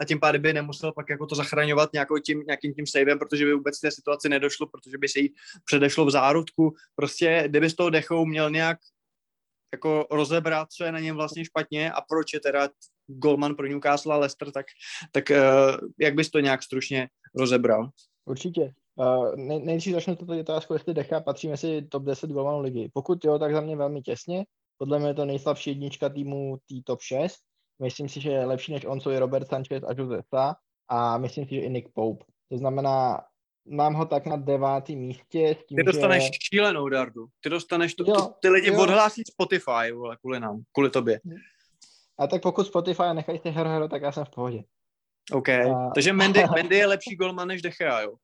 a 0.00 0.04
tím 0.04 0.20
pádem 0.20 0.42
by 0.42 0.52
nemusel 0.52 0.92
pak 0.92 1.10
jako 1.10 1.26
to 1.26 1.34
zachraňovat 1.34 1.92
nějakou 1.92 2.18
tím, 2.18 2.42
nějakým 2.46 2.74
tím 2.74 2.86
savem, 2.86 3.18
protože 3.18 3.44
by 3.44 3.54
vůbec 3.54 3.80
té 3.80 3.90
situaci 3.90 4.28
nedošlo, 4.28 4.66
protože 4.66 4.98
by 4.98 5.08
se 5.08 5.20
jí 5.20 5.34
předešlo 5.64 6.06
v 6.06 6.10
zárodku. 6.10 6.74
Prostě 6.96 7.44
kdyby 7.46 7.70
z 7.70 7.74
toho 7.74 7.90
dechou 7.90 8.26
měl 8.26 8.50
nějak 8.50 8.78
jako 9.72 10.06
rozebrat, 10.10 10.72
co 10.72 10.84
je 10.84 10.92
na 10.92 11.00
něm 11.00 11.16
vlastně 11.16 11.44
špatně 11.44 11.92
a 11.92 12.00
proč 12.00 12.34
je 12.34 12.40
teda 12.40 12.68
golman 13.06 13.54
pro 13.54 13.66
Newcastle 13.66 14.14
a 14.14 14.18
Leicester, 14.18 14.50
tak, 14.50 14.66
tak 15.12 15.30
uh, 15.30 15.88
jak 16.00 16.14
bys 16.14 16.30
to 16.30 16.40
nějak 16.40 16.62
stručně 16.62 17.08
rozebral? 17.34 17.90
Určitě. 18.24 18.72
Uh, 18.96 19.36
nej, 19.36 19.60
nejdřív 19.62 19.94
začnu 19.94 20.16
toto 20.16 20.40
otázku, 20.40 20.72
jestli 20.72 20.94
Decha 20.94 21.20
patří 21.20 21.48
mezi 21.48 21.82
top 21.82 22.02
10 22.02 22.30
golmanů 22.30 22.60
ligy. 22.60 22.90
Pokud 22.92 23.24
jo, 23.24 23.38
tak 23.38 23.52
za 23.52 23.60
mě 23.60 23.76
velmi 23.76 24.02
těsně. 24.02 24.44
Podle 24.78 24.98
mě 24.98 25.08
je 25.08 25.14
to 25.14 25.24
nejslabší 25.24 25.70
jednička 25.70 26.08
týmu 26.08 26.58
tý 26.68 26.82
top 26.82 27.00
6. 27.02 27.36
Myslím 27.82 28.08
si, 28.08 28.20
že 28.20 28.30
je 28.30 28.46
lepší 28.46 28.72
než 28.72 28.84
on, 28.84 29.00
co 29.00 29.10
je 29.10 29.18
Robert 29.20 29.48
Sanchez 29.48 29.82
a 29.82 29.92
Josesa 29.98 30.56
a 30.88 31.18
myslím 31.18 31.44
si, 31.44 31.54
že 31.54 31.60
i 31.60 31.70
Nick 31.70 31.88
Pope. 31.94 32.24
To 32.48 32.58
znamená, 32.58 33.20
mám 33.68 33.94
ho 33.94 34.06
tak 34.06 34.26
na 34.26 34.36
devátém 34.36 34.96
místě. 34.98 35.56
S 35.60 35.66
tím, 35.66 35.76
Ty 35.76 35.82
dostaneš 35.82 36.24
že... 36.24 36.30
šílenou 36.52 36.88
dardu. 36.88 37.26
Ty 37.40 37.48
dostaneš, 37.50 37.94
to, 37.94 38.04
Jo, 38.06 38.14
to, 38.14 38.34
ty 38.40 38.48
lidi 38.48 38.68
jo. 38.68 38.82
odhlásí 38.82 39.22
Spotify, 39.30 39.92
vole, 39.94 40.16
kvůli 40.20 40.40
nám, 40.40 40.62
kvůli 40.72 40.90
tobě. 40.90 41.20
A 42.18 42.26
tak 42.26 42.42
pokud 42.42 42.66
Spotify 42.66 43.02
nechají 43.12 43.38
si 43.38 43.50
hero, 43.50 43.70
hero, 43.70 43.88
tak 43.88 44.02
já 44.02 44.12
jsem 44.12 44.24
v 44.24 44.30
pohodě. 44.30 44.62
OK. 45.32 45.48
A- 45.48 45.90
Takže 45.94 46.12
Mendy, 46.12 46.40
Mendy 46.54 46.76
je 46.76 46.86
lepší 46.86 47.16
golman 47.16 47.48
než 47.48 47.62
Dechea, 47.62 48.00
jo? 48.00 48.14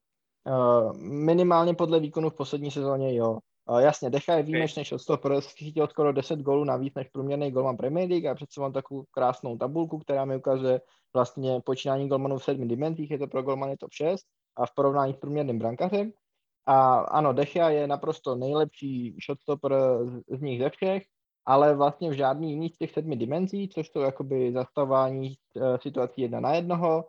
Uh, 0.46 0.96
minimálně 1.02 1.74
podle 1.74 2.00
výkonu 2.00 2.30
v 2.30 2.34
poslední 2.34 2.70
sezóně, 2.70 3.14
jo. 3.14 3.38
Uh, 3.70 3.78
jasně, 3.78 4.10
Decha 4.10 4.34
je 4.34 4.42
výjimečný 4.42 4.84
shotstopper, 4.84 5.40
chytil 5.40 5.86
skoro 5.86 6.12
10 6.12 6.40
gólů 6.40 6.64
navíc 6.64 6.94
než 6.94 7.08
průměrný 7.08 7.50
golman 7.50 7.76
Premier 7.76 8.10
League 8.10 8.26
a 8.26 8.34
přece 8.34 8.60
mám 8.60 8.72
takovou 8.72 9.04
krásnou 9.10 9.58
tabulku, 9.58 9.98
která 9.98 10.24
mi 10.24 10.36
ukazuje 10.36 10.80
vlastně 11.14 11.60
počínání 11.60 12.08
golmanů 12.08 12.38
v 12.38 12.44
sedmi 12.44 12.66
dimenzích, 12.66 13.10
je 13.10 13.18
to 13.18 13.26
pro 13.26 13.42
golmany 13.42 13.76
top 13.76 13.92
6 13.92 14.26
a 14.56 14.66
v 14.66 14.74
porovnání 14.74 15.14
s 15.14 15.16
průměrným 15.16 15.58
brankařem. 15.58 16.12
A 16.66 16.98
ano, 16.98 17.32
Dechea 17.32 17.70
je 17.70 17.86
naprosto 17.86 18.34
nejlepší 18.34 19.16
shotstopper 19.26 19.74
z, 20.04 20.38
z 20.38 20.40
nich 20.40 20.60
ze 20.60 20.70
všech, 20.70 21.02
ale 21.46 21.76
vlastně 21.76 22.10
v 22.10 22.14
žádný 22.14 22.50
jiný 22.52 22.68
z 22.68 22.78
těch 22.78 22.90
sedmi 22.90 23.16
dimenzí, 23.16 23.68
což 23.68 23.88
jsou 23.88 24.00
jakoby 24.00 24.52
zastavování 24.52 25.34
uh, 25.56 25.76
situací 25.76 26.22
jedna 26.22 26.40
na 26.40 26.54
jednoho, 26.54 27.04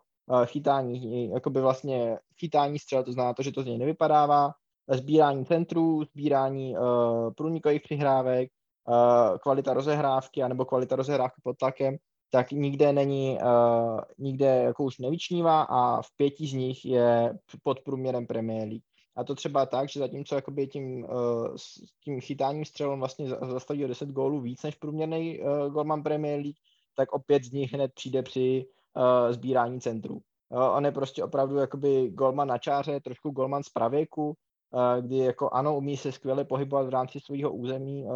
chytání, 0.46 1.30
jakoby 1.30 1.62
vlastně 1.62 2.18
chytání 2.40 2.80
střel, 2.80 3.04
to 3.04 3.12
znamená 3.12 3.34
to, 3.34 3.44
že 3.44 3.52
to 3.52 3.64
z 3.64 3.66
něj 3.66 3.78
nevypadává, 3.78 4.52
sbírání 4.88 5.46
centrů, 5.46 6.04
sbírání 6.04 6.78
uh, 6.78 7.34
průnikových 7.34 7.82
přihrávek, 7.82 8.50
uh, 8.88 9.38
kvalita 9.38 9.74
rozehrávky 9.74 10.44
anebo 10.44 10.66
kvalita 10.66 10.96
rozehrávky 10.96 11.42
pod 11.44 11.58
tlakem, 11.58 11.98
tak 12.30 12.52
nikde 12.52 12.94
není, 12.94 13.38
uh, 13.42 14.00
nikde 14.18 14.46
jako 14.46 14.84
už 14.84 14.98
nevyčnívá 14.98 15.62
a 15.62 16.02
v 16.02 16.08
pěti 16.16 16.48
z 16.48 16.54
nich 16.54 16.86
je 16.86 17.38
pod 17.64 17.80
průměrem 17.80 18.28
Premier 18.28 18.68
League. 18.68 18.84
A 19.16 19.24
to 19.24 19.36
třeba 19.36 19.66
tak, 19.66 19.90
že 19.90 20.00
zatímco 20.00 20.36
jakoby 20.36 20.68
tím, 20.68 21.04
uh, 21.04 21.56
tím 22.04 22.22
chytáním 22.22 22.66
střelom 22.66 23.00
vlastně 23.00 23.30
za- 23.30 23.40
zastaví 23.52 23.86
o 23.86 23.88
10 23.88 24.10
gólů 24.10 24.42
víc 24.42 24.64
než 24.64 24.76
průměrný 24.76 25.40
uh, 25.40 25.74
golman 25.74 26.04
Premier 26.04 26.40
League, 26.40 26.58
tak 26.96 27.12
opět 27.12 27.44
z 27.44 27.52
nich 27.52 27.74
hned 27.74 27.92
přijde 27.94 28.24
při 28.24 28.66
uh, 28.96 29.34
sbírání 29.34 29.82
centrů. 29.82 30.22
Jo, 30.52 30.74
on 30.74 30.86
je 30.86 30.92
prostě 30.92 31.24
opravdu 31.24 31.56
jakoby 31.56 32.10
golman 32.10 32.48
na 32.48 32.58
čáře, 32.58 33.00
trošku 33.00 33.30
golman 33.30 33.64
z 33.64 33.70
pravěku, 33.70 34.28
uh, 34.28 35.06
kdy 35.06 35.18
jako 35.18 35.50
ano, 35.50 35.78
umí 35.78 35.98
se 35.98 36.12
skvěle 36.12 36.46
pohybovat 36.46 36.88
v 36.88 36.90
rámci 36.90 37.20
svého 37.20 37.52
území 37.52 38.06
uh, 38.06 38.12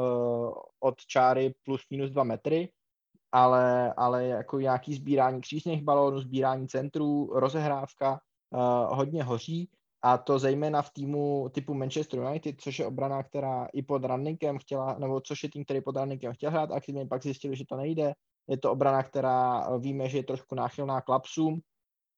od 0.79 0.95
čáry 1.07 1.53
plus 1.65 1.81
minus 1.91 2.11
dva 2.11 2.23
metry, 2.23 2.69
ale, 3.31 3.93
ale 3.93 4.25
jako 4.25 4.59
nějaký 4.59 4.93
sbírání 4.93 5.41
křížných 5.41 5.83
balónů, 5.83 6.19
sbírání 6.19 6.67
centrů, 6.67 7.29
rozehrávka 7.33 8.19
uh, 8.49 8.97
hodně 8.97 9.23
hoří. 9.23 9.69
A 10.01 10.17
to 10.17 10.39
zejména 10.39 10.81
v 10.81 10.89
týmu 10.89 11.49
typu 11.49 11.73
Manchester 11.73 12.19
United, 12.19 12.61
což 12.61 12.79
je 12.79 12.85
obrana, 12.85 13.23
která 13.23 13.67
i 13.73 13.81
pod 13.81 14.05
Rannikem 14.05 14.57
chtěla, 14.57 14.95
nebo 14.99 15.21
což 15.21 15.43
je 15.43 15.49
tým, 15.49 15.63
který 15.63 15.81
pod 15.81 15.95
Rannikem 15.95 16.33
chtěl 16.33 16.51
hrát 16.51 16.71
aktivně, 16.71 17.05
pak 17.05 17.23
zjistili, 17.23 17.55
že 17.55 17.65
to 17.69 17.77
nejde, 17.77 18.13
je 18.47 18.57
to 18.57 18.71
obrana, 18.71 19.03
která 19.03 19.69
víme, 19.77 20.09
že 20.09 20.17
je 20.17 20.23
trošku 20.23 20.55
náchylná 20.55 21.01
k 21.01 21.09
lapsům 21.09 21.61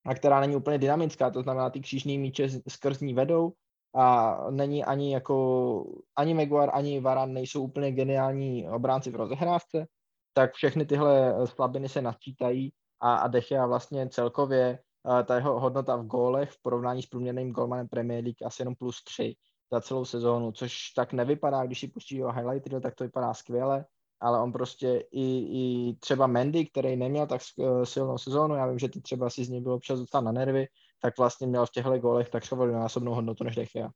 a 0.07 0.13
která 0.15 0.39
není 0.39 0.55
úplně 0.55 0.77
dynamická, 0.77 1.31
to 1.31 1.41
znamená, 1.41 1.69
ty 1.69 1.79
křížní 1.79 2.17
míče 2.17 2.49
skrz 2.67 2.99
ní 2.99 3.13
vedou 3.13 3.53
a 3.95 4.37
není 4.51 4.85
ani 4.85 5.13
jako, 5.13 5.85
ani 6.15 6.33
Maguire, 6.33 6.71
ani 6.71 6.99
Varan 6.99 7.33
nejsou 7.33 7.63
úplně 7.63 7.91
geniální 7.91 8.69
obránci 8.69 9.11
v 9.11 9.15
rozehrávce, 9.15 9.87
tak 10.33 10.53
všechny 10.53 10.85
tyhle 10.85 11.35
eh, 11.35 11.47
slabiny 11.47 11.89
se 11.89 12.01
načítají 12.01 12.73
a, 13.01 13.15
a 13.15 13.27
Dechea 13.27 13.65
vlastně 13.65 14.09
celkově 14.09 14.79
uh, 15.03 15.23
ta 15.23 15.35
jeho 15.35 15.59
hodnota 15.59 15.95
v 15.95 16.05
gólech 16.05 16.51
v 16.51 16.61
porovnání 16.61 17.01
s 17.01 17.05
průměrným 17.05 17.51
golmanem 17.51 17.87
Premier 17.87 18.23
League 18.23 18.45
asi 18.45 18.61
jenom 18.61 18.75
plus 18.75 19.03
3 19.03 19.35
za 19.71 19.81
celou 19.81 20.05
sezónu, 20.05 20.51
což 20.51 20.73
tak 20.95 21.13
nevypadá, 21.13 21.65
když 21.65 21.79
si 21.79 21.87
pustí 21.87 22.15
jeho 22.15 22.31
highlight 22.31 22.81
tak 22.81 22.95
to 22.95 23.03
vypadá 23.03 23.33
skvěle, 23.33 23.85
ale 24.19 24.41
on 24.41 24.51
prostě 24.51 25.03
i, 25.11 25.25
i 25.37 25.95
třeba 25.99 26.27
Mendy, 26.27 26.65
který 26.65 26.95
neměl 26.95 27.27
tak 27.27 27.41
silnou 27.83 28.17
sezónu, 28.17 28.55
já 28.55 28.67
vím, 28.67 28.79
že 28.79 28.89
ty 28.89 29.01
třeba 29.01 29.29
si 29.29 29.45
z 29.45 29.49
něj 29.49 29.61
bylo 29.61 29.75
občas 29.75 29.99
dostat 29.99 30.21
na 30.21 30.31
nervy, 30.31 30.67
tak 31.01 31.17
vlastně 31.17 31.47
měl 31.47 31.65
v 31.65 31.71
těchto 31.71 31.99
gólech 31.99 32.29
tak 32.29 32.43
násobnou 32.71 33.13
hodnotu 33.13 33.43
než 33.43 33.55
Dechea. 33.55 33.89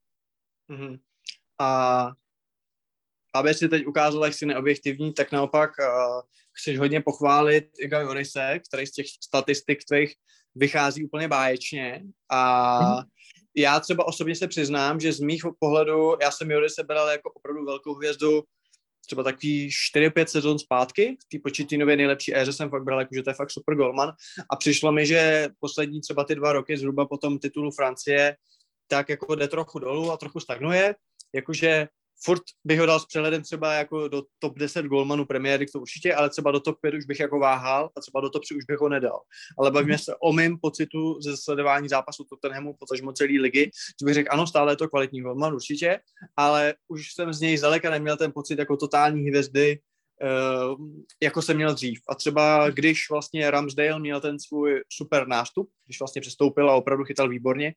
Mm-hmm. 0.69 0.99
A 1.59 2.11
aby 3.34 3.53
si 3.53 3.69
teď 3.69 3.86
ukázal, 3.86 4.26
jak 4.26 4.34
jsi 4.34 4.45
neobjektivní, 4.45 5.13
tak 5.13 5.32
naopak 5.32 5.72
uh, 5.80 6.22
chceš 6.51 6.80
hodně 6.80 7.01
pochválit 7.01 7.69
Iga 7.80 7.99
Jorise, 7.99 8.59
který 8.67 8.88
z 8.88 8.91
těch 8.91 9.05
statistik 9.24 9.80
tvých 9.84 10.15
vychází 10.55 11.05
úplně 11.05 11.28
báječně 11.28 12.03
a 12.30 12.80
mm-hmm. 12.82 13.05
já 13.55 13.80
třeba 13.80 14.07
osobně 14.07 14.36
se 14.36 14.47
přiznám, 14.47 14.99
že 14.99 15.13
z 15.13 15.19
mých 15.19 15.43
pohledů, 15.59 16.17
já 16.22 16.32
jsem 16.32 16.51
Jorise 16.51 16.84
bral 16.84 17.07
jako 17.07 17.32
opravdu 17.32 17.65
velkou 17.65 17.93
hvězdu 17.93 18.43
třeba 19.05 19.23
takový 19.23 19.69
4-5 19.95 20.25
sezon 20.25 20.59
zpátky, 20.59 21.17
v 21.19 21.29
té 21.29 21.39
počítinově 21.43 21.97
nejlepší 21.97 22.35
éře 22.35 22.53
jsem 22.53 22.69
fakt 22.69 22.83
bral, 22.83 22.99
jako, 22.99 23.15
že 23.15 23.23
to 23.23 23.29
je 23.29 23.33
fakt 23.33 23.51
super 23.51 23.75
golman. 23.75 24.13
A 24.49 24.55
přišlo 24.55 24.91
mi, 24.91 25.05
že 25.05 25.49
poslední 25.59 26.01
třeba 26.01 26.23
ty 26.23 26.35
dva 26.35 26.53
roky 26.53 26.77
zhruba 26.77 27.05
po 27.05 27.17
tom 27.17 27.39
titulu 27.39 27.71
Francie 27.71 28.35
tak 28.87 29.09
jako 29.09 29.35
jde 29.35 29.47
trochu 29.47 29.79
dolů 29.79 30.11
a 30.11 30.17
trochu 30.17 30.39
stagnuje, 30.39 30.95
jakože 31.35 31.87
furt 32.24 32.41
bych 32.63 32.80
ho 32.80 32.86
dal 32.86 32.99
s 32.99 33.05
přehledem 33.05 33.43
třeba 33.43 33.74
jako 33.74 34.07
do 34.07 34.24
top 34.39 34.59
10 34.59 34.86
golmanů 34.86 35.26
premiéry, 35.26 35.65
to 35.65 35.80
určitě, 35.80 36.15
ale 36.15 36.30
třeba 36.30 36.51
do 36.51 36.59
top 36.59 36.78
5 36.82 36.93
už 36.93 37.05
bych 37.05 37.19
jako 37.19 37.39
váhal 37.39 37.89
a 37.97 38.01
třeba 38.01 38.22
do 38.22 38.30
top 38.30 38.43
3 38.43 38.55
už 38.55 38.65
bych 38.65 38.80
ho 38.80 38.89
nedal. 38.89 39.19
Ale 39.59 39.72
bavíme 39.72 39.97
se 39.97 40.15
o 40.15 40.34
mým 40.34 40.57
pocitu 40.61 41.22
ze 41.22 41.38
sledování 41.38 41.89
zápasu 41.89 42.24
Tottenhamu, 42.24 42.76
potažmo 42.80 43.13
celé 43.13 43.30
ligy, 43.41 43.72
že 44.01 44.05
bych 44.05 44.13
řekl, 44.13 44.30
ano, 44.32 44.47
stále 44.47 44.72
je 44.72 44.78
to 44.78 44.89
kvalitní 44.89 45.22
golman 45.22 45.53
určitě, 45.53 45.99
ale 46.38 46.74
už 46.88 47.13
jsem 47.13 47.34
z 47.34 47.41
něj 47.41 47.57
zdaleka 47.57 47.89
neměl 47.89 48.17
ten 48.17 48.32
pocit 48.32 48.59
jako 48.59 48.78
totální 48.78 49.30
hvězdy, 49.30 49.80
uh, 50.24 50.88
jako 51.24 51.41
jsem 51.41 51.55
měl 51.55 51.74
dřív. 51.74 51.99
A 52.09 52.15
třeba 52.15 52.69
když 52.69 53.09
vlastně 53.09 53.51
Ramsdale 53.51 53.99
měl 53.99 54.22
ten 54.22 54.39
svůj 54.39 54.84
super 54.89 55.28
nástup, 55.28 55.69
když 55.86 55.99
vlastně 55.99 56.22
přestoupil 56.22 56.69
a 56.69 56.76
opravdu 56.76 57.03
chytal 57.03 57.30
výborně, 57.30 57.74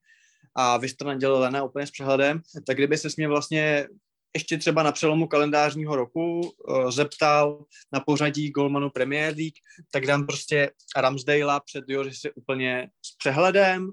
a 0.57 0.77
Vistran 0.77 1.19
dělal 1.19 1.41
Lena 1.41 1.65
úplně 1.65 1.87
s 1.87 1.91
přehledem, 1.91 2.41
tak 2.67 2.77
kdyby 2.77 2.99
se 2.99 3.09
mě 3.17 3.29
vlastně 3.29 3.89
ještě 4.35 4.59
třeba 4.59 4.83
na 4.83 4.93
přelomu 4.93 5.27
kalendářního 5.27 5.97
roku 5.97 6.41
uh, 6.41 6.91
zeptal 6.91 7.65
na 7.93 8.01
pořadí 8.01 8.51
Golmanu 8.51 8.91
Premier 8.91 9.35
League, 9.37 9.59
tak 9.91 10.07
dám 10.07 10.27
prostě 10.27 10.71
Ramsdale 10.97 11.61
před 11.65 11.85
Jorisy 11.89 12.33
úplně 12.35 12.89
s 13.07 13.17
přehledem 13.17 13.91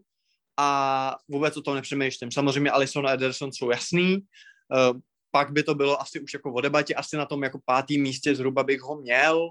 a 0.58 1.16
vůbec 1.28 1.58
o 1.58 1.62
tom 1.62 1.76
nepřemýšlím. 1.76 2.32
Samozřejmě 2.32 2.72
Alison 2.72 3.08
a 3.08 3.12
Ederson 3.12 3.54
jsou 3.54 3.70
jasný, 3.70 4.16
uh, 4.16 5.00
pak 5.32 5.52
by 5.52 5.64
to 5.64 5.76
bylo 5.76 6.02
asi 6.02 6.20
už 6.20 6.34
jako 6.34 6.54
o 6.54 6.62
debatě, 6.62 6.96
asi 6.96 7.18
na 7.18 7.26
tom 7.26 7.44
jako 7.44 7.60
pátém 7.66 8.02
místě 8.02 8.36
zhruba 8.36 8.64
bych 8.64 8.82
ho 8.82 9.02
měl. 9.02 9.50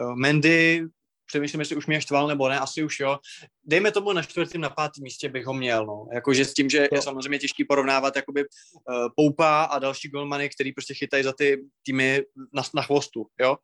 Uh, 0.00 0.16
Mendy 0.16 0.86
přemýšlím, 1.28 1.60
jestli 1.60 1.76
už 1.76 1.86
mě 1.86 2.00
štval 2.00 2.26
nebo 2.26 2.48
ne, 2.48 2.58
asi 2.58 2.82
už 2.82 3.00
jo. 3.00 3.18
Dejme 3.64 3.92
tomu 3.92 4.12
na 4.12 4.22
čtvrtém, 4.22 4.60
na 4.60 4.70
pátém 4.70 5.02
místě 5.02 5.28
bych 5.28 5.46
ho 5.46 5.54
měl, 5.54 5.86
no. 5.86 6.06
Jakože 6.12 6.44
s 6.44 6.54
tím, 6.54 6.70
že 6.70 6.88
je 6.92 7.02
samozřejmě 7.02 7.38
těžký 7.38 7.64
porovnávat 7.64 8.16
jakoby 8.16 8.44
uh, 8.44 9.08
Poupa 9.16 9.62
a 9.62 9.78
další 9.78 10.08
golmany, 10.08 10.48
který 10.48 10.72
prostě 10.72 10.94
chytají 10.94 11.24
za 11.24 11.32
ty 11.32 11.64
týmy 11.86 12.22
na, 12.52 12.62
na 12.74 12.82
chvostu, 12.82 13.26
jo. 13.40 13.56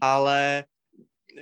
Ale 0.00 0.64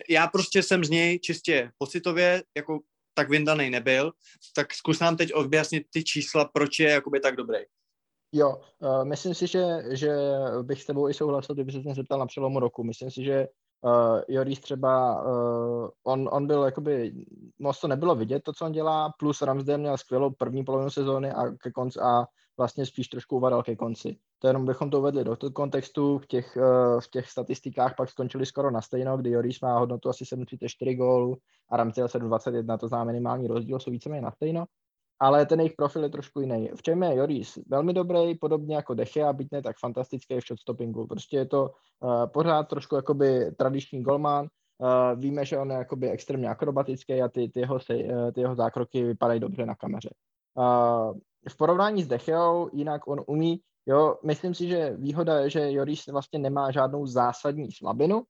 já 0.08 0.26
prostě 0.26 0.62
jsem 0.62 0.84
z 0.84 0.90
něj 0.90 1.18
čistě 1.18 1.70
pocitově 1.78 2.42
jako 2.56 2.78
tak 3.14 3.30
vyndaný 3.30 3.70
nebyl, 3.70 4.12
tak 4.54 4.74
zkus 4.74 4.98
nám 4.98 5.16
teď 5.16 5.32
objasnit 5.32 5.86
ty 5.90 6.04
čísla, 6.04 6.44
proč 6.44 6.78
je 6.78 6.90
jakoby 6.90 7.20
tak 7.20 7.36
dobrý. 7.36 7.58
Jo, 8.32 8.60
uh, 8.78 9.04
myslím 9.04 9.34
si, 9.34 9.46
že, 9.46 9.64
že 9.90 10.10
bych 10.62 10.82
s 10.82 10.86
tebou 10.86 11.08
i 11.08 11.14
souhlasil, 11.14 11.54
kdyby 11.54 11.72
se 11.72 11.94
zeptal 11.94 12.18
na 12.18 12.26
přelomu 12.26 12.60
roku. 12.60 12.84
Myslím 12.84 13.10
si, 13.10 13.24
že 13.24 13.46
Uh, 13.82 14.20
Joris 14.28 14.60
třeba, 14.60 15.22
uh, 15.22 15.88
on, 16.04 16.28
on 16.32 16.46
byl 16.46 16.64
jakoby, 16.64 17.12
moc 17.58 17.80
to 17.80 17.88
nebylo 17.88 18.14
vidět, 18.14 18.42
to, 18.42 18.52
co 18.52 18.64
on 18.64 18.72
dělá, 18.72 19.12
plus 19.18 19.42
Ramsdale 19.42 19.78
měl 19.78 19.96
skvělou 19.96 20.30
první 20.30 20.64
polovinu 20.64 20.90
sezóny 20.90 21.32
a, 21.32 21.50
ke 21.50 21.70
konci, 21.70 22.00
a 22.00 22.24
vlastně 22.56 22.86
spíš 22.86 23.08
trošku 23.08 23.36
uvadal 23.36 23.62
ke 23.62 23.76
konci. 23.76 24.16
To 24.38 24.46
jenom 24.46 24.66
bychom 24.66 24.90
to 24.90 24.98
uvedli 24.98 25.24
do 25.24 25.36
toho 25.36 25.50
kontextu, 25.50 26.18
v 26.18 26.26
těch, 26.26 26.56
uh, 26.56 27.00
v 27.00 27.10
těch 27.10 27.30
statistikách 27.30 27.94
pak 27.96 28.10
skončili 28.10 28.46
skoro 28.46 28.70
na 28.70 28.80
stejno, 28.80 29.16
kdy 29.16 29.30
Joris 29.30 29.60
má 29.60 29.78
hodnotu 29.78 30.08
asi 30.08 30.24
7,34 30.24 30.96
gólů 30.96 31.36
a 31.68 31.76
Ramsdale 31.76 32.08
7,21, 32.08 32.78
to 32.78 32.88
znamená 32.88 33.04
minimální 33.04 33.48
rozdíl, 33.48 33.78
jsou 33.78 33.90
víceméně 33.90 34.22
na 34.22 34.30
stejno 34.30 34.64
ale 35.20 35.46
ten 35.46 35.60
jejich 35.60 35.72
profil 35.76 36.02
je 36.02 36.08
trošku 36.08 36.40
jiný. 36.40 36.70
V 36.74 36.82
čem 36.82 37.02
je 37.02 37.16
Joris 37.16 37.58
velmi 37.66 37.92
dobrý, 37.92 38.34
podobně 38.34 38.76
jako 38.76 38.94
a 39.28 39.32
byť 39.32 39.48
ne 39.52 39.62
tak 39.62 39.76
fantastický 39.78 40.40
v 40.40 40.46
shotstoppingu. 40.46 41.06
Prostě 41.06 41.36
je 41.36 41.46
to 41.46 41.70
uh, 42.00 42.26
pořád 42.26 42.62
trošku 42.68 42.96
jakoby 42.96 43.52
tradiční 43.56 44.02
golman, 44.02 44.46
uh, 44.78 45.20
víme, 45.20 45.44
že 45.44 45.58
on 45.58 45.70
je 45.70 45.76
jakoby 45.76 46.10
extrémně 46.10 46.48
akrobatický 46.48 47.22
a 47.22 47.28
ty, 47.28 47.48
ty, 47.48 47.60
jeho, 47.60 47.74
uh, 47.74 48.30
ty 48.32 48.40
jeho 48.40 48.54
zákroky 48.54 49.04
vypadají 49.04 49.40
dobře 49.40 49.66
na 49.66 49.74
kameře. 49.74 50.10
Uh, 50.54 51.18
v 51.48 51.56
porovnání 51.56 52.02
s 52.02 52.08
Decheou, 52.08 52.70
jinak 52.72 53.08
on 53.08 53.20
umí, 53.26 53.60
jo, 53.86 54.16
myslím 54.24 54.54
si, 54.54 54.68
že 54.68 54.96
výhoda 54.96 55.40
je, 55.40 55.50
že 55.50 55.72
Joris 55.72 56.06
vlastně 56.06 56.38
nemá 56.38 56.70
žádnou 56.70 57.06
zásadní 57.06 57.72
slabinu, 57.72 58.22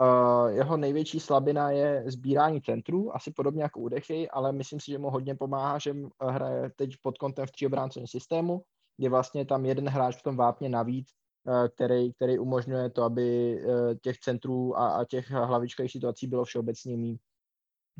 Uh, 0.00 0.48
jeho 0.48 0.76
největší 0.76 1.20
slabina 1.20 1.70
je 1.70 2.04
sbírání 2.06 2.62
centrů, 2.62 3.16
asi 3.16 3.30
podobně 3.30 3.62
jako 3.62 3.80
u 3.80 3.88
Dechy, 3.88 4.30
ale 4.30 4.52
myslím 4.52 4.80
si, 4.80 4.90
že 4.90 4.98
mu 4.98 5.10
hodně 5.10 5.34
pomáhá, 5.34 5.78
že 5.78 5.94
hraje 6.20 6.70
teď 6.76 6.90
pod 7.02 7.18
kontem 7.18 7.46
v 7.46 7.50
tříobráncovém 7.50 8.06
systému, 8.06 8.62
kde 8.96 9.08
vlastně 9.08 9.44
tam 9.44 9.66
jeden 9.66 9.88
hráč 9.88 10.16
v 10.16 10.22
tom 10.22 10.36
vápně 10.36 10.68
navíc, 10.68 11.08
uh, 11.44 11.68
který, 11.68 12.12
který 12.12 12.38
umožňuje 12.38 12.90
to, 12.90 13.02
aby 13.02 13.58
uh, 13.64 13.94
těch 14.02 14.18
centrů 14.18 14.78
a, 14.78 14.88
a 14.88 15.04
těch 15.04 15.30
hlavičkových 15.30 15.92
situací 15.92 16.26
bylo 16.26 16.44
všeobecně 16.44 16.96
méně. 16.96 17.18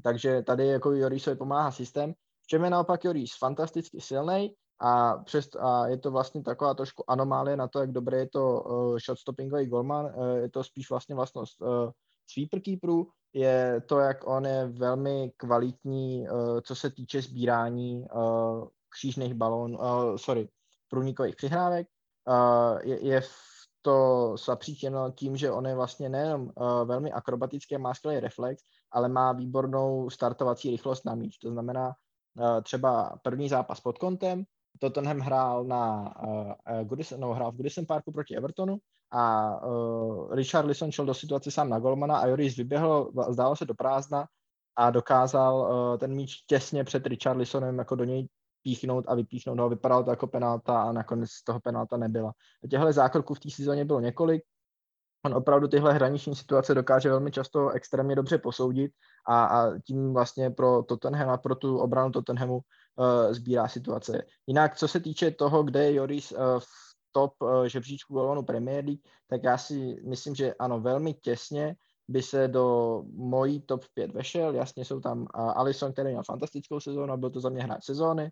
Takže 0.03 0.42
tady 0.42 0.66
jako 0.66 0.92
Jorisovi 0.92 1.36
pomáhá 1.36 1.70
systém. 1.70 2.14
V 2.42 2.46
čem 2.46 2.64
je 2.64 2.70
naopak 2.70 3.05
Joris 3.05 3.38
fantasticky 3.38 4.01
silný, 4.01 4.55
a, 4.80 5.18
přes, 5.18 5.48
a 5.60 5.86
je 5.86 5.98
to 5.98 6.10
vlastně 6.10 6.42
taková 6.42 6.74
trošku 6.74 7.10
anomálie 7.10 7.56
na 7.56 7.68
to, 7.68 7.80
jak 7.80 7.92
dobrý 7.92 8.16
je 8.18 8.28
to 8.28 8.60
uh, 8.60 8.98
shotstoppingový 8.98 9.66
golman. 9.66 10.04
Uh, 10.14 10.36
je 10.36 10.50
to 10.50 10.64
spíš 10.64 10.90
vlastně 10.90 11.14
vlastnost 11.14 11.62
uh, 11.62 11.90
sweeper 12.30 12.60
keeperů, 12.60 13.08
je 13.32 13.82
to, 13.86 13.98
jak 13.98 14.26
on 14.26 14.46
je 14.46 14.66
velmi 14.66 15.32
kvalitní, 15.36 16.28
uh, 16.28 16.60
co 16.60 16.74
se 16.74 16.90
týče 16.90 17.22
sbírání 17.22 18.06
uh, 18.14 18.68
křížných 18.88 19.34
balónů, 19.34 19.78
uh, 19.78 20.16
sorry, 20.16 20.48
průnikových 20.90 21.36
přihrávek. 21.36 21.86
Uh, 22.28 22.78
je, 22.82 23.04
je 23.04 23.22
to 23.82 24.34
zapříčeno 24.44 25.10
tím, 25.10 25.36
že 25.36 25.50
on 25.50 25.66
je 25.66 25.74
vlastně 25.74 26.08
nejenom 26.08 26.42
uh, 26.42 26.82
velmi 26.84 27.12
akrobatický 27.12 27.78
má 27.78 27.94
skvělý 27.94 28.20
reflex, 28.20 28.62
ale 28.92 29.08
má 29.08 29.32
výbornou 29.32 30.10
startovací 30.10 30.70
rychlost 30.70 31.04
na 31.04 31.14
míč. 31.14 31.38
To 31.38 31.50
znamená, 31.50 31.86
uh, 31.88 32.62
třeba 32.62 33.18
první 33.22 33.48
zápas 33.48 33.80
pod 33.80 33.98
kontem, 33.98 34.44
Tottenham 34.78 35.18
hrál 35.18 35.64
na 35.64 36.14
uh, 36.22 36.52
Goodison, 36.84 37.20
no, 37.20 37.34
hrál 37.34 37.52
v 37.52 37.56
Goodison 37.56 37.86
Parku 37.86 38.12
proti 38.12 38.36
Evertonu 38.36 38.76
a 39.12 39.56
uh, 39.66 40.34
Richard 40.34 40.66
Lisson 40.66 40.92
šel 40.92 41.06
do 41.06 41.14
situace 41.14 41.50
sám 41.50 41.68
na 41.68 41.78
golmana 41.78 42.18
a 42.18 42.26
Joris 42.26 42.56
vyběhl, 42.56 43.10
zdálo 43.28 43.56
se 43.56 43.64
do 43.64 43.74
prázdna 43.74 44.26
a 44.76 44.90
dokázal 44.90 45.56
uh, 45.56 45.98
ten 45.98 46.14
míč 46.14 46.36
těsně 46.46 46.84
před 46.84 47.06
Richard 47.06 47.36
Lissonem 47.36 47.78
jako 47.78 47.94
do 47.94 48.04
něj 48.04 48.28
píchnout 48.62 49.04
a 49.08 49.14
vypíchnout 49.14 49.58
ho. 49.58 49.68
Vypadalo 49.68 50.04
to 50.04 50.10
jako 50.10 50.26
penalta 50.26 50.82
a 50.82 50.92
nakonec 50.92 51.30
z 51.30 51.44
toho 51.44 51.60
penalta 51.60 51.96
nebyla. 51.96 52.32
Těchto 52.70 52.92
zákroků 52.92 53.34
v 53.34 53.40
té 53.40 53.50
sezóně 53.50 53.84
bylo 53.84 54.00
několik. 54.00 54.42
On 55.26 55.34
opravdu 55.34 55.68
tyhle 55.68 55.92
hraniční 55.92 56.36
situace 56.36 56.74
dokáže 56.74 57.10
velmi 57.10 57.30
často 57.30 57.70
extrémně 57.70 58.16
dobře 58.16 58.38
posoudit 58.38 58.92
a, 59.26 59.44
a 59.44 59.78
tím 59.78 60.14
vlastně 60.14 60.50
pro 60.50 60.82
Tottenham 60.82 61.30
a 61.30 61.36
pro 61.36 61.54
tu 61.54 61.78
obranu 61.78 62.10
Tottenhamu 62.10 62.60
uh, 62.99 63.32
sbírá 63.32 63.68
situace. 63.68 64.22
Jinak, 64.46 64.76
co 64.76 64.88
se 64.88 65.01
týče 65.01 65.30
toho, 65.30 65.62
kde 65.62 65.84
je 65.84 65.94
Joris 65.94 66.32
uh, 66.32 66.38
v 66.59 66.66
top 67.12 67.32
uh, 67.42 67.64
žebříčku 67.64 68.14
golmanu 68.14 68.42
Premier 68.42 68.84
League, 68.84 69.01
tak 69.28 69.44
já 69.44 69.59
si 69.59 69.96
myslím, 70.07 70.34
že 70.34 70.55
ano, 70.55 70.80
velmi 70.80 71.14
těsně 71.14 71.76
by 72.09 72.22
se 72.22 72.49
do 72.49 73.03
mojí 73.12 73.61
top 73.61 73.84
5 73.94 74.12
vešel. 74.12 74.55
Jasně 74.55 74.84
jsou 74.84 75.01
tam 75.01 75.20
uh, 75.20 75.26
Alisson, 75.34 75.92
který 75.92 76.09
měl 76.09 76.22
fantastickou 76.22 76.80
sezónu, 76.80 77.16
byl 77.16 77.30
to 77.30 77.40
za 77.40 77.49
mě 77.49 77.62
hráč 77.62 77.84
sezóny. 77.84 78.30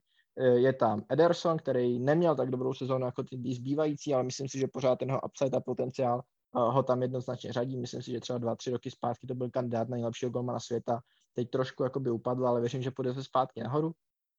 Je 0.55 0.73
tam 0.73 1.03
Ederson, 1.09 1.59
který 1.59 1.99
neměl 1.99 2.37
tak 2.37 2.51
dobrou 2.51 2.75
sezónu 2.75 3.07
jako 3.07 3.23
ty 3.23 3.55
zbývající, 3.55 4.15
ale 4.15 4.23
myslím 4.23 4.49
si, 4.49 4.59
že 4.59 4.69
pořád 4.69 4.99
ten 4.99 5.19
upside 5.25 5.57
a 5.57 5.61
potenciál 5.61 6.23
ho 6.55 6.83
tam 6.83 7.03
jednoznačně 7.03 7.53
řadí. 7.53 7.77
Myslím 7.77 8.03
si, 8.03 8.11
že 8.11 8.21
třeba 8.21 8.39
dva, 8.39 8.57
tři 8.57 8.71
roky 8.71 8.91
zpátky 8.91 9.27
to 9.27 9.35
byl 9.35 9.51
kandidát 9.51 9.89
na 9.89 9.97
nejlepšího 9.97 10.31
golmana 10.31 10.61
světa. 10.61 11.01
Teď 11.33 11.51
trošku 11.51 11.83
jakoby 11.83 12.11
upadl, 12.11 12.49
ale 12.49 12.61
věřím, 12.61 12.83
že 12.83 12.91
půjde 12.91 13.15
se 13.15 13.25
zpátky 13.25 13.63
nahoru. 13.63 13.93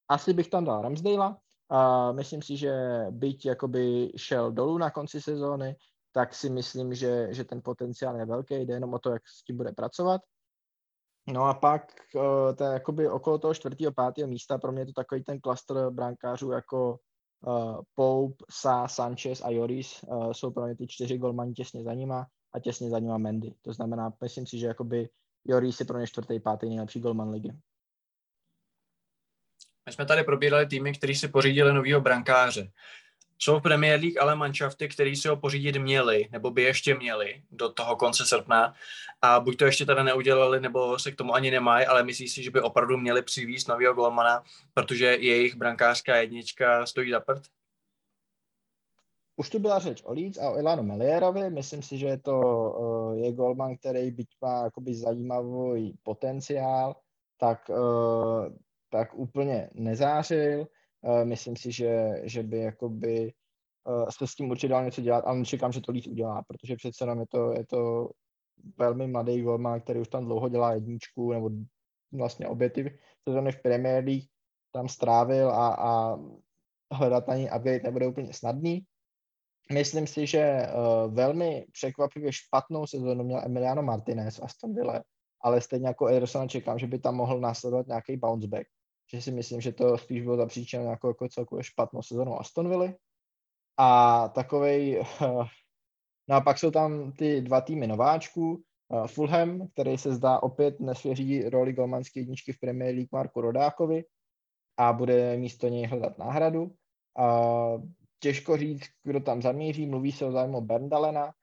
Asi 0.10 0.34
bych 0.34 0.50
tam 0.50 0.66
dal 0.66 0.82
Ramsdale. 0.82 1.36
Uh, 1.72 2.16
myslím 2.16 2.42
si, 2.42 2.58
že 2.58 2.72
byť 3.12 3.46
jakoby 3.46 4.12
šel 4.16 4.52
dolů 4.52 4.78
na 4.78 4.90
konci 4.90 5.22
sezóny, 5.22 5.76
tak 6.12 6.34
si 6.34 6.50
myslím, 6.50 6.94
že, 6.94 7.28
že 7.34 7.44
ten 7.44 7.62
potenciál 7.64 8.16
je 8.16 8.26
velký, 8.26 8.56
jde 8.56 8.74
jenom 8.74 8.94
o 8.94 9.00
to, 9.00 9.12
jak 9.12 9.28
s 9.28 9.44
tím 9.44 9.58
bude 9.58 9.72
pracovat. 9.72 10.22
No 11.28 11.44
a 11.44 11.54
pak 11.54 11.92
uh, 12.16 12.56
ten, 12.56 12.74
jakoby 12.74 13.10
okolo 13.10 13.38
toho 13.38 13.54
čtvrtého, 13.54 13.92
pátého 13.92 14.28
místa, 14.28 14.58
pro 14.58 14.72
mě 14.72 14.82
je 14.82 14.86
to 14.86 14.94
takový 14.94 15.24
ten 15.24 15.40
klaster 15.40 15.90
brankářů 15.90 16.52
jako 16.52 17.00
uh, 17.48 17.82
Pope, 17.96 18.46
Sa, 18.52 18.88
Sanchez 18.88 19.42
a 19.42 19.50
Joris 19.50 20.04
uh, 20.04 20.32
jsou 20.32 20.52
pro 20.52 20.66
mě 20.66 20.76
ty 20.76 20.88
čtyři 20.88 21.18
golmani 21.18 21.54
těsně 21.54 21.84
za 21.84 21.94
nima 21.94 22.28
a 22.54 22.60
těsně 22.60 22.90
za 22.90 23.00
nima 23.00 23.18
Mendy. 23.18 23.54
To 23.62 23.74
znamená, 23.74 24.14
myslím 24.24 24.48
si, 24.48 24.58
že 24.58 24.68
jakoby 24.68 25.10
Joris 25.46 25.80
je 25.80 25.86
pro 25.86 25.98
mě 25.98 26.08
čtvrtý, 26.08 26.40
pátý 26.40 26.70
nejlepší 26.70 27.00
golman 27.00 27.30
ligy. 27.30 27.52
My 29.88 29.94
jsme 29.94 30.06
tady 30.06 30.24
probírali 30.24 30.68
týmy, 30.68 30.94
kteří 30.94 31.16
si 31.16 31.28
pořídili 31.28 31.74
nového 31.74 32.02
brankáře. 32.02 32.72
Jsou 33.40 33.60
v 33.60 33.62
Premier 33.62 34.00
League 34.00 34.18
ale 34.20 34.36
manšafty, 34.36 34.88
které 34.88 35.16
si 35.16 35.28
ho 35.28 35.38
pořídit 35.38 35.78
měli, 35.78 36.28
nebo 36.32 36.52
by 36.52 36.64
ještě 36.64 36.96
měli 36.96 37.42
do 37.52 37.70
toho 37.70 37.96
konce 37.96 38.26
srpna 38.26 38.74
a 39.22 39.40
buď 39.40 39.58
to 39.58 39.66
ještě 39.66 39.86
teda 39.86 40.04
neudělali, 40.04 40.60
nebo 40.60 41.00
se 41.00 41.12
k 41.12 41.16
tomu 41.16 41.34
ani 41.34 41.52
nemají, 41.52 41.86
ale 41.86 42.04
myslí 42.04 42.30
si, 42.30 42.44
že 42.44 42.52
by 42.52 42.62
opravdu 42.62 42.98
měli 42.98 43.22
přivízt 43.22 43.68
nového 43.68 43.94
golmana, 43.94 44.44
protože 44.74 45.06
jejich 45.06 45.56
brankářská 45.56 46.16
jednička 46.16 46.86
stojí 46.86 47.12
za 47.12 47.20
prd? 47.20 47.44
Už 49.36 49.50
tu 49.50 49.60
byla 49.60 49.80
řeč 49.80 50.02
o 50.06 50.14
Leeds 50.14 50.38
a 50.38 50.50
o 50.50 50.58
Ilanu 50.58 50.84
Melierovi. 50.84 51.50
Myslím 51.50 51.84
si, 51.84 51.98
že 51.98 52.08
je 52.08 52.18
to 52.18 52.40
uh, 52.40 53.18
je 53.18 53.32
golman, 53.32 53.78
který 53.78 54.12
byť 54.12 54.28
má 54.42 54.64
jakoby 54.64 54.96
zajímavý 54.96 55.94
potenciál, 56.04 56.96
tak, 57.38 57.70
uh, 57.70 58.50
tak 58.90 59.14
úplně 59.14 59.70
nezářil. 59.74 60.68
Uh, 61.02 61.26
myslím 61.26 61.56
si, 61.56 61.72
že, 61.72 62.22
že 62.24 62.44
by 62.44 62.58
jakoby 62.58 63.34
uh, 63.88 64.10
se 64.10 64.28
s 64.28 64.36
tím 64.36 64.50
určitě 64.50 64.68
dal 64.68 64.86
něco 64.86 65.02
dělat, 65.02 65.26
ale 65.26 65.40
nečekám, 65.40 65.72
že 65.72 65.82
to 65.82 65.92
Leeds 65.92 66.08
udělá, 66.08 66.44
protože 66.48 66.76
přece 66.76 67.04
jenom 67.04 67.20
je 67.20 67.26
to, 67.28 67.54
je 67.54 67.66
to 67.66 68.10
velmi 68.78 69.08
mladý 69.08 69.42
golman, 69.42 69.82
který 69.82 70.00
už 70.00 70.08
tam 70.08 70.26
dlouho 70.26 70.50
dělá 70.50 70.74
jedničku, 70.74 71.34
nebo 71.34 71.50
vlastně 72.12 72.48
obě 72.48 72.70
ty 72.70 73.00
sezóny 73.28 73.52
v 73.52 73.62
Premier 73.62 74.04
League 74.04 74.24
tam 74.72 74.90
strávil 74.90 75.52
a, 75.52 75.76
a 75.76 76.18
hledat 76.92 77.28
na 77.28 77.36
ní 77.36 77.44
upgrade 77.44 77.84
nebude 77.84 78.08
úplně 78.08 78.34
snadný. 78.34 78.86
Myslím 79.74 80.08
si, 80.08 80.28
že 80.28 80.62
uh, 80.62 81.14
velmi 81.14 81.66
překvapivě 81.72 82.34
špatnou 82.34 82.88
sezónu 82.88 83.24
měl 83.24 83.42
Emiliano 83.46 83.84
Martinez 83.84 84.38
v 84.38 84.44
Aston 84.44 84.76
Villa, 84.76 85.04
ale 85.42 85.62
stejně 85.62 85.88
jako 85.88 86.08
Ederson 86.08 86.50
čekám, 86.50 86.80
že 86.80 86.88
by 86.88 87.00
tam 87.00 87.16
mohl 87.16 87.40
následovat 87.40 87.88
nějaký 87.88 88.18
bounce 88.18 88.48
back. 88.48 88.68
Že 89.14 89.22
si 89.22 89.32
myslím, 89.32 89.62
že 89.62 89.72
to 89.72 89.98
spíš 89.98 90.22
bylo 90.22 90.38
zapříčeno 90.38 90.84
nějakou 90.84 91.08
jako 91.08 91.30
celkově 91.30 91.64
špatnou 91.64 92.02
sezónu 92.02 92.40
Aston 92.40 92.70
Villa. 92.70 92.94
A 93.78 94.28
takovej, 94.28 95.04
no 96.30 96.36
a 96.36 96.42
pak 96.42 96.60
jsou 96.60 96.72
tam 96.72 97.12
ty 97.12 97.42
dva 97.42 97.62
týmy 97.62 97.88
nováčků, 97.88 98.64
uh, 98.90 99.08
Fulham, 99.08 99.68
který 99.68 99.98
se 99.98 100.14
zdá 100.14 100.44
opět 100.44 100.80
nesvěří 100.80 101.50
roli 101.50 101.74
golmanské 101.74 102.20
jedničky 102.20 102.54
v 102.54 102.60
Premier 102.60 102.96
League 102.96 103.10
Marku 103.12 103.42
Rodákovi 103.42 104.04
a 104.78 104.94
bude 104.94 105.38
místo 105.38 105.68
něj 105.68 105.86
hledat 105.86 106.18
náhradu. 106.18 106.72
Těžko 108.20 108.58
říct, 108.58 108.90
kdo 109.04 109.20
tam 109.20 109.42
zamíří, 109.42 109.86
mluví 109.86 110.12
se 110.12 110.26
o 110.26 110.32
zájmu 110.32 110.62
Berndalena, 110.62 111.34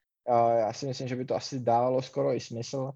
já 0.58 0.72
si 0.72 0.86
myslím, 0.86 1.08
že 1.08 1.16
by 1.16 1.24
to 1.24 1.34
asi 1.34 1.60
dávalo 1.60 2.02
skoro 2.02 2.34
i 2.34 2.40
smysl. 2.40 2.92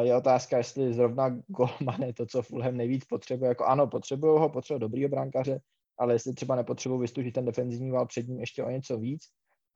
Je 0.00 0.16
otázka, 0.16 0.56
jestli 0.56 0.94
zrovna 0.94 1.28
Golman 1.46 2.02
je 2.02 2.14
to, 2.14 2.26
co 2.26 2.42
Fulham 2.42 2.76
nejvíc 2.76 3.04
potřebuje. 3.04 3.48
Jako 3.48 3.64
ano, 3.64 3.86
potřebují 3.86 4.40
ho, 4.40 4.48
potřebují 4.48 4.80
dobrýho 4.80 5.08
brankaře, 5.08 5.60
ale 5.98 6.14
jestli 6.14 6.34
třeba 6.34 6.56
nepotřebují 6.56 7.00
vystužit 7.00 7.34
ten 7.34 7.44
defenzivní 7.44 7.90
val 7.90 8.06
před 8.06 8.28
ním 8.28 8.40
ještě 8.40 8.64
o 8.64 8.70
něco 8.70 8.98
víc. 8.98 9.22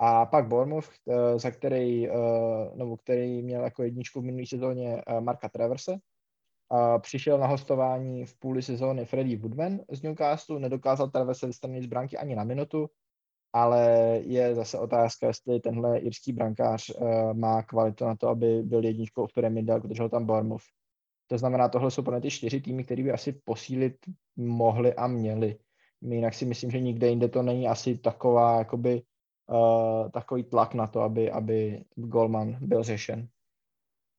A 0.01 0.27
pak 0.27 0.49
Bournemouth, 0.49 0.89
eh, 1.09 1.39
za 1.39 1.51
který, 1.51 2.09
eh, 2.09 2.13
nebo 2.75 2.97
který 2.97 3.43
měl 3.43 3.65
jako 3.65 3.83
jedničku 3.83 4.21
v 4.21 4.25
minulé 4.25 4.47
sezóně 4.47 5.03
eh, 5.07 5.21
Marka 5.21 5.49
Traverse, 5.49 5.99
přišel 7.01 7.39
na 7.39 7.47
hostování 7.47 8.25
v 8.25 8.39
půli 8.39 8.63
sezóny 8.63 9.05
Freddie 9.05 9.39
Woodman 9.39 9.81
z 9.91 10.03
Newcastle, 10.03 10.61
nedokázal 10.61 11.11
Traverse 11.11 11.47
vystanit 11.47 11.83
z 11.83 11.87
branky 11.87 12.19
ani 12.19 12.37
na 12.37 12.45
minutu, 12.45 12.91
ale 13.53 13.81
je 14.23 14.55
zase 14.55 14.79
otázka, 14.79 15.27
jestli 15.27 15.61
tenhle 15.61 15.99
irský 15.99 16.33
brankář 16.33 16.91
uh, 16.91 17.35
má 17.35 17.63
kvalitu 17.63 18.05
na 18.05 18.17
to, 18.17 18.29
aby 18.29 18.63
byl 18.63 18.85
jedničkou 18.85 19.27
v 19.27 19.33
Premier 19.33 19.69
League, 19.69 19.83
protože 19.83 20.03
ho 20.03 20.09
tam 20.09 20.27
Bournemouth. 20.27 20.63
To 21.27 21.39
znamená, 21.39 21.69
tohle 21.69 21.91
jsou 21.91 22.03
pro 22.03 22.21
ty 22.21 22.31
čtyři 22.31 22.61
týmy, 22.61 22.85
které 22.85 23.03
by 23.03 23.13
asi 23.13 23.33
posílit 23.45 23.97
mohli 24.37 24.95
a 24.95 25.07
měli. 25.07 25.59
Jinak 26.03 26.35
si 26.35 26.47
myslím, 26.47 26.71
že 26.71 26.81
nikde 26.81 27.09
jinde 27.09 27.29
to 27.29 27.43
není 27.43 27.69
asi 27.69 27.99
taková, 27.99 28.59
jakoby, 28.59 29.03
uh, 29.47 30.11
takový 30.11 30.45
tlak 30.45 30.75
na 30.75 30.87
to, 30.87 31.01
aby, 31.01 31.31
aby 31.31 31.85
Golman 31.95 32.57
byl 32.61 32.83
řešen. 32.83 33.29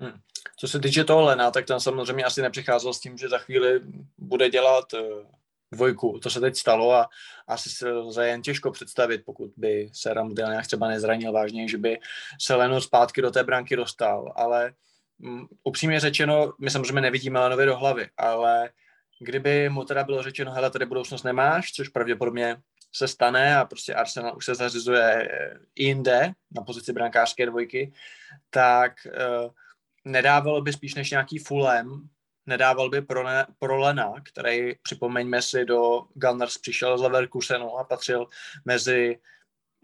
Hmm. 0.01 0.19
Co 0.59 0.67
se 0.67 0.79
týče 0.79 1.03
toho 1.03 1.21
Lena, 1.21 1.51
tak 1.51 1.65
ten 1.65 1.79
samozřejmě 1.79 2.23
asi 2.23 2.41
nepřicházel 2.41 2.93
s 2.93 2.99
tím, 2.99 3.17
že 3.17 3.29
za 3.29 3.37
chvíli 3.37 3.79
bude 4.17 4.49
dělat 4.49 4.93
uh 4.93 5.40
dvojku. 5.71 6.19
To 6.19 6.29
se 6.29 6.39
teď 6.39 6.55
stalo 6.55 6.93
a 6.93 7.09
asi 7.47 7.69
se 7.69 7.91
lze 7.91 8.27
jen 8.27 8.41
těžko 8.41 8.71
představit, 8.71 9.21
pokud 9.25 9.51
by 9.57 9.89
se 9.93 10.13
nějak 10.35 10.67
třeba 10.67 10.87
nezranil 10.87 11.31
vážně, 11.31 11.67
že 11.67 11.77
by 11.77 11.99
se 12.41 12.55
Leno 12.55 12.81
zpátky 12.81 13.21
do 13.21 13.31
té 13.31 13.43
branky 13.43 13.75
dostal. 13.75 14.33
Ale 14.35 14.73
um, 15.19 15.47
upřímně 15.63 15.99
řečeno, 15.99 16.53
my 16.59 16.69
samozřejmě 16.69 17.01
nevidíme 17.01 17.39
Lenovi 17.39 17.65
do 17.65 17.77
hlavy, 17.77 18.09
ale 18.17 18.69
kdyby 19.19 19.69
mu 19.69 19.85
teda 19.85 20.03
bylo 20.03 20.23
řečeno, 20.23 20.51
hele, 20.51 20.71
tady 20.71 20.85
budoucnost 20.85 21.23
nemáš, 21.23 21.71
což 21.71 21.89
pravděpodobně 21.89 22.57
se 22.93 23.07
stane 23.07 23.57
a 23.57 23.65
prostě 23.65 23.93
Arsenal 23.93 24.37
už 24.37 24.45
se 24.45 24.55
zařizuje 24.55 25.29
i 25.75 25.85
jinde 25.85 26.31
na 26.51 26.63
pozici 26.63 26.93
brankářské 26.93 27.45
dvojky, 27.45 27.93
tak 28.49 28.93
uh, 29.05 29.51
nedávalo 30.05 30.61
by 30.61 30.73
spíš 30.73 30.95
než 30.95 31.11
nějaký 31.11 31.39
Fulham, 31.39 32.09
nedával 32.45 32.89
by 32.89 33.01
pro, 33.01 33.23
ne, 33.23 33.45
pro 33.59 33.79
Lena, 33.79 34.13
který, 34.23 34.75
připomeňme 34.83 35.41
si, 35.41 35.65
do 35.65 36.01
Gunners 36.13 36.57
přišel 36.57 36.97
z 36.97 37.01
Leverkusenu 37.01 37.77
a 37.77 37.83
patřil 37.83 38.27
mezi 38.65 39.19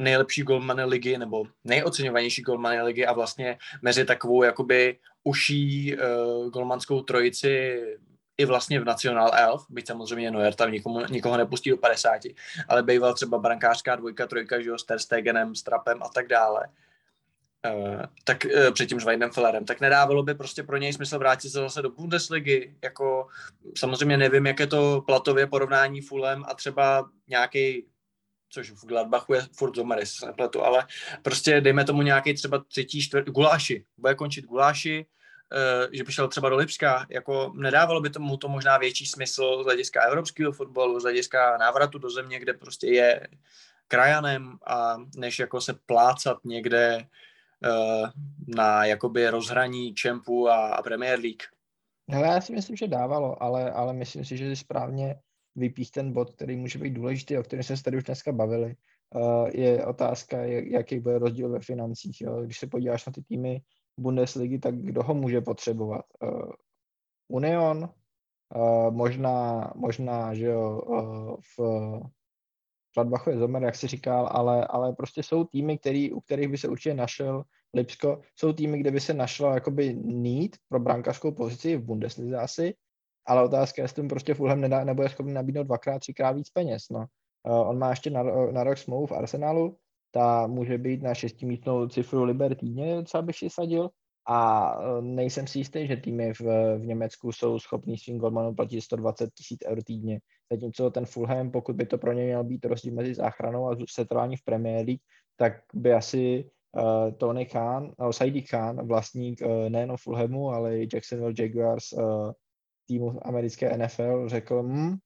nejlepší 0.02 0.44
golmany 0.44 0.84
ligy 0.84 1.18
nebo 1.18 1.46
nejoceňovanější 1.64 2.42
golmany 2.42 2.82
ligy 2.82 3.06
a 3.06 3.14
vlastně 3.14 3.58
mezi 3.82 4.06
takovou 4.06 4.44
jakoby 4.44 5.00
uší 5.24 5.96
uh, 5.98 6.50
golmanskou 6.50 7.02
trojici 7.02 7.82
i 8.38 8.46
vlastně 8.46 8.80
v 8.80 8.86
National 8.86 9.32
Elf, 9.34 9.66
byť 9.70 9.88
samozřejmě 9.88 10.32
Neuer 10.32 10.54
tam 10.54 10.72
nikomu, 10.72 11.06
nikoho 11.10 11.38
nepustí 11.38 11.70
do 11.70 11.78
50, 11.78 12.22
ale 12.68 12.84
býval 12.84 13.14
třeba 13.14 13.38
brankářská 13.38 13.96
dvojka, 13.96 14.28
trojka, 14.28 14.62
že 14.62 14.70
jo, 14.70 14.78
s 14.78 14.84
Terstegenem, 14.84 15.56
Strapem 15.56 16.04
a 16.04 16.10
tak 16.10 16.28
dále. 16.28 16.68
Uh, 16.68 16.87
tak 18.24 18.46
uh, 18.46 18.74
před 18.74 18.86
tím 18.86 19.00
Schweidenfellerem, 19.00 19.66
tak 19.66 19.82
nedávalo 19.82 20.24
by 20.24 20.34
prostě 20.34 20.64
pro 20.64 20.78
něj 20.78 20.94
smysl 20.94 21.20
vrátit 21.20 21.50
se 21.50 21.60
zase 21.60 21.82
do 21.82 21.90
Bundesligy, 21.90 22.76
jako 22.84 23.28
samozřejmě 23.78 24.18
nevím, 24.18 24.46
jak 24.46 24.60
je 24.60 24.68
to 24.68 25.04
platově 25.06 25.48
porovnání 25.48 26.02
Fulem 26.02 26.44
a 26.48 26.54
třeba 26.54 27.10
nějaký 27.28 27.86
což 28.50 28.72
v 28.72 28.86
Gladbachu 28.86 29.34
je 29.34 29.42
furt 29.58 29.76
Zomer, 29.76 30.06
se 30.06 30.26
nepletu, 30.26 30.64
ale 30.64 30.88
prostě 31.22 31.62
dejme 31.62 31.86
tomu 31.86 32.02
nějaký 32.02 32.34
třeba 32.34 32.64
třetí, 32.68 33.02
čtvrtý, 33.02 33.32
Guláši, 33.32 33.86
bude 33.98 34.16
končit 34.16 34.46
Guláši, 34.46 35.06
uh, 35.86 35.92
že 35.92 36.04
by 36.04 36.12
šel 36.12 36.28
třeba 36.28 36.50
do 36.50 36.56
Lipska, 36.56 37.06
jako 37.10 37.54
nedávalo 37.56 38.02
by 38.02 38.10
tomu 38.10 38.38
to 38.38 38.48
možná 38.48 38.78
větší 38.78 39.06
smysl 39.06 39.64
z 39.64 39.66
hlediska 39.66 40.02
evropského 40.02 40.52
fotbalu, 40.52 41.00
z 41.00 41.04
hlediska 41.04 41.58
návratu 41.58 41.98
do 41.98 42.10
země, 42.10 42.40
kde 42.40 42.54
prostě 42.54 42.88
je 42.88 43.28
krajanem 43.88 44.58
a 44.68 44.98
než 45.16 45.40
jako 45.40 45.62
se 45.62 45.74
plácat 45.86 46.38
někde 46.46 47.00
Eh, 47.00 47.06
na 48.56 48.86
jakoby 48.86 49.30
rozhraní 49.30 49.94
Čempu 49.94 50.50
a, 50.50 50.70
a 50.70 50.82
Premier 50.82 51.20
League? 51.20 51.44
Hele, 52.10 52.28
já 52.28 52.42
si 52.42 52.54
myslím, 52.54 52.76
že 52.76 52.88
dávalo, 52.88 53.44
ale, 53.44 53.72
ale 53.72 53.94
myslím 53.94 54.26
si, 54.26 54.38
že 54.38 54.56
správně 54.56 55.16
vypích 55.56 55.92
ten 55.92 56.14
bod, 56.14 56.34
který 56.34 56.56
může 56.56 56.80
být 56.80 56.94
důležitý, 56.94 57.38
o 57.38 57.44
kterém 57.44 57.64
jsme 57.64 57.78
se 57.78 57.84
tady 57.84 57.98
už 57.98 58.04
dneska 58.04 58.32
bavili. 58.32 58.76
Uh, 59.16 59.50
je 59.54 59.86
otázka, 59.86 60.38
jaký 60.46 61.00
bude 61.00 61.20
rozdíl 61.20 61.50
ve 61.50 61.60
financích. 61.60 62.22
Jo? 62.22 62.42
Když 62.42 62.60
se 62.60 62.68
podíváš 62.68 63.06
na 63.06 63.14
ty 63.14 63.22
týmy 63.22 63.62
Bundesligy, 64.00 64.60
tak 64.60 64.76
kdo 64.76 65.04
ho 65.04 65.14
může 65.14 65.42
potřebovat? 65.42 66.06
Uh, 66.24 66.52
Union, 67.28 67.90
možná, 68.90 69.72
možná, 69.76 70.34
že 70.34 70.46
jo, 70.46 70.82
v 71.58 71.60
Gladbachu 72.98 73.30
je 73.30 73.38
Zomer, 73.38 73.64
jak 73.64 73.76
si 73.76 73.88
říkal, 73.88 74.30
ale, 74.32 74.68
ale 74.68 74.94
prostě 74.94 75.24
jsou 75.24 75.44
týmy, 75.44 75.78
který, 75.78 76.12
u 76.12 76.20
kterých 76.20 76.48
by 76.48 76.58
se 76.58 76.68
určitě 76.68 76.94
našel 76.94 77.44
Lipsko, 77.74 78.22
jsou 78.36 78.54
týmy, 78.54 78.80
kde 78.80 78.92
by 78.92 79.00
se 79.00 79.14
našlo 79.14 79.54
jakoby 79.54 79.94
need 80.04 80.58
pro 80.70 80.80
brankářskou 80.80 81.32
pozici 81.32 81.78
v 81.78 81.84
Bundeslize 81.84 82.38
asi, 82.38 82.74
ale 83.28 83.44
otázka 83.44 83.82
je, 83.82 83.84
jestli 83.84 84.08
prostě 84.08 84.34
Fulham 84.34 84.62
nedá, 84.62 84.84
nebude 84.84 85.10
schopný 85.10 85.34
nabídnout 85.34 85.64
dvakrát, 85.64 86.00
třikrát 86.00 86.32
víc 86.32 86.50
peněz, 86.50 86.84
no. 86.92 87.06
Uh, 87.44 87.70
on 87.70 87.78
má 87.78 87.90
ještě 87.90 88.10
na, 88.10 88.24
na 88.52 88.64
rok 88.64 88.78
smlouvu 88.78 89.06
v 89.06 89.12
Arsenalu, 89.12 89.78
ta 90.12 90.48
může 90.48 90.78
být 90.78 91.04
na 91.04 91.14
šestimístnou 91.14 91.88
cifru 91.88 92.24
liber 92.24 92.56
týdně, 92.56 93.04
co 93.04 93.22
bych 93.22 93.38
si 93.38 93.50
sadil. 93.50 93.90
A 94.30 94.72
eh, 94.80 95.02
nejsem 95.02 95.48
si 95.48 95.60
jistý, 95.60 95.88
že 95.88 95.98
týmy 95.98 96.34
v, 96.34 96.42
v 96.78 96.86
Německu 96.86 97.32
jsou 97.32 97.60
schopní 97.60 97.98
svým 97.98 98.18
golmanům 98.18 98.56
platit 98.56 98.82
120 98.82 99.30
tisíc 99.34 99.60
eur 99.68 99.84
týdně. 99.84 100.20
Zatímco 100.52 100.92
ten 100.92 101.06
Fulham, 101.06 101.52
pokud 101.52 101.76
by 101.76 101.86
to 101.86 101.98
pro 101.98 102.14
ně 102.14 102.24
měl 102.24 102.44
být 102.44 102.66
rozdíl 102.66 102.94
mezi 102.94 103.14
záchranou 103.14 103.70
a 103.70 103.76
setrvání 103.90 104.38
v 104.38 104.44
Premier 104.44 104.86
League, 104.86 105.02
tak 105.36 105.54
by 105.74 105.94
asi 105.94 106.52
uh, 106.72 107.12
Tony 107.18 107.46
Khan, 107.46 107.92
no, 108.00 108.14
Saidi 108.14 108.42
Khan, 108.42 108.88
vlastník 108.88 109.42
uh, 109.42 109.70
nejen 109.70 109.98
Fulhamu, 109.98 110.50
ale 110.50 110.78
i 110.78 110.88
Jacksonville 110.94 111.34
Jaguars, 111.40 111.92
uh, 111.94 112.32
týmu 112.88 113.28
americké 113.28 113.78
NFL, 113.78 114.30
řekl, 114.30 114.64
hm, 114.64 114.98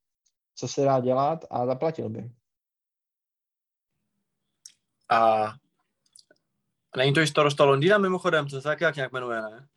co 0.55 0.67
se 0.67 0.81
dá 0.81 0.99
dělat 0.99 1.45
a 1.49 1.65
zaplatil 1.65 2.09
by. 2.09 2.31
A 5.09 5.47
není 6.97 7.13
to 7.13 7.19
i 7.19 7.27
starosta 7.27 7.65
Londýna 7.65 7.97
mimochodem, 7.97 8.47
to 8.47 8.61
se 8.61 8.67
taky 8.67 8.83
jak 8.83 8.95
nějak 8.95 9.11
jmenuje, 9.11 9.41
ne? 9.41 9.67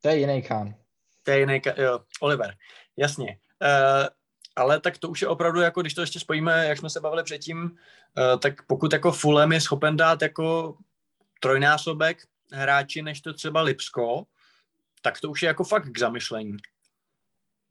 To 0.00 0.08
je 0.08 0.18
jiný 0.18 0.42
Khan. 0.42 0.74
To 1.22 1.30
je 1.30 1.38
jiný, 1.38 1.60
jo, 1.76 2.00
Oliver, 2.20 2.56
jasně. 2.96 3.38
Uh, 3.62 4.21
ale 4.56 4.80
tak 4.80 4.98
to 4.98 5.08
už 5.08 5.22
je 5.22 5.28
opravdu, 5.28 5.60
jako 5.60 5.80
když 5.80 5.94
to 5.94 6.00
ještě 6.00 6.20
spojíme, 6.20 6.66
jak 6.66 6.78
jsme 6.78 6.90
se 6.90 7.00
bavili 7.00 7.22
předtím, 7.22 7.62
uh, 7.62 8.40
tak 8.40 8.66
pokud 8.66 8.92
jako 8.92 9.12
Fulham 9.12 9.52
je 9.52 9.60
schopen 9.60 9.96
dát 9.96 10.22
jako 10.22 10.76
trojnásobek 11.40 12.18
hráči, 12.52 13.02
než 13.02 13.20
to 13.20 13.32
třeba 13.32 13.62
Lipsko, 13.62 14.24
tak 15.02 15.20
to 15.20 15.30
už 15.30 15.42
je 15.42 15.46
jako 15.46 15.64
fakt 15.64 15.88
k 15.88 15.98
zamyšlení. 15.98 16.56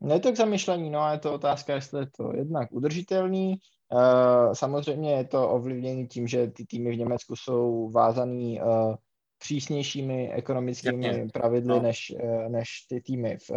No 0.02 0.14
je 0.14 0.20
to 0.20 0.32
k 0.32 0.36
zamyšlení, 0.36 0.90
no 0.90 1.00
a 1.00 1.12
je 1.12 1.20
to 1.20 1.34
otázka, 1.34 1.74
jestli 1.74 2.00
je 2.00 2.08
to 2.18 2.36
jednak 2.36 2.72
udržitelný. 2.72 3.56
Uh, 3.94 4.54
samozřejmě 4.54 5.12
je 5.14 5.26
to 5.26 5.50
ovlivněné 5.50 6.08
tím, 6.08 6.28
že 6.28 6.48
ty 6.48 6.66
týmy 6.66 6.92
v 6.92 6.98
Německu 6.98 7.36
jsou 7.36 7.92
vázaný 7.92 8.62
uh, 8.62 8.96
přísnějšími 9.38 10.32
ekonomickými 10.34 11.08
Jasně. 11.08 11.28
pravidly 11.34 11.70
No. 11.70 11.82
než, 11.82 12.14
než 12.48 12.68
ty 12.90 13.02
týmy 13.02 13.38
v 13.38 13.52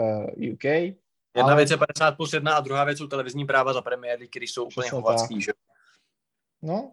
UK. 0.53 0.95
Jedna 1.37 1.53
Ale- 1.53 1.57
věc 1.57 1.71
je 1.71 1.77
50 1.77 2.11
plus 2.17 2.33
1 2.33 2.55
a 2.57 2.61
druhá 2.61 2.85
věc 2.85 2.99
jsou 2.99 3.07
televizní 3.07 3.45
práva 3.45 3.73
za 3.73 3.83
Premier 3.83 4.19
League, 4.19 4.31
které 4.31 4.45
jsou 4.45 4.65
úplně 4.65 4.91
chovacký, 4.91 5.35
tak. 5.35 5.43
že? 5.43 5.53
No, 6.63 6.93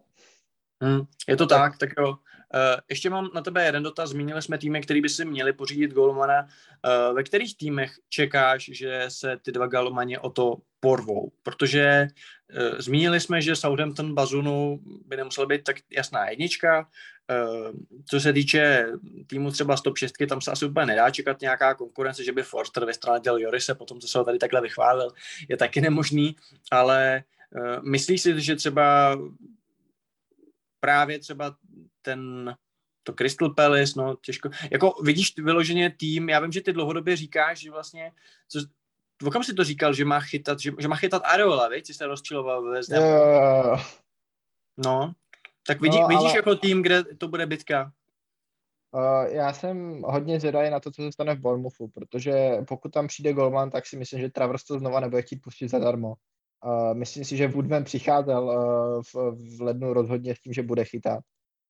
Hmm, 0.83 1.01
je 1.27 1.37
to 1.37 1.47
tak, 1.47 1.77
tak 1.77 1.89
jo. 1.99 2.15
Uh, 2.53 2.79
ještě 2.89 3.09
mám 3.09 3.29
na 3.33 3.41
tebe 3.41 3.65
jeden 3.65 3.83
dotaz. 3.83 4.09
Zmínili 4.09 4.41
jsme 4.41 4.57
týmy, 4.57 4.81
který 4.81 5.01
by 5.01 5.09
si 5.09 5.25
měli 5.25 5.53
pořídit 5.53 5.93
golmana. 5.93 6.43
Uh, 6.43 7.15
ve 7.15 7.23
kterých 7.23 7.57
týmech 7.57 7.91
čekáš, 8.09 8.69
že 8.73 9.05
se 9.07 9.37
ty 9.41 9.51
dva 9.51 9.67
golmani 9.67 10.17
o 10.17 10.29
to 10.29 10.57
porvou? 10.79 11.31
Protože 11.43 12.07
uh, 12.07 12.79
zmínili 12.79 13.19
jsme, 13.19 13.41
že 13.41 13.55
Southampton 13.55 14.13
Bazunu 14.13 14.79
by 15.05 15.17
nemusel 15.17 15.47
být 15.47 15.63
tak 15.63 15.75
jasná 15.91 16.29
jednička. 16.29 16.87
Co 18.09 18.19
se 18.19 18.33
týče 18.33 18.87
týmu 19.27 19.51
třeba 19.51 19.77
z 19.77 19.81
top 19.81 19.97
6, 19.97 20.13
tam 20.29 20.41
se 20.41 20.51
asi 20.51 20.65
úplně 20.65 20.85
nedá 20.85 21.09
čekat 21.09 21.41
nějaká 21.41 21.73
konkurence, 21.73 22.23
že 22.23 22.31
by 22.31 22.43
Forster 22.43 22.85
vystranadil 22.85 23.37
Jorise, 23.37 23.75
potom 23.75 23.99
co 23.99 24.07
se 24.07 24.17
ho 24.17 24.23
tady 24.23 24.37
takhle 24.37 24.61
vychválil, 24.61 25.11
je 25.49 25.57
taky 25.57 25.81
nemožný, 25.81 26.35
ale 26.71 27.23
myslíš 27.81 28.21
si, 28.21 28.41
že 28.41 28.55
třeba 28.55 29.17
právě 30.81 31.19
třeba 31.19 31.55
ten 32.01 32.53
to 33.03 33.13
Crystal 33.13 33.53
Palace, 33.53 33.93
no 33.97 34.15
těžko. 34.15 34.49
Jako 34.71 34.95
vidíš 35.03 35.37
vyloženě 35.37 35.89
tým, 35.89 36.29
já 36.29 36.39
vím, 36.39 36.51
že 36.51 36.61
ty 36.61 36.73
dlouhodobě 36.73 37.15
říkáš, 37.15 37.59
že 37.59 37.71
vlastně, 37.71 38.11
co, 38.47 38.59
o 39.27 39.31
kam 39.31 39.43
si 39.43 39.53
to 39.53 39.63
říkal, 39.63 39.93
že 39.93 40.05
má 40.05 40.19
chytat, 40.19 40.59
že, 40.59 40.71
že 40.79 40.87
má 40.87 40.95
chytat 40.95 41.21
Areola, 41.25 41.67
viď? 41.67 41.85
Jsi 41.85 41.93
se 41.93 42.07
rozčiloval 42.07 42.63
ve 42.63 42.79
jo. 42.89 43.77
No, 44.77 45.13
tak 45.67 45.81
vidí, 45.81 45.99
no, 45.99 46.07
vidíš 46.07 46.25
ale- 46.25 46.37
jako 46.37 46.55
tým, 46.55 46.81
kde 46.81 47.03
to 47.03 47.27
bude 47.27 47.45
bitka. 47.45 47.91
Uh, 48.93 49.33
já 49.33 49.53
jsem 49.53 50.01
hodně 50.05 50.39
zvědavý 50.39 50.69
na 50.69 50.79
to, 50.79 50.91
co 50.91 51.01
se 51.01 51.11
stane 51.11 51.35
v 51.35 51.39
Bournemouthu, 51.39 51.87
protože 51.87 52.57
pokud 52.67 52.93
tam 52.93 53.07
přijde 53.07 53.33
golman, 53.33 53.69
tak 53.69 53.85
si 53.85 53.97
myslím, 53.97 54.19
že 54.19 54.29
Travers 54.29 54.63
to 54.63 54.79
znova 54.79 54.99
nebude 54.99 55.21
chtít 55.21 55.41
pustit 55.41 55.67
zadarmo. 55.67 56.13
Uh, 56.65 56.93
myslím 56.93 57.25
si, 57.25 57.37
že 57.37 57.47
Woodman 57.47 57.83
přicházel 57.83 58.43
uh, 58.43 59.01
v, 59.01 59.15
v 59.57 59.61
lednu 59.61 59.93
rozhodně 59.93 60.35
s 60.35 60.39
tím, 60.39 60.53
že 60.53 60.63
bude 60.63 60.85
chytat 60.85 61.19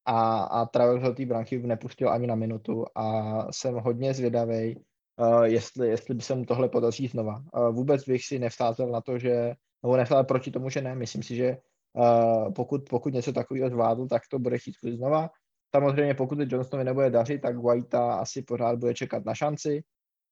a, 0.06 0.44
a 0.44 0.66
Travers 0.66 1.04
ho 1.04 1.14
té 1.14 1.26
branky 1.26 1.60
nepustil 1.60 2.10
ani 2.10 2.28
na 2.28 2.36
minutu 2.36 2.86
a 2.96 3.46
jsem 3.52 3.76
hodně 3.76 4.14
zvědavý, 4.14 4.76
uh, 5.20 5.44
jestli, 5.44 5.88
jestli 5.90 6.16
by 6.16 6.22
se 6.22 6.36
mu 6.36 6.46
tohle 6.46 6.70
podaří 6.70 7.08
znova. 7.08 7.44
Uh, 7.54 7.76
vůbec 7.76 8.04
bych 8.04 8.26
si 8.26 8.40
nevsázel 8.40 8.90
na 8.90 9.02
to, 9.02 9.18
že, 9.20 9.54
nebo 9.84 9.98
nevsázel 9.98 10.24
proti 10.24 10.52
tomu, 10.52 10.70
že 10.70 10.82
ne. 10.82 10.96
Myslím 10.96 11.24
si, 11.24 11.36
že 11.36 11.58
uh, 11.94 12.54
pokud, 12.54 12.90
pokud 12.90 13.14
něco 13.14 13.34
takového 13.34 13.70
zvládl, 13.70 14.08
tak 14.08 14.22
to 14.32 14.40
bude 14.40 14.58
chtít 14.58 14.76
znova. 14.94 15.30
Samozřejmě 15.76 16.14
pokud 16.14 16.38
se 16.38 16.46
Johnsonovi 16.50 16.86
nebude 16.86 17.10
dařit, 17.10 17.42
tak 17.42 17.58
Whitea 17.58 18.14
asi 18.14 18.42
pořád 18.42 18.80
bude 18.80 18.94
čekat 18.94 19.26
na 19.26 19.36
šanci, 19.36 19.84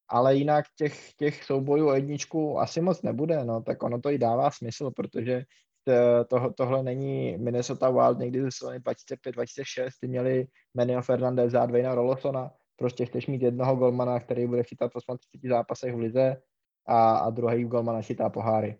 ale 0.10 0.36
jinak 0.36 0.66
těch, 0.78 1.14
těch 1.14 1.44
soubojů 1.44 1.88
o 1.88 1.94
jedničku 1.94 2.60
asi 2.60 2.82
moc 2.82 3.02
nebude, 3.02 3.46
no, 3.46 3.62
tak 3.62 3.84
ono 3.84 4.02
to 4.02 4.12
i 4.12 4.18
dává 4.18 4.52
smysl, 4.52 4.92
protože 4.92 5.44
to, 5.84 6.26
to, 6.40 6.54
tohle 6.54 6.84
není 6.84 7.38
Minnesota 7.38 7.90
Wild 7.90 8.20
někdy 8.20 8.42
ze 8.42 8.52
sezóny 8.52 8.80
2005-2006, 8.80 9.90
ty 10.02 10.08
měli 10.08 10.48
Menio 10.74 11.02
Fernandez 11.02 11.54
a 11.54 11.66
Dwayna 11.66 11.96
Rolosona, 11.96 12.52
prostě 12.76 13.06
chceš 13.06 13.28
mít 13.28 13.42
jednoho 13.42 13.76
golmana, 13.76 14.20
který 14.20 14.48
bude 14.48 14.64
chytat 14.64 14.92
v 14.92 15.18
38 15.18 15.50
zápasech 15.50 15.96
v 15.96 16.00
lize 16.00 16.42
a, 16.88 17.18
a 17.18 17.30
druhý 17.30 17.66
golmana 17.66 18.02
chytá 18.02 18.30
poháry. 18.30 18.78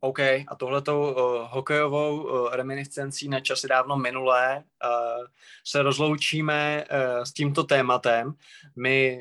OK, 0.00 0.20
a 0.20 0.54
tohletou 0.56 1.10
uh, 1.10 1.48
hokejovou 1.50 2.22
uh, 2.22 2.54
reminiscencí 2.54 3.28
na 3.28 3.40
časy 3.40 3.68
dávno 3.68 3.96
minulé 3.96 4.56
uh, 4.56 5.26
se 5.66 5.82
rozloučíme 5.82 6.84
uh, 6.84 7.24
s 7.24 7.32
tímto 7.32 7.64
tématem. 7.64 8.34
My 8.76 9.18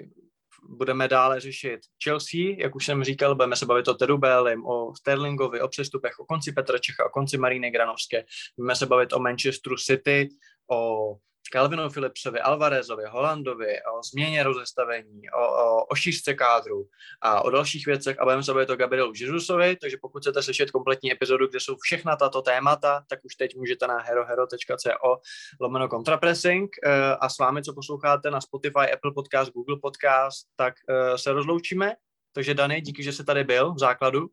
budeme 0.69 1.07
dále 1.07 1.39
řešit 1.39 1.79
Chelsea, 2.03 2.55
jak 2.57 2.75
už 2.75 2.85
jsem 2.85 3.03
říkal, 3.03 3.35
budeme 3.35 3.55
se 3.55 3.65
bavit 3.65 3.87
o 3.87 3.93
Tedu 3.93 4.17
Bellim, 4.17 4.65
o 4.65 4.95
Sterlingovi, 4.95 5.61
o 5.61 5.67
přestupech, 5.67 6.19
o 6.19 6.25
konci 6.25 6.51
Petra 6.51 6.77
Čecha, 6.77 7.05
o 7.05 7.09
konci 7.09 7.37
Maríny 7.37 7.71
Granovské. 7.71 8.25
Budeme 8.57 8.75
se 8.75 8.85
bavit 8.85 9.13
o 9.13 9.19
Manchesteru 9.19 9.75
City, 9.77 10.29
o 10.71 11.15
Calvinu 11.53 11.89
Philipsovi, 11.89 12.39
Alvarezovi, 12.39 13.03
Holandovi, 13.09 13.81
o 13.97 14.03
změně 14.03 14.43
rozestavení, 14.43 15.29
o, 15.29 15.47
o, 15.47 15.85
o 15.85 15.95
šířce 15.95 16.33
kádru 16.33 16.87
a 17.21 17.45
o 17.45 17.49
dalších 17.49 17.85
věcech 17.85 18.19
a 18.19 18.23
budeme 18.23 18.43
se 18.43 18.53
bavit 18.53 18.69
o 18.69 18.75
Gabrielu 18.75 19.13
Jezusovi, 19.21 19.75
takže 19.75 19.97
pokud 20.01 20.19
chcete 20.19 20.43
slyšet 20.43 20.71
kompletní 20.71 21.11
epizodu, 21.11 21.47
kde 21.47 21.59
jsou 21.59 21.75
všechna 21.81 22.15
tato 22.15 22.41
témata, 22.41 23.03
tak 23.09 23.19
už 23.25 23.35
teď 23.35 23.55
můžete 23.55 23.87
na 23.87 23.97
herohero.co 23.97 25.17
lomeno 25.59 25.87
contrapressing 25.87 26.69
eh, 26.83 27.15
a 27.19 27.29
s 27.29 27.37
vámi, 27.37 27.63
co 27.63 27.73
posloucháte 27.73 28.31
na 28.31 28.41
Spotify, 28.41 28.93
Apple 28.93 29.11
Podcast, 29.15 29.51
Google 29.51 29.77
Podcast, 29.81 30.47
tak 30.55 30.73
eh, 30.89 31.17
se 31.17 31.33
rozloučíme. 31.33 31.93
Takže 32.35 32.53
Dany, 32.53 32.81
díky, 32.81 33.03
že 33.03 33.13
jsi 33.13 33.23
tady 33.23 33.43
byl 33.43 33.73
v 33.73 33.79
základu. 33.79 34.27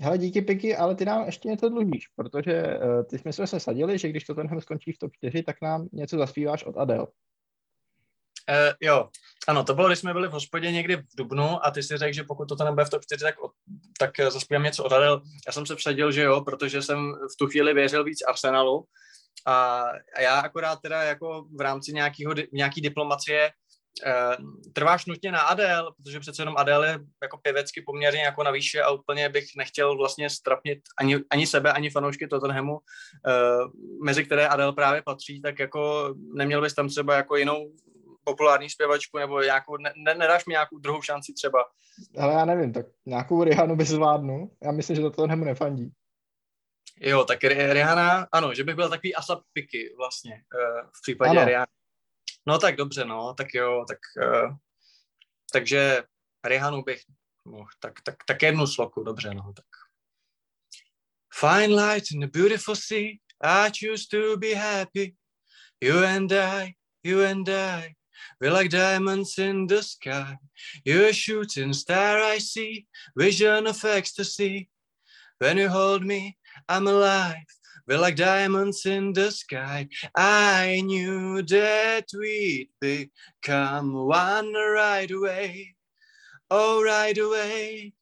Hele, 0.00 0.18
díky 0.18 0.42
Piky, 0.42 0.76
ale 0.76 0.94
ty 0.94 1.04
nám 1.04 1.26
ještě 1.26 1.48
něco 1.48 1.68
dlužíš, 1.68 2.08
protože 2.16 2.62
uh, 2.62 3.04
ty 3.04 3.18
jsme 3.18 3.46
se 3.46 3.60
sadili, 3.60 3.98
že 3.98 4.08
když 4.08 4.24
to 4.24 4.34
tenhle 4.34 4.60
skončí 4.60 4.92
v 4.92 4.98
top 4.98 5.12
4, 5.12 5.42
tak 5.42 5.56
nám 5.62 5.88
něco 5.92 6.18
zaspíváš 6.18 6.64
od 6.64 6.76
Adele. 6.76 7.06
Uh, 8.50 8.74
jo, 8.80 9.08
ano, 9.48 9.64
to 9.64 9.74
bylo, 9.74 9.88
když 9.88 9.98
jsme 9.98 10.12
byli 10.12 10.28
v 10.28 10.32
hospodě 10.32 10.72
někdy 10.72 10.96
v 10.96 11.16
Dubnu 11.16 11.66
a 11.66 11.70
ty 11.70 11.82
si 11.82 11.96
řekl, 11.96 12.14
že 12.14 12.24
pokud 12.24 12.46
to 12.48 12.64
nebude 12.64 12.84
v 12.84 12.90
top 12.90 13.02
4, 13.02 13.22
tak, 13.24 13.34
tak 13.98 14.20
eh, 14.20 14.30
zaspívám 14.30 14.62
něco 14.62 14.84
od 14.84 14.92
Adele. 14.92 15.20
Já 15.46 15.52
jsem 15.52 15.66
se 15.66 15.76
předěl, 15.76 16.12
že 16.12 16.22
jo, 16.22 16.40
protože 16.40 16.82
jsem 16.82 17.12
v 17.12 17.36
tu 17.38 17.46
chvíli 17.46 17.74
věřil 17.74 18.04
víc 18.04 18.22
Arsenalu 18.28 18.84
a, 19.46 19.82
a 20.16 20.20
já 20.20 20.40
akorát 20.40 20.80
teda 20.82 21.02
jako 21.02 21.46
v 21.56 21.60
rámci 21.60 21.92
nějakýho, 21.92 22.32
di- 22.32 22.48
nějaký 22.52 22.80
diplomacie 22.80 23.50
trváš 24.72 25.06
nutně 25.06 25.32
na 25.32 25.40
Adele, 25.40 25.92
protože 25.96 26.20
přece 26.20 26.42
jenom 26.42 26.56
Adele 26.56 26.88
je 26.88 26.98
jako 27.22 27.38
pěvecky 27.38 27.82
poměrně 27.82 28.22
jako 28.22 28.42
na 28.42 28.50
výše 28.50 28.82
a 28.82 28.90
úplně 28.90 29.28
bych 29.28 29.44
nechtěl 29.56 29.96
vlastně 29.96 30.30
strapnit 30.30 30.78
ani, 30.98 31.18
ani 31.30 31.46
sebe, 31.46 31.72
ani 31.72 31.90
fanoušky 31.90 32.28
Tottenhamu, 32.28 32.72
uh, 32.72 32.80
mezi 34.04 34.24
které 34.24 34.48
Adele 34.48 34.72
právě 34.72 35.02
patří, 35.02 35.42
tak 35.42 35.58
jako 35.58 36.14
neměl 36.34 36.60
bys 36.60 36.74
tam 36.74 36.88
třeba 36.88 37.16
jako 37.16 37.36
jinou 37.36 37.72
populární 38.24 38.70
zpěvačku 38.70 39.18
nebo 39.18 39.40
nějakou, 39.40 39.76
ne, 39.76 39.92
ne, 39.96 40.14
nedáš 40.14 40.46
mi 40.46 40.50
nějakou 40.50 40.78
druhou 40.78 41.02
šanci 41.02 41.32
třeba. 41.32 41.64
Ale 42.18 42.34
já 42.34 42.44
nevím, 42.44 42.72
tak 42.72 42.86
nějakou 43.06 43.44
Rihanu 43.44 43.76
by 43.76 43.84
zvládnu. 43.84 44.50
Já 44.62 44.72
myslím, 44.72 44.96
že 44.96 45.02
to 45.02 45.10
Tottenhamu 45.10 45.44
nefandí. 45.44 45.92
Jo, 47.00 47.24
tak 47.24 47.40
Ri- 47.40 47.72
Rihanna, 47.72 48.26
ano, 48.32 48.54
že 48.54 48.64
bych 48.64 48.74
byl 48.74 48.88
takový 48.88 49.14
ASAP 49.14 49.42
piky 49.52 49.94
vlastně 49.96 50.32
uh, 50.32 50.88
v 50.88 51.02
případě 51.02 51.30
ano. 51.30 51.44
Rihanna. 51.44 51.66
No 52.46 52.58
tak 52.58 52.76
dobře, 52.76 53.04
no, 53.04 53.34
tak 53.34 53.54
jo, 53.54 53.84
tak 53.88 53.98
uh, 54.26 54.56
takže 55.52 56.02
Rihanu 56.44 56.82
bych 56.82 57.02
mohl, 57.44 57.68
tak, 57.80 58.00
tak, 58.00 58.14
tak 58.26 58.42
jednu 58.42 58.66
sloku, 58.66 59.02
dobře, 59.02 59.34
no, 59.34 59.52
tak. 59.52 59.66
Fine 61.34 61.74
light 61.74 62.10
in 62.12 62.20
the 62.20 62.26
beautiful 62.26 62.76
sea, 62.76 63.18
I 63.40 63.70
choose 63.70 64.06
to 64.10 64.36
be 64.36 64.54
happy. 64.54 65.16
You 65.80 66.04
and 66.04 66.32
I, 66.32 66.74
you 67.02 67.20
and 67.24 67.48
I, 67.48 67.94
we're 68.40 68.52
like 68.52 68.70
diamonds 68.70 69.38
in 69.38 69.66
the 69.66 69.82
sky. 69.82 70.38
You're 70.84 71.08
a 71.08 71.12
shooting 71.12 71.74
star 71.74 72.20
I 72.34 72.38
see, 72.38 72.86
vision 73.16 73.66
of 73.66 73.84
ecstasy. 73.84 74.70
When 75.38 75.58
you 75.58 75.68
hold 75.68 76.04
me, 76.04 76.38
I'm 76.68 76.86
alive. 76.86 77.44
We're 77.86 77.98
like 77.98 78.16
diamonds 78.16 78.86
in 78.86 79.12
the 79.12 79.30
sky. 79.30 79.88
I 80.16 80.80
knew 80.84 81.42
that 81.42 82.06
we'd 82.18 82.70
become 82.80 83.92
one 83.92 84.54
right 84.54 85.10
away. 85.10 85.74
Oh, 86.50 86.82
right 86.82 87.16
away. 87.18 87.92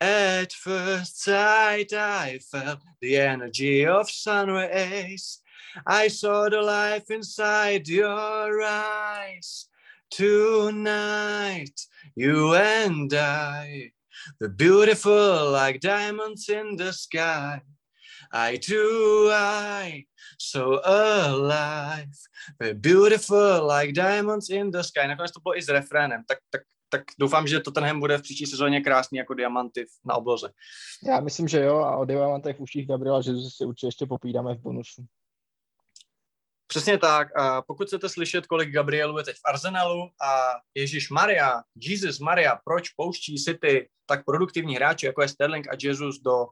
At 0.00 0.52
first 0.52 1.22
sight, 1.22 1.92
I 1.94 2.38
felt 2.50 2.80
the 3.00 3.16
energy 3.16 3.86
of 3.86 4.10
sun 4.10 4.50
rays. 4.50 5.40
I 5.86 6.08
saw 6.08 6.48
the 6.50 6.60
life 6.60 7.10
inside 7.10 7.88
your 7.88 8.62
eyes. 8.62 9.68
Tonight, 10.10 11.80
you 12.14 12.54
and 12.54 13.12
I, 13.12 13.92
we're 14.40 14.48
beautiful 14.48 15.50
like 15.50 15.80
diamonds 15.80 16.48
in 16.48 16.76
the 16.76 16.92
sky. 16.92 17.62
Eye 18.32 18.58
to 18.58 19.30
eye, 19.32 20.04
so 20.38 20.80
alive. 20.84 22.12
We're 22.60 22.74
beautiful 22.74 23.66
like 23.78 23.92
diamonds 23.92 24.50
in 24.50 24.70
the 24.70 24.80
sky. 24.80 25.08
Nakonec 25.08 25.32
to 25.32 25.40
bylo 25.40 25.56
i 25.56 25.62
s 25.62 25.68
refrénem, 25.68 26.24
tak, 26.28 26.38
tak, 26.50 26.62
tak 26.88 27.02
doufám, 27.20 27.46
že 27.46 27.60
Tottenham 27.60 28.00
bude 28.00 28.18
v 28.18 28.22
příští 28.22 28.46
sezóně 28.46 28.80
krásný 28.80 29.18
jako 29.18 29.34
diamanty 29.34 29.86
na 30.04 30.14
obloze. 30.14 30.50
Já 31.08 31.20
myslím, 31.20 31.48
že 31.48 31.60
jo, 31.60 31.76
a 31.76 31.96
o 31.96 32.04
diamantech 32.04 32.56
v 32.56 32.60
uších 32.60 32.88
Gabriela 32.88 33.18
Jesus 33.18 33.56
si 33.56 33.64
určitě 33.64 33.86
ještě 33.86 34.06
popídáme 34.06 34.54
v 34.54 34.58
bonusu. 34.58 35.04
Přesně 36.66 36.98
tak. 36.98 37.36
A 37.36 37.62
pokud 37.62 37.86
chcete 37.86 38.08
slyšet, 38.08 38.46
kolik 38.46 38.70
Gabrielů 38.70 39.18
je 39.18 39.24
teď 39.24 39.36
v 39.36 39.48
Arsenalu 39.48 40.02
a 40.02 40.54
Ježíš 40.74 41.10
Maria, 41.10 41.62
Jesus 41.76 42.18
Maria, 42.18 42.58
proč 42.64 42.88
pouští 42.88 43.36
City 43.36 43.88
tak 44.06 44.24
produktivní 44.24 44.76
hráči, 44.76 45.06
jako 45.06 45.22
je 45.22 45.28
Sterling 45.28 45.68
a 45.68 45.76
Jesus 45.82 46.18
do 46.18 46.46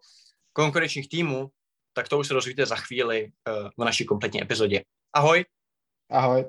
konkurenčních 0.53 1.09
týmů, 1.09 1.51
tak 1.97 2.09
to 2.09 2.19
už 2.19 2.29
se 2.29 2.35
dozvíte 2.35 2.67
za 2.67 2.77
chvíli 2.77 3.33
eh, 3.49 3.53
v 3.79 3.85
naší 3.85 4.05
kompletní 4.05 4.43
epizodě. 4.43 4.83
Ahoj! 5.13 5.45
Ahoj. 6.11 6.45